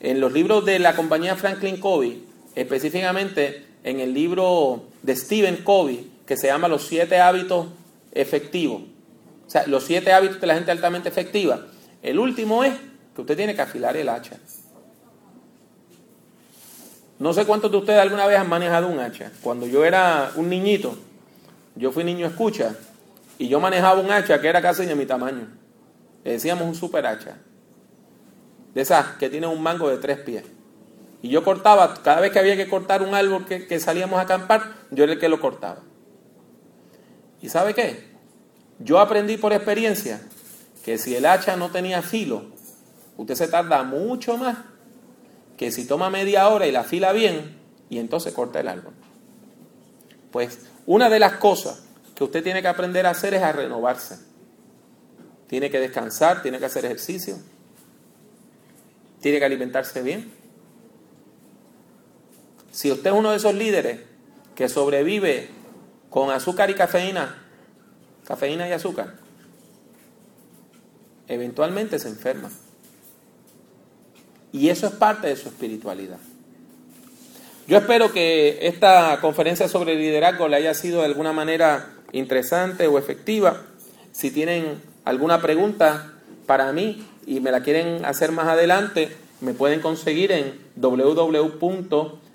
en 0.00 0.20
los 0.20 0.32
libros 0.32 0.64
de 0.64 0.78
la 0.78 0.94
compañía 0.94 1.36
Franklin 1.36 1.78
Covey, 1.78 2.24
específicamente 2.54 3.64
en 3.84 4.00
el 4.00 4.12
libro 4.12 4.84
de 5.02 5.16
Stephen 5.16 5.58
Covey, 5.58 6.10
que 6.26 6.36
se 6.36 6.48
llama 6.48 6.68
Los 6.68 6.86
siete 6.86 7.18
hábitos 7.18 7.68
efectivos. 8.12 8.82
O 9.46 9.50
sea, 9.50 9.66
los 9.66 9.84
siete 9.84 10.12
hábitos 10.12 10.40
de 10.40 10.46
la 10.46 10.54
gente 10.54 10.70
altamente 10.70 11.08
efectiva. 11.08 11.66
El 12.02 12.18
último 12.18 12.64
es 12.64 12.74
que 13.14 13.20
usted 13.20 13.36
tiene 13.36 13.54
que 13.54 13.62
afilar 13.62 13.96
el 13.96 14.08
hacha. 14.08 14.36
No 17.18 17.32
sé 17.32 17.46
cuántos 17.46 17.70
de 17.70 17.78
ustedes 17.78 18.00
alguna 18.00 18.26
vez 18.26 18.38
han 18.38 18.48
manejado 18.48 18.88
un 18.88 18.98
hacha. 18.98 19.32
Cuando 19.40 19.66
yo 19.66 19.84
era 19.84 20.32
un 20.34 20.50
niñito, 20.50 20.98
yo 21.74 21.92
fui 21.92 22.04
niño 22.04 22.26
escucha, 22.26 22.74
y 23.38 23.48
yo 23.48 23.60
manejaba 23.60 24.00
un 24.00 24.10
hacha 24.10 24.40
que 24.40 24.48
era 24.48 24.62
casi 24.62 24.86
de 24.86 24.94
mi 24.94 25.06
tamaño. 25.06 25.46
Le 26.24 26.32
decíamos 26.32 26.66
un 26.66 26.74
super 26.74 27.06
hacha. 27.06 27.36
De 28.76 28.82
esas 28.82 29.16
que 29.16 29.30
tiene 29.30 29.46
un 29.46 29.62
mango 29.62 29.88
de 29.88 29.96
tres 29.96 30.18
pies. 30.18 30.44
Y 31.22 31.30
yo 31.30 31.42
cortaba, 31.42 31.94
cada 32.02 32.20
vez 32.20 32.30
que 32.30 32.38
había 32.38 32.58
que 32.58 32.68
cortar 32.68 33.00
un 33.00 33.14
árbol 33.14 33.46
que, 33.46 33.80
salíamos 33.80 34.18
a 34.18 34.24
acampar, 34.24 34.74
yo 34.90 35.04
era 35.04 35.14
el 35.14 35.18
que 35.18 35.30
lo 35.30 35.40
cortaba. 35.40 35.78
¿Y 37.40 37.48
sabe 37.48 37.72
qué? 37.72 38.04
Yo 38.78 38.98
aprendí 38.98 39.38
por 39.38 39.54
experiencia 39.54 40.20
que 40.84 40.98
si 40.98 41.16
el 41.16 41.24
hacha 41.24 41.56
no 41.56 41.70
tenía 41.70 42.02
filo, 42.02 42.44
usted 43.16 43.34
se 43.34 43.48
tarda 43.48 43.82
mucho 43.82 44.36
más 44.36 44.58
que 45.56 45.70
si 45.72 45.86
toma 45.86 46.10
media 46.10 46.46
hora 46.50 46.66
y 46.66 46.70
la 46.70 46.84
fila 46.84 47.12
bien, 47.12 47.58
y 47.88 47.98
entonces 47.98 48.34
corta 48.34 48.60
el 48.60 48.68
árbol. 48.68 48.92
Pues 50.30 50.66
una 50.84 51.08
de 51.08 51.18
las 51.18 51.36
cosas 51.36 51.82
que 52.14 52.24
usted 52.24 52.42
tiene 52.42 52.60
que 52.60 52.68
aprender 52.68 53.06
a 53.06 53.10
hacer 53.12 53.32
es 53.32 53.42
a 53.42 53.52
renovarse. 53.52 54.18
Tiene 55.46 55.70
que 55.70 55.80
descansar, 55.80 56.42
tiene 56.42 56.58
que 56.58 56.66
hacer 56.66 56.84
ejercicio, 56.84 57.38
tiene 59.26 59.40
que 59.40 59.44
alimentarse 59.44 60.02
bien. 60.02 60.30
Si 62.70 62.92
usted 62.92 63.10
es 63.10 63.16
uno 63.16 63.32
de 63.32 63.38
esos 63.38 63.56
líderes 63.56 63.98
que 64.54 64.68
sobrevive 64.68 65.48
con 66.10 66.30
azúcar 66.30 66.70
y 66.70 66.74
cafeína, 66.74 67.36
cafeína 68.24 68.68
y 68.68 68.72
azúcar, 68.72 69.14
eventualmente 71.26 71.98
se 71.98 72.06
enferma. 72.06 72.52
Y 74.52 74.68
eso 74.68 74.86
es 74.86 74.92
parte 74.92 75.26
de 75.26 75.34
su 75.34 75.48
espiritualidad. 75.48 76.18
Yo 77.66 77.78
espero 77.78 78.12
que 78.12 78.68
esta 78.68 79.18
conferencia 79.20 79.66
sobre 79.66 79.96
liderazgo 79.96 80.46
le 80.46 80.54
haya 80.54 80.72
sido 80.72 81.00
de 81.00 81.06
alguna 81.06 81.32
manera 81.32 81.94
interesante 82.12 82.86
o 82.86 82.96
efectiva. 82.96 83.60
Si 84.12 84.30
tienen 84.30 84.80
alguna 85.04 85.42
pregunta 85.42 86.12
para 86.46 86.72
mí 86.72 87.04
y 87.26 87.40
me 87.40 87.50
la 87.50 87.62
quieren 87.62 88.04
hacer 88.04 88.32
más 88.32 88.46
adelante, 88.46 89.14
me 89.40 89.52
pueden 89.52 89.80
conseguir 89.80 90.32
en 90.32 90.54
www 90.76 92.26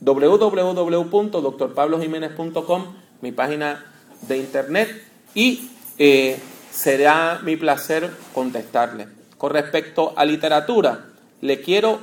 www.drpablojiménez.com, 0.00 2.84
mi 3.20 3.32
página 3.32 3.84
de 4.22 4.38
internet, 4.38 5.04
y 5.34 5.68
eh, 5.98 6.38
será 6.70 7.40
mi 7.42 7.56
placer 7.56 8.10
contestarle. 8.32 9.08
Con 9.38 9.52
respecto 9.52 10.14
a 10.16 10.24
literatura, 10.24 11.06
le 11.40 11.60
quiero 11.60 11.98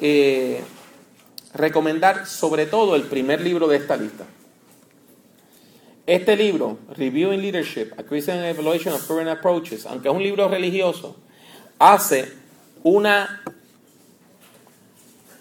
eh, 0.00 0.64
recomendar 1.54 2.26
sobre 2.26 2.66
todo 2.66 2.96
el 2.96 3.04
primer 3.04 3.40
libro 3.40 3.68
de 3.68 3.76
esta 3.78 3.96
lista. 3.96 4.26
Este 6.10 6.34
libro, 6.34 6.76
Reviewing 6.96 7.40
Leadership, 7.40 7.92
A 7.96 8.02
Christian 8.02 8.44
Evaluation 8.44 8.92
of 8.92 9.06
Current 9.06 9.28
Approaches, 9.28 9.86
aunque 9.86 10.08
es 10.08 10.14
un 10.16 10.20
libro 10.20 10.48
religioso, 10.48 11.14
hace 11.78 12.32
una 12.82 13.44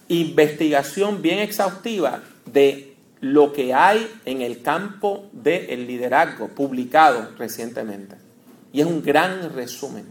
investigación 0.09 1.23
bien 1.23 1.39
exhaustiva 1.39 2.21
de 2.45 2.93
lo 3.19 3.51
que 3.51 3.73
hay 3.73 4.07
en 4.25 4.43
el 4.43 4.61
campo 4.61 5.27
del 5.31 5.87
liderazgo 5.87 6.49
publicado 6.49 7.31
recientemente. 7.39 8.17
Y 8.71 8.81
es 8.81 8.85
un 8.85 9.01
gran 9.01 9.51
resumen 9.55 10.05